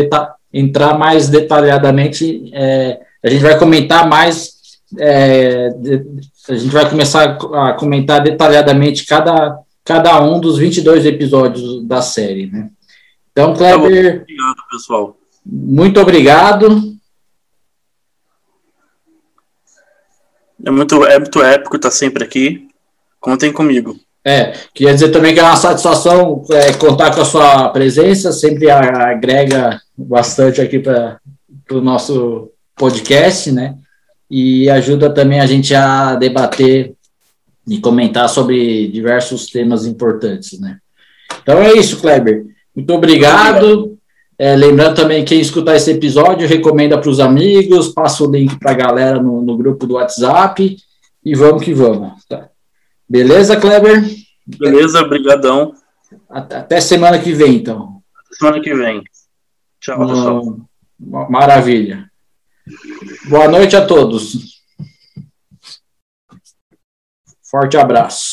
entrar 0.52 0.98
mais 0.98 1.30
detalhadamente, 1.30 2.52
é, 2.54 3.00
a 3.24 3.30
gente 3.30 3.42
vai 3.42 3.58
comentar 3.58 4.08
mais, 4.08 4.52
é, 5.00 5.70
a 6.50 6.56
gente 6.56 6.72
vai 6.72 6.90
começar 6.90 7.38
a 7.54 7.74
comentar 7.74 8.22
detalhadamente 8.22 9.06
cada, 9.06 9.58
cada 9.86 10.22
um 10.22 10.40
dos 10.40 10.58
22 10.58 11.06
episódios 11.06 11.86
da 11.86 12.02
série, 12.02 12.48
né? 12.48 12.70
Então, 13.32 13.56
Kleber. 13.56 14.22
Obrigado, 14.22 14.56
pessoal. 14.70 15.18
Muito 15.46 16.00
obrigado. 16.00 16.94
É 20.66 20.72
muito, 20.72 21.04
é 21.06 21.20
muito 21.20 21.42
épico 21.42 21.76
estar 21.76 21.92
sempre 21.92 22.24
aqui. 22.24 22.68
Contem 23.20 23.52
comigo. 23.52 23.96
É, 24.26 24.54
queria 24.74 24.94
dizer 24.94 25.10
também 25.10 25.34
que 25.34 25.40
é 25.40 25.44
uma 25.44 25.56
satisfação 25.56 26.44
é, 26.52 26.72
contar 26.74 27.14
com 27.14 27.22
a 27.22 27.26
sua 27.26 27.70
presença, 27.70 28.32
sempre 28.32 28.70
agrega 28.70 29.82
bastante 29.98 30.62
aqui 30.62 30.80
para 30.80 31.20
o 31.72 31.82
nosso 31.82 32.50
podcast, 32.76 33.52
né? 33.52 33.76
E 34.32 34.70
ajuda 34.70 35.10
também 35.10 35.42
a 35.42 35.46
gente 35.46 35.76
a 35.76 36.16
debater 36.16 36.94
e 37.68 37.80
comentar 37.80 38.30
sobre 38.30 38.88
diversos 38.88 39.48
temas 39.48 39.86
importantes, 39.86 40.60
né? 40.60 40.78
Então 41.42 41.60
é 41.60 41.74
isso, 41.74 42.00
Kleber. 42.00 42.46
Muito 42.74 42.94
obrigado. 42.94 43.93
É, 44.44 44.58
lembrando 44.58 44.98
também, 44.98 45.24
quem 45.24 45.40
escutar 45.40 45.74
esse 45.74 45.90
episódio, 45.90 46.46
recomenda 46.46 47.00
para 47.00 47.10
os 47.10 47.22
amigos, 47.22 47.94
passa 47.94 48.26
o 48.26 48.30
link 48.30 48.60
para 48.60 48.72
a 48.72 48.74
galera 48.74 49.24
no, 49.24 49.42
no, 49.42 49.56
grupo 49.56 49.88
do 49.88 49.94
WhatsApp 49.94 50.76
e 51.24 51.34
vamos 51.34 51.64
que 51.64 51.74
vamos. 51.74 52.26
Tá? 52.26 52.50
Beleza, 53.08 53.56
Kleber? 53.56 54.04
Beleza, 54.46 55.08
brigadão. 55.08 55.74
Até, 56.30 56.58
até, 56.58 56.82
semana 56.82 57.20
que 57.20 57.32
vem, 57.32 57.56
então. 57.56 58.04
Semana 58.34 58.60
que 58.60 58.76
vem. 58.76 59.02
Tchau, 59.80 60.06
pessoal. 60.06 60.58
Maravilha. 61.30 62.12
Boa 63.30 63.48
noite 63.48 63.78
a 63.78 63.86
todos. 63.86 64.62
Forte 67.50 67.78
abraço. 67.78 68.33